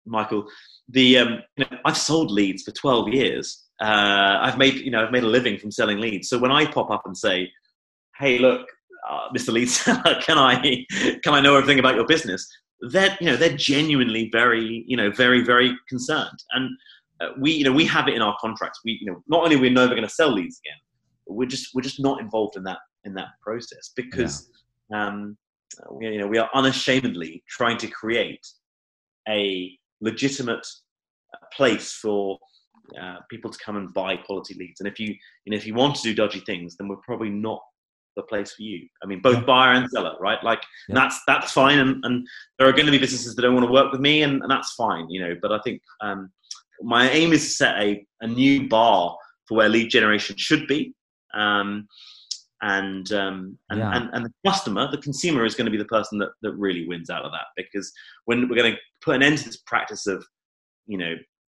Michael, 0.05 0.47
the 0.89 1.17
um, 1.19 1.39
you 1.57 1.65
know, 1.69 1.77
I've 1.85 1.97
sold 1.97 2.31
leads 2.31 2.63
for 2.63 2.71
12 2.71 3.09
years. 3.09 3.65
Uh, 3.81 4.37
I've 4.41 4.57
made 4.57 4.75
you 4.75 4.91
know 4.91 5.03
I've 5.03 5.11
made 5.11 5.23
a 5.23 5.27
living 5.27 5.57
from 5.57 5.71
selling 5.71 5.99
leads. 5.99 6.29
So 6.29 6.37
when 6.37 6.51
I 6.51 6.65
pop 6.65 6.91
up 6.91 7.03
and 7.05 7.17
say, 7.17 7.51
"Hey, 8.17 8.37
look, 8.37 8.67
uh, 9.09 9.29
Mr. 9.35 9.51
Lead 9.51 9.69
Seller, 9.69 10.19
can 10.21 10.37
I 10.37 10.85
can 11.23 11.33
I 11.33 11.41
know 11.41 11.55
everything 11.55 11.79
about 11.79 11.95
your 11.95 12.05
business?" 12.05 12.47
They're 12.89 13.15
you 13.19 13.27
know 13.27 13.35
they're 13.35 13.55
genuinely 13.55 14.29
very 14.31 14.83
you 14.87 14.97
know 14.97 15.11
very 15.11 15.43
very 15.43 15.77
concerned, 15.87 16.43
and 16.51 16.69
uh, 17.21 17.29
we 17.39 17.51
you 17.51 17.63
know 17.63 17.71
we 17.71 17.85
have 17.85 18.07
it 18.07 18.15
in 18.15 18.21
our 18.21 18.35
contracts. 18.41 18.79
We 18.83 18.97
you 19.01 19.11
know 19.11 19.23
not 19.27 19.43
only 19.43 19.55
we're 19.55 19.71
never 19.71 19.93
going 19.93 20.07
to 20.07 20.13
sell 20.13 20.31
leads 20.31 20.59
again, 20.65 20.79
we're 21.27 21.47
just 21.47 21.69
we're 21.73 21.81
just 21.81 21.99
not 21.99 22.19
involved 22.19 22.57
in 22.57 22.63
that 22.63 22.79
in 23.05 23.13
that 23.15 23.29
process 23.41 23.91
because 23.95 24.49
yeah. 24.89 25.07
um, 25.07 25.37
we, 25.91 26.07
you 26.07 26.19
know 26.19 26.27
we 26.27 26.37
are 26.37 26.49
unashamedly 26.53 27.43
trying 27.47 27.77
to 27.77 27.87
create 27.87 28.45
a 29.29 29.77
legitimate 30.01 30.65
uh, 31.33 31.45
place 31.53 31.93
for 31.93 32.39
uh, 32.99 33.17
people 33.29 33.49
to 33.49 33.57
come 33.63 33.77
and 33.77 33.93
buy 33.93 34.17
quality 34.17 34.55
leads. 34.55 34.81
And 34.81 34.87
if 34.87 34.99
you, 34.99 35.07
you 35.45 35.51
know, 35.51 35.55
if 35.55 35.65
you 35.65 35.73
want 35.73 35.95
to 35.95 36.01
do 36.01 36.13
dodgy 36.13 36.41
things, 36.41 36.75
then 36.75 36.87
we're 36.87 36.97
probably 36.97 37.29
not 37.29 37.61
the 38.15 38.23
place 38.23 38.53
for 38.53 38.63
you. 38.63 38.87
I 39.03 39.05
mean, 39.07 39.21
both 39.21 39.45
buyer 39.45 39.73
and 39.73 39.89
seller, 39.89 40.15
right? 40.19 40.43
Like 40.43 40.61
yeah. 40.87 40.95
that's 40.95 41.19
that's 41.27 41.51
fine. 41.51 41.79
And, 41.79 42.03
and 42.03 42.27
there 42.57 42.67
are 42.67 42.73
going 42.73 42.85
to 42.85 42.91
be 42.91 42.97
businesses 42.97 43.35
that 43.35 43.41
don't 43.41 43.55
want 43.55 43.65
to 43.65 43.71
work 43.71 43.91
with 43.91 44.01
me, 44.01 44.23
and, 44.23 44.41
and 44.41 44.51
that's 44.51 44.73
fine, 44.73 45.09
you 45.09 45.21
know. 45.21 45.35
But 45.41 45.51
I 45.51 45.59
think 45.63 45.81
um, 46.01 46.31
my 46.81 47.09
aim 47.09 47.33
is 47.33 47.43
to 47.45 47.51
set 47.51 47.81
a, 47.81 48.05
a 48.21 48.27
new 48.27 48.67
bar 48.67 49.15
for 49.47 49.57
where 49.57 49.69
lead 49.69 49.89
generation 49.89 50.35
should 50.37 50.67
be. 50.67 50.93
Um, 51.33 51.87
and 52.61 53.11
um, 53.11 53.57
and, 53.69 53.79
yeah. 53.79 53.95
and, 53.95 54.09
and 54.13 54.25
the 54.25 54.33
customer, 54.45 54.89
the 54.91 54.97
consumer, 54.97 55.45
is 55.45 55.55
going 55.55 55.65
to 55.65 55.71
be 55.71 55.77
the 55.77 55.85
person 55.85 56.19
that, 56.19 56.29
that 56.41 56.53
really 56.53 56.87
wins 56.87 57.09
out 57.09 57.25
of 57.25 57.31
that 57.31 57.45
because 57.57 57.91
when 58.25 58.47
we're 58.47 58.55
going 58.55 58.73
to 58.73 58.77
put 59.01 59.15
an 59.15 59.23
end 59.23 59.39
to 59.39 59.45
this 59.45 59.57
practice 59.57 60.05
of 60.05 60.23
you 60.85 60.97
know 60.97 61.15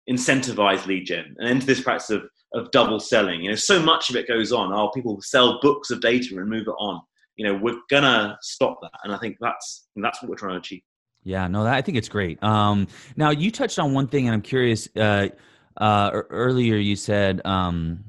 incentivize 0.09 0.85
lead 0.85 1.05
gen 1.05 1.35
and 1.39 1.49
into 1.49 1.65
this 1.65 1.81
practice 1.81 2.09
of 2.09 2.23
of 2.53 2.71
double 2.71 2.99
selling. 2.99 3.41
You 3.41 3.49
know, 3.51 3.55
so 3.55 3.81
much 3.81 4.09
of 4.09 4.15
it 4.15 4.27
goes 4.27 4.51
on. 4.51 4.73
Oh, 4.73 4.89
people 4.89 5.19
sell 5.21 5.59
books 5.61 5.89
of 5.91 6.01
data 6.01 6.35
and 6.37 6.49
move 6.49 6.67
it 6.67 6.75
on. 6.79 7.01
You 7.37 7.47
know, 7.47 7.55
we're 7.55 7.79
gonna 7.89 8.37
stop 8.41 8.79
that, 8.81 8.91
and 9.03 9.13
I 9.13 9.17
think 9.17 9.37
that's 9.39 9.87
that's 9.95 10.21
what 10.21 10.29
we're 10.29 10.35
trying 10.35 10.53
to 10.53 10.59
achieve. 10.59 10.81
Yeah, 11.23 11.47
no, 11.47 11.63
that, 11.63 11.73
I 11.73 11.81
think 11.81 11.97
it's 11.97 12.09
great. 12.09 12.41
Um, 12.43 12.87
now 13.15 13.29
you 13.29 13.51
touched 13.51 13.79
on 13.79 13.93
one 13.93 14.07
thing, 14.07 14.27
and 14.27 14.33
I'm 14.33 14.41
curious. 14.41 14.87
Uh, 14.95 15.29
uh, 15.77 16.11
earlier, 16.29 16.75
you 16.75 16.95
said 16.95 17.41
um, 17.45 18.03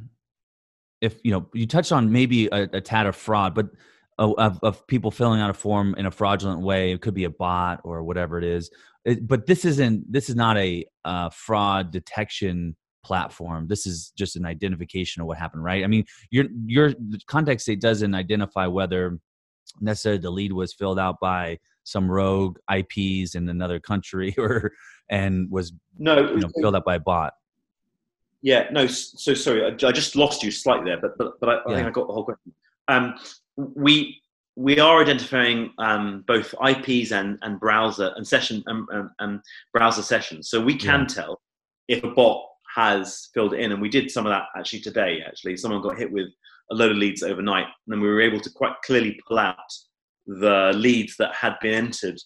if 1.01 1.17
you 1.23 1.33
know 1.33 1.49
you 1.55 1.67
touched 1.67 1.93
on 1.93 2.11
maybe 2.11 2.47
a, 2.47 2.63
a 2.73 2.81
tad 2.81 3.07
of 3.07 3.15
fraud, 3.15 3.55
but 3.55 3.69
of, 4.19 4.59
of, 4.63 4.87
people 4.87 5.11
filling 5.11 5.41
out 5.41 5.51
a 5.51 5.55
form 5.55 5.95
in 5.97 6.07
a 6.07 6.11
fraudulent 6.11 6.61
way, 6.61 6.93
it 6.93 7.01
could 7.01 7.15
be 7.15 7.25
a 7.25 7.31
bot 7.31 7.81
or 7.83 8.05
whatever 8.05 8.39
it 8.39 8.45
is. 8.45 8.71
It, 9.05 9.27
but 9.27 9.47
this 9.47 9.65
isn't. 9.65 10.11
This 10.11 10.29
is 10.29 10.37
not 10.37 10.57
a 10.59 10.85
uh, 11.05 11.31
fraud 11.31 11.91
detection 11.91 12.77
platform. 13.03 13.67
This 13.69 13.87
is 13.87 14.13
just 14.17 14.37
an 14.37 14.47
identification 14.47 15.21
of 15.23 15.29
what 15.29 15.39
happened, 15.39 15.65
right? 15.65 15.85
I 15.85 15.87
mean, 15.87 16.05
your 16.31 16.47
your 16.67 16.95
Contact 17.27 17.61
State 17.61 17.81
doesn't 17.81 18.15
identify 18.15 18.67
whether 18.67 19.19
necessarily 19.81 20.21
the 20.21 20.31
lead 20.31 20.53
was 20.53 20.73
filled 20.73 20.99
out 20.99 21.17
by 21.21 21.59
some 21.85 22.11
rogue 22.11 22.59
IPs 22.73 23.35
in 23.35 23.49
another 23.49 23.81
country 23.81 24.35
or 24.39 24.73
and 25.11 25.51
was 25.51 25.73
no 25.99 26.31
you 26.31 26.41
know, 26.41 26.49
filled 26.61 26.77
out 26.77 26.85
by 26.85 26.97
a 26.97 27.01
bot. 27.01 27.35
Yeah, 28.43 28.69
no. 28.73 28.87
So 28.87 29.35
sorry, 29.35 29.65
I, 29.65 29.69
I 29.69 29.93
just 29.93 30.17
lost 30.17 30.43
you 30.43 30.51
slightly 30.51 30.91
there, 30.91 31.01
but 31.01 31.17
but 31.19 31.39
but 31.41 31.49
I, 31.49 31.71
I 31.71 31.75
think 31.75 31.87
I 31.87 31.91
got 31.91 32.09
the 32.09 32.13
whole 32.13 32.25
question. 32.25 32.55
Um, 32.89 33.15
we 33.57 34.21
we 34.57 34.79
are 34.81 35.01
identifying 35.01 35.73
um, 35.79 36.25
both 36.27 36.55
IPs 36.67 37.13
and, 37.13 37.39
and 37.41 37.59
browser 37.59 38.13
and 38.17 38.27
session 38.27 38.63
and, 38.67 38.87
um, 38.93 39.11
um, 39.19 39.43
browser 39.73 40.03
sessions, 40.03 40.51
so 40.51 40.61
we 40.61 40.75
can 40.77 41.01
yeah. 41.01 41.07
tell 41.07 41.41
if 41.89 42.03
a 42.05 42.09
bot 42.09 42.45
has 42.75 43.29
filled 43.35 43.55
in, 43.55 43.73
and 43.73 43.81
we 43.81 43.89
did 43.89 44.11
some 44.11 44.27
of 44.27 44.31
that 44.31 44.45
actually 44.57 44.81
today. 44.81 45.21
Actually, 45.27 45.57
someone 45.57 45.83
got 45.83 45.99
hit 45.99 46.13
with 46.13 46.27
a 46.71 46.75
load 46.75 46.93
of 46.93 46.97
leads 46.97 47.23
overnight, 47.23 47.67
and 47.89 48.01
we 48.01 48.09
were 48.09 48.21
able 48.21 48.41
to 48.41 48.51
quite 48.51 48.75
clearly 48.85 49.19
pull 49.27 49.39
out 49.39 49.57
the 50.27 50.73
leads 50.75 51.17
that 51.19 51.35
had 51.35 51.55
been 51.61 51.75
entered 51.75 52.19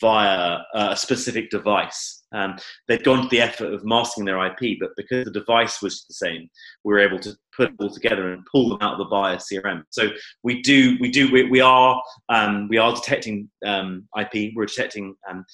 via 0.00 0.58
a 0.74 0.96
specific 0.96 1.50
device. 1.50 2.24
Um, 2.32 2.56
they'd 2.88 3.04
gone 3.04 3.22
to 3.22 3.28
the 3.28 3.40
effort 3.40 3.72
of 3.72 3.84
masking 3.84 4.24
their 4.24 4.44
IP, 4.44 4.78
but 4.80 4.90
because 4.96 5.24
the 5.24 5.30
device 5.30 5.80
was 5.80 6.04
the 6.08 6.14
same, 6.14 6.48
we 6.84 6.92
were 6.92 6.98
able 6.98 7.20
to 7.20 7.36
put 7.56 7.70
it 7.70 7.76
all 7.78 7.90
together 7.90 8.32
and 8.32 8.46
pull 8.50 8.70
them 8.70 8.78
out 8.80 8.94
of 8.94 8.98
the 8.98 9.04
buyer 9.04 9.36
CRM. 9.36 9.84
So 9.90 10.08
we 10.42 10.62
do, 10.62 10.96
we 11.00 11.10
do, 11.10 11.30
we, 11.30 11.48
we 11.48 11.60
are, 11.60 12.02
um, 12.28 12.68
we 12.68 12.78
are 12.78 12.92
detecting 12.94 13.48
um, 13.64 14.08
IP. 14.18 14.52
We're 14.56 14.66
detecting 14.66 15.14
um, 15.30 15.44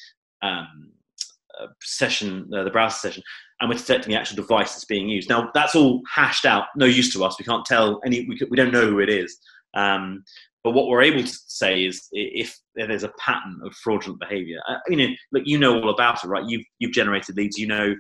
um, 0.43 0.93
session, 1.83 2.49
uh, 2.55 2.65
the 2.65 2.71
browser 2.71 2.99
session, 2.99 3.23
and 3.61 3.69
we're 3.69 3.77
detecting 3.77 4.13
the 4.13 4.19
actual 4.19 4.37
device 4.37 4.73
that's 4.73 4.85
being 4.85 5.09
used. 5.09 5.29
Now 5.29 5.51
that's 5.55 5.75
all 5.75 6.01
hashed 6.13 6.47
out, 6.47 6.65
no 6.77 6.87
use 6.87 7.13
to 7.13 7.25
us. 7.25 7.37
We 7.39 7.45
can't 7.45 7.65
tell 7.65 8.01
any. 8.05 8.27
We, 8.27 8.41
we 8.51 8.57
don't 8.57 8.73
know 8.73 8.87
who 8.89 9.01
it 9.01 9.09
is. 9.09 9.39
Um, 9.75 10.25
but 10.63 10.73
what 10.73 10.89
we're 10.89 11.03
able 11.03 11.23
to 11.23 11.39
say 11.47 11.85
is 11.85 12.07
if 12.13 12.59
there's 12.75 13.03
a 13.03 13.13
pattern 13.19 13.61
of 13.65 13.75
fraudulent 13.77 14.21
behaviour, 14.21 14.59
uh, 14.69 14.77
you 14.89 14.97
know, 14.97 15.15
look, 15.33 15.43
you 15.47 15.59
know 15.59 15.81
all 15.81 15.91
about 15.91 16.23
it, 16.23 16.29
right? 16.29 16.45
You've 16.47 16.65
you've 16.79 16.93
generated 16.93 17.37
leads. 17.37 17.59
You 17.59 17.67
know, 17.67 17.95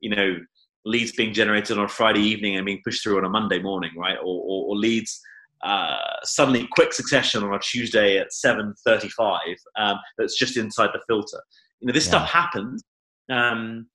you 0.00 0.10
know, 0.10 0.36
leads 0.84 1.12
being 1.12 1.34
generated 1.34 1.78
on 1.78 1.84
a 1.84 1.88
Friday 1.88 2.20
evening 2.20 2.56
and 2.56 2.64
being 2.64 2.80
pushed 2.84 3.02
through 3.02 3.18
on 3.18 3.24
a 3.24 3.28
Monday 3.28 3.60
morning, 3.60 3.90
right? 3.96 4.16
Or, 4.18 4.42
or, 4.42 4.66
or 4.68 4.76
leads 4.76 5.20
uh, 5.62 5.96
suddenly 6.22 6.68
quick 6.72 6.92
succession 6.92 7.42
on 7.42 7.54
a 7.54 7.58
Tuesday 7.58 8.18
at 8.18 8.28
7:35 8.28 9.38
um, 9.78 9.98
that's 10.16 10.38
just 10.38 10.56
inside 10.56 10.90
the 10.92 11.00
filter. 11.06 11.42
You 11.80 11.88
know, 11.88 11.92
this 11.92 12.04
yeah. 12.04 12.10
stuff 12.10 12.30
happens, 12.30 12.82
um, 13.30 13.86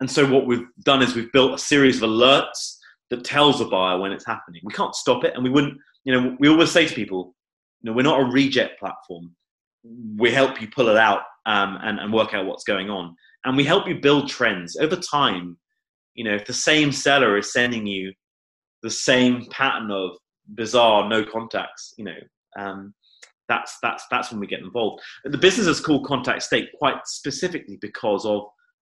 and 0.00 0.10
so 0.10 0.26
what 0.30 0.46
we've 0.46 0.66
done 0.84 1.02
is 1.02 1.14
we've 1.14 1.32
built 1.32 1.54
a 1.54 1.58
series 1.58 2.02
of 2.02 2.08
alerts 2.08 2.76
that 3.10 3.24
tells 3.24 3.60
a 3.60 3.64
buyer 3.64 3.98
when 3.98 4.12
it's 4.12 4.26
happening. 4.26 4.60
We 4.64 4.72
can't 4.72 4.94
stop 4.94 5.24
it, 5.24 5.34
and 5.34 5.42
we 5.42 5.50
wouldn't. 5.50 5.78
You 6.04 6.12
know, 6.12 6.36
we 6.38 6.48
always 6.48 6.70
say 6.70 6.86
to 6.86 6.94
people, 6.94 7.34
you 7.82 7.90
know, 7.90 7.96
we're 7.96 8.02
not 8.02 8.20
a 8.20 8.24
reject 8.24 8.78
platform. 8.78 9.34
We 10.16 10.30
help 10.30 10.60
you 10.60 10.68
pull 10.68 10.88
it 10.88 10.96
out 10.96 11.22
um, 11.46 11.78
and, 11.82 11.98
and 11.98 12.12
work 12.12 12.34
out 12.34 12.46
what's 12.46 12.64
going 12.64 12.90
on, 12.90 13.14
and 13.44 13.56
we 13.56 13.64
help 13.64 13.88
you 13.88 14.00
build 14.00 14.28
trends 14.28 14.76
over 14.76 14.96
time. 14.96 15.58
You 16.14 16.24
know, 16.24 16.34
if 16.34 16.46
the 16.46 16.52
same 16.52 16.92
seller 16.92 17.36
is 17.36 17.52
sending 17.52 17.86
you 17.86 18.12
the 18.82 18.90
same 18.90 19.46
pattern 19.50 19.90
of 19.90 20.12
bizarre 20.54 21.08
no 21.08 21.24
contacts, 21.24 21.94
you 21.98 22.04
know, 22.04 22.18
um, 22.56 22.94
that's 23.48 23.78
that's 23.82 24.04
that's 24.10 24.30
when 24.30 24.40
we 24.40 24.46
get 24.46 24.60
involved. 24.60 25.02
The 25.24 25.38
business 25.38 25.66
is 25.66 25.80
called 25.80 26.06
Contact 26.06 26.42
State 26.42 26.68
quite 26.78 26.98
specifically 27.06 27.78
because 27.80 28.24
of 28.24 28.44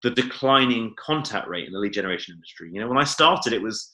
the 0.03 0.11
declining 0.11 0.93
contact 0.97 1.47
rate 1.47 1.67
in 1.67 1.73
the 1.73 1.79
lead 1.79 1.93
generation 1.93 2.33
industry. 2.33 2.69
You 2.73 2.81
know, 2.81 2.87
when 2.87 2.97
I 2.97 3.03
started, 3.03 3.53
it 3.53 3.61
was 3.61 3.91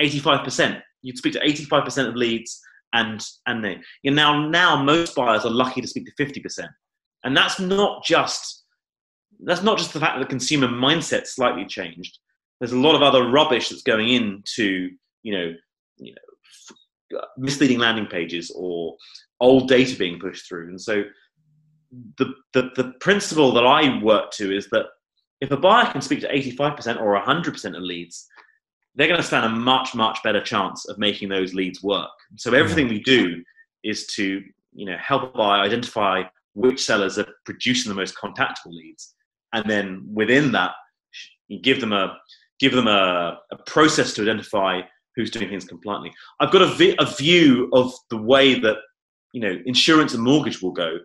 85%. 0.00 0.80
You'd 1.02 1.18
speak 1.18 1.32
to 1.34 1.40
85% 1.40 2.08
of 2.08 2.16
leads, 2.16 2.60
and 2.92 3.20
and 3.46 3.64
they, 3.64 3.78
you 4.02 4.10
know, 4.10 4.16
now 4.16 4.48
now 4.48 4.82
most 4.82 5.14
buyers 5.14 5.44
are 5.44 5.50
lucky 5.50 5.80
to 5.80 5.88
speak 5.88 6.06
to 6.06 6.24
50%, 6.24 6.68
and 7.24 7.36
that's 7.36 7.60
not 7.60 8.04
just 8.04 8.64
that's 9.44 9.62
not 9.62 9.78
just 9.78 9.92
the 9.92 10.00
fact 10.00 10.16
that 10.16 10.24
the 10.24 10.30
consumer 10.30 10.68
mindset 10.68 11.26
slightly 11.26 11.66
changed. 11.66 12.18
There's 12.58 12.72
a 12.72 12.78
lot 12.78 12.94
of 12.94 13.02
other 13.02 13.28
rubbish 13.28 13.68
that's 13.68 13.82
going 13.82 14.08
into 14.08 14.90
you 15.22 15.32
know 15.32 15.54
you 15.98 16.14
know 16.14 17.20
misleading 17.36 17.78
landing 17.78 18.06
pages 18.06 18.50
or 18.56 18.96
old 19.40 19.68
data 19.68 19.96
being 19.96 20.18
pushed 20.18 20.48
through. 20.48 20.68
And 20.68 20.80
so 20.80 21.04
the, 22.18 22.34
the, 22.52 22.70
the 22.76 22.94
principle 23.00 23.52
that 23.52 23.66
I 23.66 24.02
work 24.02 24.30
to 24.32 24.54
is 24.54 24.68
that 24.70 24.86
if 25.40 25.50
a 25.50 25.56
buyer 25.56 25.90
can 25.90 26.00
speak 26.00 26.20
to 26.20 26.32
85% 26.32 27.00
or 27.00 27.20
100% 27.20 27.76
of 27.76 27.82
leads, 27.82 28.26
they're 28.94 29.08
going 29.08 29.20
to 29.20 29.26
stand 29.26 29.44
a 29.44 29.50
much, 29.50 29.94
much 29.94 30.22
better 30.22 30.40
chance 30.40 30.88
of 30.88 30.98
making 30.98 31.28
those 31.28 31.52
leads 31.52 31.82
work. 31.82 32.08
So 32.36 32.54
everything 32.54 32.88
we 32.88 33.00
do 33.02 33.42
is 33.84 34.06
to 34.14 34.42
you 34.72 34.86
know, 34.86 34.96
help 34.98 35.22
a 35.22 35.36
buyer 35.36 35.62
identify 35.62 36.22
which 36.54 36.84
sellers 36.84 37.18
are 37.18 37.26
producing 37.44 37.90
the 37.90 37.96
most 37.96 38.16
contactable 38.16 38.72
leads. 38.72 39.14
And 39.52 39.68
then 39.68 40.06
within 40.12 40.52
that, 40.52 40.72
you 41.48 41.60
give 41.60 41.80
them 41.80 41.92
a, 41.92 42.16
give 42.60 42.72
them 42.72 42.86
a, 42.86 43.38
a 43.52 43.56
process 43.66 44.14
to 44.14 44.22
identify 44.22 44.80
who's 45.14 45.30
doing 45.30 45.48
things 45.48 45.64
compliantly. 45.64 46.12
I've 46.40 46.52
got 46.52 46.62
a, 46.62 46.66
vi- 46.66 46.96
a 46.98 47.06
view 47.06 47.70
of 47.72 47.92
the 48.10 48.18
way 48.18 48.58
that 48.60 48.76
you 49.32 49.40
know 49.40 49.56
insurance 49.64 50.14
and 50.14 50.22
mortgage 50.22 50.60
will 50.60 50.72
go. 50.72 50.98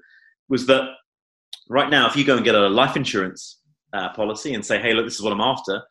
Was 0.50 0.66
that 0.68 0.90
right 1.70 1.90
now? 1.90 2.08
If 2.08 2.16
you 2.16 2.26
go 2.26 2.36
and 2.36 2.46
get 2.46 2.56
a 2.56 2.68
life 2.68 2.96
insurance 2.96 3.61
uh, 3.94 4.14
policy 4.14 4.54
and 4.54 4.66
say, 4.66 4.80
"Hey, 4.80 4.94
look, 4.94 5.06
this 5.06 5.16
is 5.16 5.22
what 5.22 5.34
I'm 5.34 5.42
after," 5.42 5.82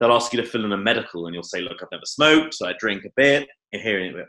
they'll 0.00 0.12
ask 0.12 0.32
you 0.32 0.40
to 0.40 0.46
fill 0.46 0.64
in 0.64 0.72
a 0.72 0.76
medical, 0.76 1.26
and 1.26 1.34
you'll 1.34 1.42
say, 1.42 1.60
"Look, 1.60 1.82
I've 1.82 1.88
never 1.92 2.04
smoked, 2.04 2.54
so 2.54 2.66
I 2.66 2.74
drink 2.78 3.04
a 3.04 3.10
bit." 3.16 3.48
And 3.72 4.26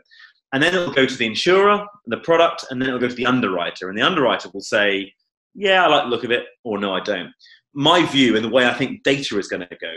and 0.52 0.62
then 0.62 0.74
it'll 0.74 0.92
go 0.92 1.06
to 1.06 1.16
the 1.16 1.26
insurer, 1.26 1.86
the 2.06 2.18
product, 2.18 2.64
and 2.70 2.80
then 2.80 2.88
it'll 2.88 3.00
go 3.00 3.08
to 3.08 3.14
the 3.14 3.26
underwriter, 3.26 3.88
and 3.88 3.96
the 3.96 4.06
underwriter 4.06 4.50
will 4.52 4.60
say, 4.60 5.12
"Yeah, 5.54 5.84
I 5.84 5.88
like 5.88 6.04
the 6.04 6.10
look 6.10 6.24
of 6.24 6.30
it," 6.30 6.46
or 6.64 6.78
"No, 6.78 6.94
I 6.94 7.00
don't." 7.00 7.32
My 7.72 8.04
view 8.04 8.34
and 8.34 8.44
the 8.44 8.48
way 8.48 8.66
I 8.66 8.74
think 8.74 9.04
data 9.04 9.38
is 9.38 9.46
going 9.48 9.66
to 9.66 9.76
go 9.80 9.94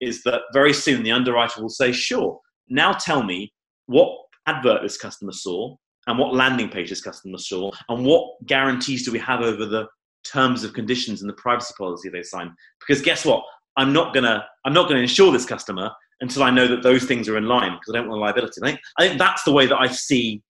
is 0.00 0.22
that 0.22 0.42
very 0.54 0.72
soon 0.72 1.02
the 1.02 1.12
underwriter 1.12 1.60
will 1.60 1.68
say, 1.68 1.92
"Sure, 1.92 2.40
now 2.68 2.92
tell 2.92 3.22
me 3.22 3.52
what 3.86 4.16
advert 4.46 4.82
this 4.82 4.96
customer 4.96 5.32
saw 5.32 5.76
and 6.06 6.18
what 6.18 6.34
landing 6.34 6.68
page 6.68 6.90
this 6.90 7.02
customer 7.02 7.38
saw 7.38 7.70
and 7.88 8.04
what 8.04 8.44
guarantees 8.46 9.04
do 9.04 9.12
we 9.12 9.18
have 9.18 9.40
over 9.40 9.66
the 9.66 9.86
terms 10.24 10.64
of 10.64 10.72
conditions 10.72 11.20
and 11.20 11.28
the 11.28 11.34
privacy 11.34 11.74
policy 11.76 12.08
they 12.08 12.22
sign. 12.22 12.54
Because 12.80 13.02
guess 13.02 13.24
what? 13.24 13.44
I'm 13.76 13.92
not 13.92 14.14
gonna 14.14 14.44
I'm 14.64 14.72
not 14.72 14.88
gonna 14.88 15.00
insure 15.00 15.32
this 15.32 15.46
customer 15.46 15.90
until 16.20 16.42
I 16.42 16.50
know 16.50 16.68
that 16.68 16.82
those 16.82 17.04
things 17.04 17.28
are 17.28 17.36
in 17.36 17.48
line 17.48 17.72
because 17.72 17.94
I 17.94 17.98
don't 17.98 18.08
want 18.08 18.20
liability. 18.20 18.60
I 18.62 18.66
think, 18.66 18.80
I 18.98 19.08
think 19.08 19.18
that's 19.18 19.42
the 19.42 19.52
way 19.52 19.66
that 19.66 19.78
I 19.78 19.88
see 19.88 20.42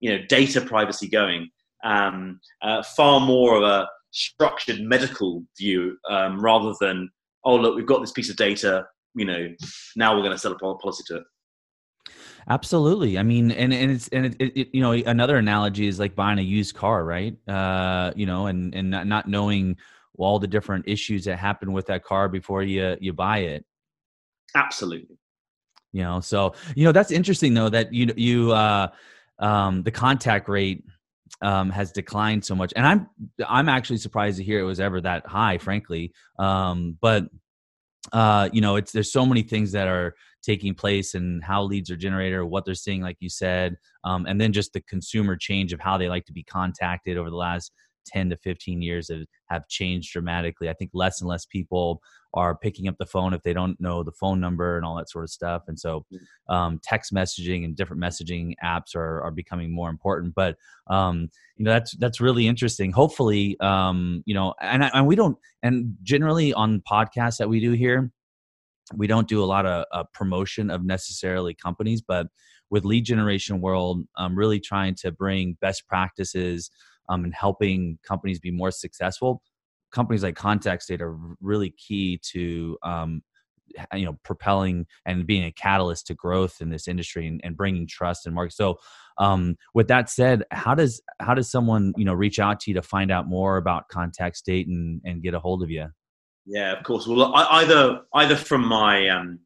you 0.00 0.10
know 0.10 0.24
data 0.28 0.60
privacy 0.60 1.08
going. 1.08 1.50
Um, 1.84 2.40
uh, 2.62 2.82
far 2.96 3.20
more 3.20 3.56
of 3.56 3.62
a 3.62 3.88
structured 4.12 4.80
medical 4.80 5.42
view 5.58 5.96
um, 6.08 6.40
rather 6.40 6.74
than 6.80 7.10
oh 7.44 7.56
look 7.56 7.74
we've 7.74 7.86
got 7.86 8.00
this 8.00 8.12
piece 8.12 8.30
of 8.30 8.36
data 8.36 8.86
you 9.14 9.24
know 9.24 9.48
now 9.96 10.14
we're 10.14 10.22
going 10.22 10.32
to 10.32 10.38
sell 10.38 10.52
a 10.52 10.58
policy 10.58 11.02
to 11.06 11.16
it. 11.16 11.24
Absolutely. 12.48 13.18
I 13.18 13.22
mean, 13.22 13.52
and, 13.52 13.72
and 13.72 13.90
it's, 13.90 14.08
and 14.08 14.26
it, 14.26 14.36
it, 14.40 14.68
you 14.72 14.80
know, 14.80 14.92
another 14.92 15.36
analogy 15.36 15.86
is 15.86 16.00
like 16.00 16.16
buying 16.16 16.38
a 16.38 16.42
used 16.42 16.74
car, 16.74 17.04
right? 17.04 17.36
Uh, 17.48 18.12
you 18.16 18.26
know, 18.26 18.46
and, 18.46 18.74
and 18.74 18.90
not, 18.90 19.06
not 19.06 19.28
knowing 19.28 19.76
all 20.18 20.38
the 20.38 20.48
different 20.48 20.86
issues 20.88 21.24
that 21.24 21.36
happen 21.36 21.72
with 21.72 21.86
that 21.86 22.02
car 22.02 22.28
before 22.28 22.62
you, 22.62 22.96
you 23.00 23.12
buy 23.12 23.38
it. 23.38 23.64
Absolutely. 24.54 25.18
You 25.92 26.02
know, 26.02 26.20
so, 26.20 26.54
you 26.74 26.84
know, 26.84 26.92
that's 26.92 27.12
interesting 27.12 27.54
though, 27.54 27.68
that 27.68 27.94
you, 27.94 28.12
you, 28.16 28.52
uh, 28.52 28.88
um, 29.38 29.82
the 29.84 29.90
contact 29.92 30.48
rate, 30.48 30.84
um, 31.42 31.70
has 31.70 31.92
declined 31.92 32.44
so 32.44 32.54
much. 32.54 32.72
And 32.74 32.86
I'm, 32.86 33.08
I'm 33.48 33.68
actually 33.68 33.98
surprised 33.98 34.38
to 34.38 34.44
hear 34.44 34.58
it 34.58 34.64
was 34.64 34.80
ever 34.80 35.00
that 35.00 35.26
high, 35.26 35.58
frankly. 35.58 36.12
Um, 36.38 36.98
but, 37.00 37.28
uh, 38.12 38.48
you 38.52 38.60
know, 38.60 38.76
it's, 38.76 38.90
there's 38.90 39.12
so 39.12 39.24
many 39.24 39.42
things 39.42 39.72
that 39.72 39.86
are, 39.86 40.14
taking 40.42 40.74
place 40.74 41.14
and 41.14 41.42
how 41.42 41.62
leads 41.62 41.90
are 41.90 41.96
generated 41.96 42.34
or 42.34 42.46
what 42.46 42.64
they're 42.64 42.74
seeing, 42.74 43.00
like 43.00 43.16
you 43.20 43.28
said, 43.28 43.76
um, 44.04 44.26
and 44.26 44.40
then 44.40 44.52
just 44.52 44.72
the 44.72 44.80
consumer 44.82 45.36
change 45.36 45.72
of 45.72 45.80
how 45.80 45.96
they 45.96 46.08
like 46.08 46.26
to 46.26 46.32
be 46.32 46.42
contacted 46.42 47.16
over 47.16 47.30
the 47.30 47.36
last 47.36 47.72
10 48.06 48.30
to 48.30 48.36
15 48.36 48.82
years 48.82 49.08
have, 49.08 49.24
have 49.46 49.68
changed 49.68 50.12
dramatically. 50.12 50.68
I 50.68 50.72
think 50.72 50.90
less 50.92 51.20
and 51.20 51.28
less 51.28 51.46
people 51.46 52.00
are 52.34 52.56
picking 52.56 52.88
up 52.88 52.96
the 52.98 53.06
phone 53.06 53.34
if 53.34 53.42
they 53.42 53.52
don't 53.52 53.78
know 53.80 54.02
the 54.02 54.12
phone 54.12 54.40
number 54.40 54.76
and 54.76 54.86
all 54.86 54.96
that 54.96 55.10
sort 55.10 55.24
of 55.24 55.30
stuff. 55.30 55.64
And 55.68 55.78
so 55.78 56.06
mm. 56.12 56.54
um, 56.54 56.80
text 56.82 57.12
messaging 57.12 57.64
and 57.64 57.76
different 57.76 58.02
messaging 58.02 58.54
apps 58.64 58.96
are, 58.96 59.22
are 59.22 59.30
becoming 59.30 59.70
more 59.70 59.90
important. 59.90 60.34
But 60.34 60.56
um, 60.88 61.28
you 61.56 61.64
know 61.64 61.72
that's 61.72 61.92
that's 61.96 62.20
really 62.20 62.48
interesting. 62.48 62.90
Hopefully, 62.90 63.56
um, 63.60 64.22
you 64.26 64.34
know, 64.34 64.54
and, 64.60 64.82
and 64.82 65.06
we 65.06 65.14
don't 65.14 65.36
and 65.62 65.96
generally 66.02 66.52
on 66.54 66.82
podcasts 66.90 67.36
that 67.38 67.48
we 67.48 67.60
do 67.60 67.72
here, 67.72 68.10
we 68.94 69.06
don't 69.06 69.28
do 69.28 69.42
a 69.42 69.46
lot 69.46 69.66
of 69.66 69.84
uh, 69.92 70.04
promotion 70.12 70.70
of 70.70 70.84
necessarily 70.84 71.54
companies, 71.54 72.02
but 72.02 72.26
with 72.70 72.84
lead 72.84 73.04
generation 73.04 73.60
world, 73.60 74.02
I'm 74.16 74.36
really 74.36 74.60
trying 74.60 74.94
to 74.96 75.12
bring 75.12 75.56
best 75.60 75.86
practices 75.86 76.70
um, 77.08 77.24
and 77.24 77.34
helping 77.34 77.98
companies 78.02 78.40
be 78.40 78.50
more 78.50 78.70
successful. 78.70 79.42
Companies 79.92 80.22
like 80.22 80.36
Contact 80.36 80.82
State 80.82 81.02
are 81.02 81.16
really 81.40 81.70
key 81.70 82.18
to 82.32 82.78
um, 82.82 83.22
you 83.94 84.04
know 84.04 84.18
propelling 84.22 84.86
and 85.06 85.26
being 85.26 85.44
a 85.44 85.52
catalyst 85.52 86.06
to 86.06 86.14
growth 86.14 86.60
in 86.60 86.70
this 86.70 86.88
industry 86.88 87.26
and, 87.26 87.40
and 87.44 87.56
bringing 87.56 87.86
trust 87.86 88.26
and 88.26 88.34
market. 88.34 88.54
So, 88.54 88.78
um, 89.18 89.56
with 89.74 89.88
that 89.88 90.08
said, 90.08 90.44
how 90.50 90.74
does 90.74 91.02
how 91.20 91.34
does 91.34 91.50
someone 91.50 91.92
you 91.96 92.04
know 92.04 92.14
reach 92.14 92.38
out 92.38 92.60
to 92.60 92.70
you 92.70 92.74
to 92.74 92.82
find 92.82 93.10
out 93.10 93.28
more 93.28 93.56
about 93.56 93.88
Contact 93.88 94.36
State 94.36 94.66
and 94.66 95.00
and 95.04 95.22
get 95.22 95.34
a 95.34 95.40
hold 95.40 95.62
of 95.62 95.70
you? 95.70 95.88
Yeah, 96.46 96.72
of 96.76 96.84
course. 96.84 97.06
Well, 97.06 97.34
I, 97.34 97.62
either 97.62 98.02
either 98.14 98.36
from 98.36 98.66
my 98.66 99.08
um, 99.08 99.38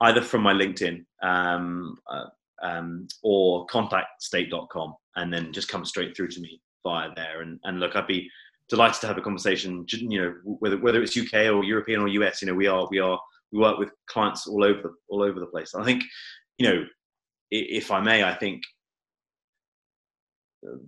either 0.00 0.22
from 0.22 0.42
my 0.42 0.52
LinkedIn 0.52 1.04
um, 1.22 1.98
uh, 2.10 2.26
um, 2.62 3.08
or 3.22 3.66
contactstate.com, 3.66 4.94
and 5.16 5.32
then 5.32 5.52
just 5.52 5.68
come 5.68 5.84
straight 5.84 6.16
through 6.16 6.28
to 6.28 6.40
me 6.40 6.60
via 6.82 7.10
there. 7.14 7.42
And, 7.42 7.60
and 7.64 7.80
look, 7.80 7.96
I'd 7.96 8.06
be 8.06 8.30
delighted 8.68 9.00
to 9.02 9.06
have 9.06 9.18
a 9.18 9.22
conversation. 9.22 9.84
You 9.88 10.22
know, 10.22 10.34
whether 10.58 10.78
whether 10.78 11.02
it's 11.02 11.16
UK 11.16 11.52
or 11.52 11.64
European 11.64 12.00
or 12.00 12.08
US, 12.08 12.40
you 12.40 12.48
know, 12.48 12.54
we 12.54 12.66
are 12.66 12.88
we 12.90 12.98
are 12.98 13.20
we 13.52 13.58
work 13.58 13.78
with 13.78 13.90
clients 14.06 14.46
all 14.46 14.64
over 14.64 14.82
the, 14.82 14.94
all 15.08 15.22
over 15.22 15.38
the 15.38 15.46
place. 15.46 15.74
I 15.74 15.84
think, 15.84 16.02
you 16.58 16.68
know, 16.68 16.84
if 17.50 17.90
I 17.90 18.00
may, 18.00 18.24
I 18.24 18.34
think 18.34 18.62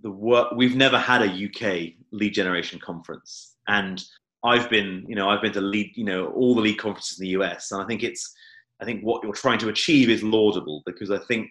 the 0.01 0.09
work 0.09 0.53
we've 0.55 0.75
never 0.75 0.97
had 0.97 1.21
a 1.21 1.27
UK 1.27 1.93
lead 2.11 2.33
generation 2.33 2.79
conference, 2.79 3.55
and 3.67 4.03
I've 4.45 4.69
been, 4.69 5.05
you 5.07 5.15
know, 5.15 5.29
I've 5.29 5.41
been 5.41 5.53
to 5.53 5.61
lead, 5.61 5.91
you 5.95 6.03
know, 6.03 6.27
all 6.27 6.55
the 6.55 6.61
lead 6.61 6.77
conferences 6.77 7.19
in 7.19 7.23
the 7.23 7.41
US, 7.41 7.71
and 7.71 7.81
I 7.81 7.85
think 7.85 8.03
it's, 8.03 8.33
I 8.81 8.85
think 8.85 9.01
what 9.01 9.23
you're 9.23 9.33
trying 9.33 9.59
to 9.59 9.69
achieve 9.69 10.09
is 10.09 10.23
laudable 10.23 10.83
because 10.85 11.11
I 11.11 11.17
think 11.17 11.49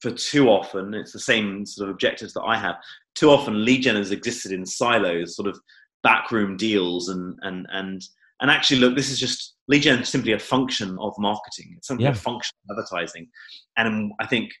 for 0.00 0.10
too 0.12 0.48
often 0.48 0.94
it's 0.94 1.12
the 1.12 1.18
same 1.18 1.66
sort 1.66 1.88
of 1.88 1.94
objectives 1.94 2.32
that 2.34 2.44
I 2.44 2.56
have. 2.56 2.76
Too 3.14 3.30
often, 3.30 3.64
lead 3.64 3.82
gen 3.82 3.96
has 3.96 4.12
existed 4.12 4.52
in 4.52 4.64
silos, 4.64 5.36
sort 5.36 5.48
of 5.48 5.58
backroom 6.02 6.56
deals, 6.56 7.08
and 7.08 7.36
and 7.42 7.66
and 7.72 8.02
and 8.40 8.50
actually, 8.50 8.80
look, 8.80 8.94
this 8.94 9.10
is 9.10 9.18
just 9.18 9.54
lead 9.66 9.82
gen 9.82 9.98
is 9.98 10.08
simply 10.08 10.32
a 10.32 10.38
function 10.38 10.96
of 11.00 11.12
marketing. 11.18 11.74
It's 11.76 11.88
simply 11.88 12.04
yeah. 12.04 12.12
a 12.12 12.14
function 12.14 12.54
of 12.70 12.78
advertising, 12.78 13.28
and 13.76 14.12
I 14.20 14.26
think 14.26 14.52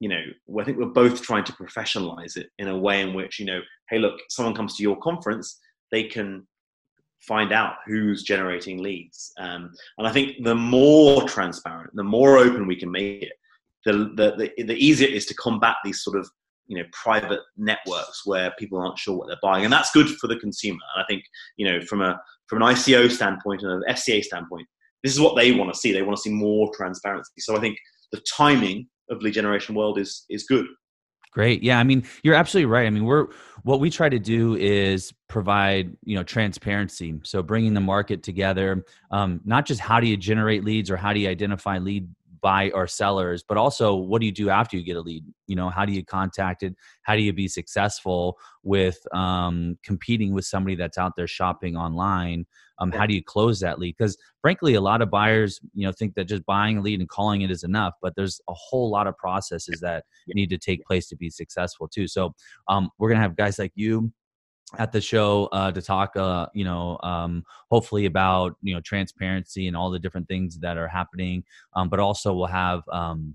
you 0.00 0.08
know, 0.08 0.60
I 0.60 0.64
think 0.64 0.76
we're 0.76 0.86
both 0.86 1.22
trying 1.22 1.44
to 1.44 1.52
professionalize 1.52 2.36
it 2.36 2.48
in 2.58 2.68
a 2.68 2.76
way 2.76 3.00
in 3.00 3.14
which, 3.14 3.38
you 3.38 3.46
know, 3.46 3.60
hey, 3.88 3.98
look, 3.98 4.20
someone 4.28 4.54
comes 4.54 4.76
to 4.76 4.82
your 4.82 4.98
conference, 4.98 5.58
they 5.94 6.02
can 6.02 6.44
find 7.20 7.52
out 7.52 7.74
who's 7.86 8.24
generating 8.24 8.82
leads. 8.82 9.32
Um, 9.38 9.70
and 9.96 10.08
I 10.08 10.12
think 10.12 10.42
the 10.42 10.56
more 10.56 11.22
transparent, 11.28 11.90
the 11.94 12.02
more 12.02 12.36
open 12.36 12.66
we 12.66 12.74
can 12.74 12.90
make 12.90 13.22
it, 13.22 13.32
the, 13.84 13.92
the, 13.92 14.52
the, 14.56 14.64
the 14.64 14.74
easier 14.74 15.06
it 15.06 15.14
is 15.14 15.26
to 15.26 15.34
combat 15.34 15.76
these 15.84 16.02
sort 16.02 16.18
of 16.18 16.28
you 16.66 16.78
know 16.78 16.84
private 16.92 17.40
networks 17.56 18.22
where 18.24 18.50
people 18.58 18.80
aren't 18.80 18.98
sure 18.98 19.14
what 19.14 19.28
they're 19.28 19.36
buying 19.42 19.64
and 19.64 19.72
that's 19.72 19.92
good 19.92 20.08
for 20.16 20.28
the 20.28 20.36
consumer 20.36 20.80
and 20.94 21.04
i 21.04 21.06
think 21.06 21.22
you 21.58 21.70
know 21.70 21.78
from 21.82 22.00
a 22.00 22.18
from 22.46 22.62
an 22.62 22.68
ico 22.74 23.10
standpoint 23.10 23.62
and 23.62 23.70
an 23.70 23.82
fca 23.90 24.24
standpoint 24.24 24.66
this 25.02 25.12
is 25.12 25.20
what 25.20 25.36
they 25.36 25.52
want 25.52 25.70
to 25.70 25.78
see 25.78 25.92
they 25.92 26.00
want 26.00 26.16
to 26.16 26.22
see 26.22 26.30
more 26.30 26.70
transparency 26.74 27.34
so 27.38 27.54
i 27.54 27.60
think 27.60 27.76
the 28.12 28.22
timing 28.34 28.88
of 29.10 29.20
lead 29.20 29.34
generation 29.34 29.74
world 29.74 29.98
is 29.98 30.24
is 30.30 30.44
good 30.44 30.64
Great. 31.34 31.64
Yeah, 31.64 31.80
I 31.80 31.84
mean, 31.84 32.04
you're 32.22 32.36
absolutely 32.36 32.66
right. 32.66 32.86
I 32.86 32.90
mean, 32.90 33.04
we're 33.04 33.26
what 33.64 33.80
we 33.80 33.88
try 33.90 34.10
to 34.10 34.18
do 34.18 34.56
is 34.56 35.12
provide 35.26 35.96
you 36.04 36.16
know 36.16 36.22
transparency. 36.22 37.18
So 37.24 37.42
bringing 37.42 37.74
the 37.74 37.80
market 37.80 38.22
together, 38.22 38.84
um, 39.10 39.40
not 39.44 39.66
just 39.66 39.80
how 39.80 40.00
do 40.00 40.06
you 40.06 40.16
generate 40.16 40.64
leads 40.64 40.90
or 40.90 40.96
how 40.96 41.12
do 41.12 41.18
you 41.18 41.28
identify 41.28 41.78
lead 41.78 42.08
buy 42.44 42.70
or 42.74 42.86
sellers, 42.86 43.42
but 43.42 43.56
also 43.56 43.94
what 43.94 44.20
do 44.20 44.26
you 44.26 44.32
do 44.32 44.50
after 44.50 44.76
you 44.76 44.84
get 44.84 44.98
a 44.98 45.00
lead? 45.00 45.24
You 45.46 45.56
know, 45.56 45.70
how 45.70 45.86
do 45.86 45.92
you 45.94 46.04
contact 46.04 46.62
it? 46.62 46.76
How 47.00 47.16
do 47.16 47.22
you 47.22 47.32
be 47.32 47.48
successful 47.48 48.38
with 48.62 48.98
um, 49.14 49.78
competing 49.82 50.34
with 50.34 50.44
somebody 50.44 50.76
that's 50.76 50.98
out 50.98 51.12
there 51.16 51.26
shopping 51.26 51.74
online? 51.74 52.44
Um, 52.78 52.92
how 52.92 53.06
do 53.06 53.14
you 53.14 53.24
close 53.24 53.60
that 53.60 53.78
lead? 53.78 53.94
Because 53.96 54.18
frankly, 54.42 54.74
a 54.74 54.80
lot 54.82 55.00
of 55.00 55.10
buyers, 55.10 55.58
you 55.72 55.86
know, 55.86 55.92
think 55.92 56.14
that 56.16 56.26
just 56.26 56.44
buying 56.44 56.76
a 56.76 56.82
lead 56.82 57.00
and 57.00 57.08
calling 57.08 57.40
it 57.40 57.50
is 57.50 57.64
enough, 57.64 57.94
but 58.02 58.14
there's 58.14 58.42
a 58.46 58.54
whole 58.54 58.90
lot 58.90 59.06
of 59.06 59.16
processes 59.16 59.80
that 59.80 60.04
need 60.28 60.50
to 60.50 60.58
take 60.58 60.84
place 60.84 61.08
to 61.08 61.16
be 61.16 61.30
successful 61.30 61.88
too. 61.88 62.06
So 62.06 62.34
um, 62.68 62.90
we're 62.98 63.08
gonna 63.08 63.22
have 63.22 63.36
guys 63.36 63.58
like 63.58 63.72
you 63.74 64.12
at 64.78 64.92
the 64.92 65.00
show 65.00 65.48
uh, 65.52 65.70
to 65.72 65.82
talk, 65.82 66.16
uh, 66.16 66.46
you 66.54 66.64
know, 66.64 66.98
um, 67.02 67.44
hopefully 67.70 68.06
about 68.06 68.56
you 68.62 68.74
know 68.74 68.80
transparency 68.80 69.68
and 69.68 69.76
all 69.76 69.90
the 69.90 69.98
different 69.98 70.28
things 70.28 70.58
that 70.60 70.76
are 70.76 70.88
happening. 70.88 71.44
Um, 71.74 71.88
but 71.88 72.00
also 72.00 72.34
we'll 72.34 72.46
have 72.46 72.82
um, 72.92 73.34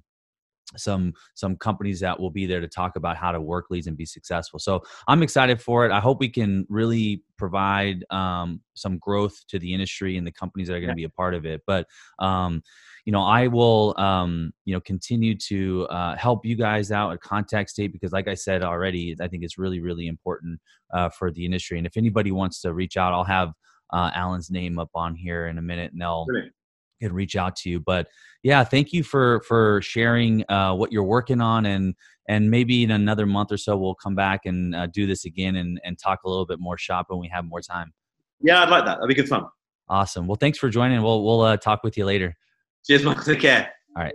some 0.78 1.14
some 1.34 1.56
companies 1.56 2.00
that 2.00 2.20
will 2.20 2.30
be 2.30 2.46
there 2.46 2.62
to 2.62 2.68
talk 2.68 2.96
about 2.96 3.18
how 3.18 3.32
to 3.32 3.42
work 3.42 3.66
leads 3.70 3.88
and 3.88 3.98
be 3.98 4.06
successful. 4.06 4.60
So 4.60 4.84
I'm 5.08 5.24
excited 5.24 5.62
for 5.62 5.86
it. 5.86 5.92
I 5.92 6.00
hope 6.00 6.20
we 6.20 6.30
can 6.30 6.66
really 6.70 7.24
provide 7.38 8.06
um, 8.12 8.62
some 8.76 8.98
growth 8.98 9.40
to 9.48 9.60
the 9.60 9.74
industry 9.74 10.18
and 10.18 10.28
the 10.28 10.32
companies 10.32 10.68
that 10.68 10.76
are 10.76 10.80
going 10.80 10.90
to 10.90 10.96
be 10.96 11.06
a 11.06 11.10
part 11.10 11.34
of 11.34 11.46
it. 11.46 11.62
But 11.66 11.88
um, 12.20 12.62
you 13.06 13.12
know, 13.12 13.24
I 13.24 13.48
will 13.48 13.96
um, 13.98 14.52
you 14.66 14.74
know 14.74 14.82
continue 14.82 15.36
to 15.48 15.88
uh, 15.88 16.16
help 16.16 16.46
you 16.46 16.56
guys 16.56 16.92
out 16.92 17.14
at 17.14 17.22
Contact 17.22 17.70
State 17.70 17.92
because, 17.92 18.12
like 18.12 18.28
I 18.28 18.36
said 18.36 18.64
already, 18.64 19.16
I 19.20 19.28
think 19.28 19.44
it's 19.44 19.58
really 19.58 19.80
really 19.80 20.08
important 20.08 20.60
uh, 20.94 21.10
for 21.10 21.32
the 21.32 21.46
industry. 21.46 21.78
And 21.78 21.88
if 21.88 21.98
anybody 21.98 22.32
wants 22.32 22.62
to 22.62 22.74
reach 22.74 22.98
out, 22.98 23.14
I'll 23.14 23.24
have 23.24 23.54
uh, 23.92 24.12
Alan's 24.14 24.52
name 24.52 24.78
up 24.78 24.92
on 24.94 25.16
here 25.16 25.48
in 25.48 25.58
a 25.58 25.64
minute, 25.64 25.94
and 25.94 26.02
they'll. 26.02 26.26
Brilliant 26.26 26.54
can 27.00 27.14
reach 27.14 27.36
out 27.36 27.56
to 27.58 27.70
you. 27.70 27.80
But 27.80 28.08
yeah, 28.44 28.64
thank 28.64 28.94
you 28.94 29.04
for 29.04 29.42
for 29.48 29.82
sharing 29.82 30.44
uh, 30.50 30.74
what 30.74 30.92
you're 30.92 31.04
working 31.04 31.42
on, 31.42 31.66
and 31.66 31.96
and 32.28 32.50
maybe 32.50 32.84
in 32.84 32.92
another 32.92 33.26
month 33.26 33.52
or 33.52 33.58
so 33.58 33.78
we'll 33.78 33.96
come 33.96 34.16
back 34.16 34.46
and 34.46 34.76
uh, 34.76 34.88
do 34.88 35.08
this 35.08 35.26
again 35.26 35.56
and 35.56 35.80
and 35.84 35.98
talk 35.98 36.20
a 36.26 36.30
little 36.30 36.46
bit 36.46 36.60
more 36.60 36.78
shop 36.78 37.08
when 37.10 37.20
we 37.20 37.28
have 37.28 37.46
more 37.46 37.62
time. 37.62 37.94
Yeah, 38.42 38.64
I'd 38.64 38.70
like 38.70 38.86
that. 38.86 38.96
That'd 38.96 39.10
be 39.10 39.16
good 39.16 39.28
fun. 39.28 39.46
Awesome. 39.90 40.28
Well, 40.28 40.38
thanks 40.38 40.58
for 40.58 40.70
joining. 40.70 41.02
We'll 41.02 41.24
we'll 41.24 41.42
uh, 41.42 41.58
talk 41.58 41.84
with 41.84 41.98
you 41.98 42.06
later. 42.06 42.36
Cheers, 42.86 43.04
Michael. 43.04 43.24
Take 43.24 43.42
care. 43.42 43.72
All 43.96 44.04
right. 44.04 44.14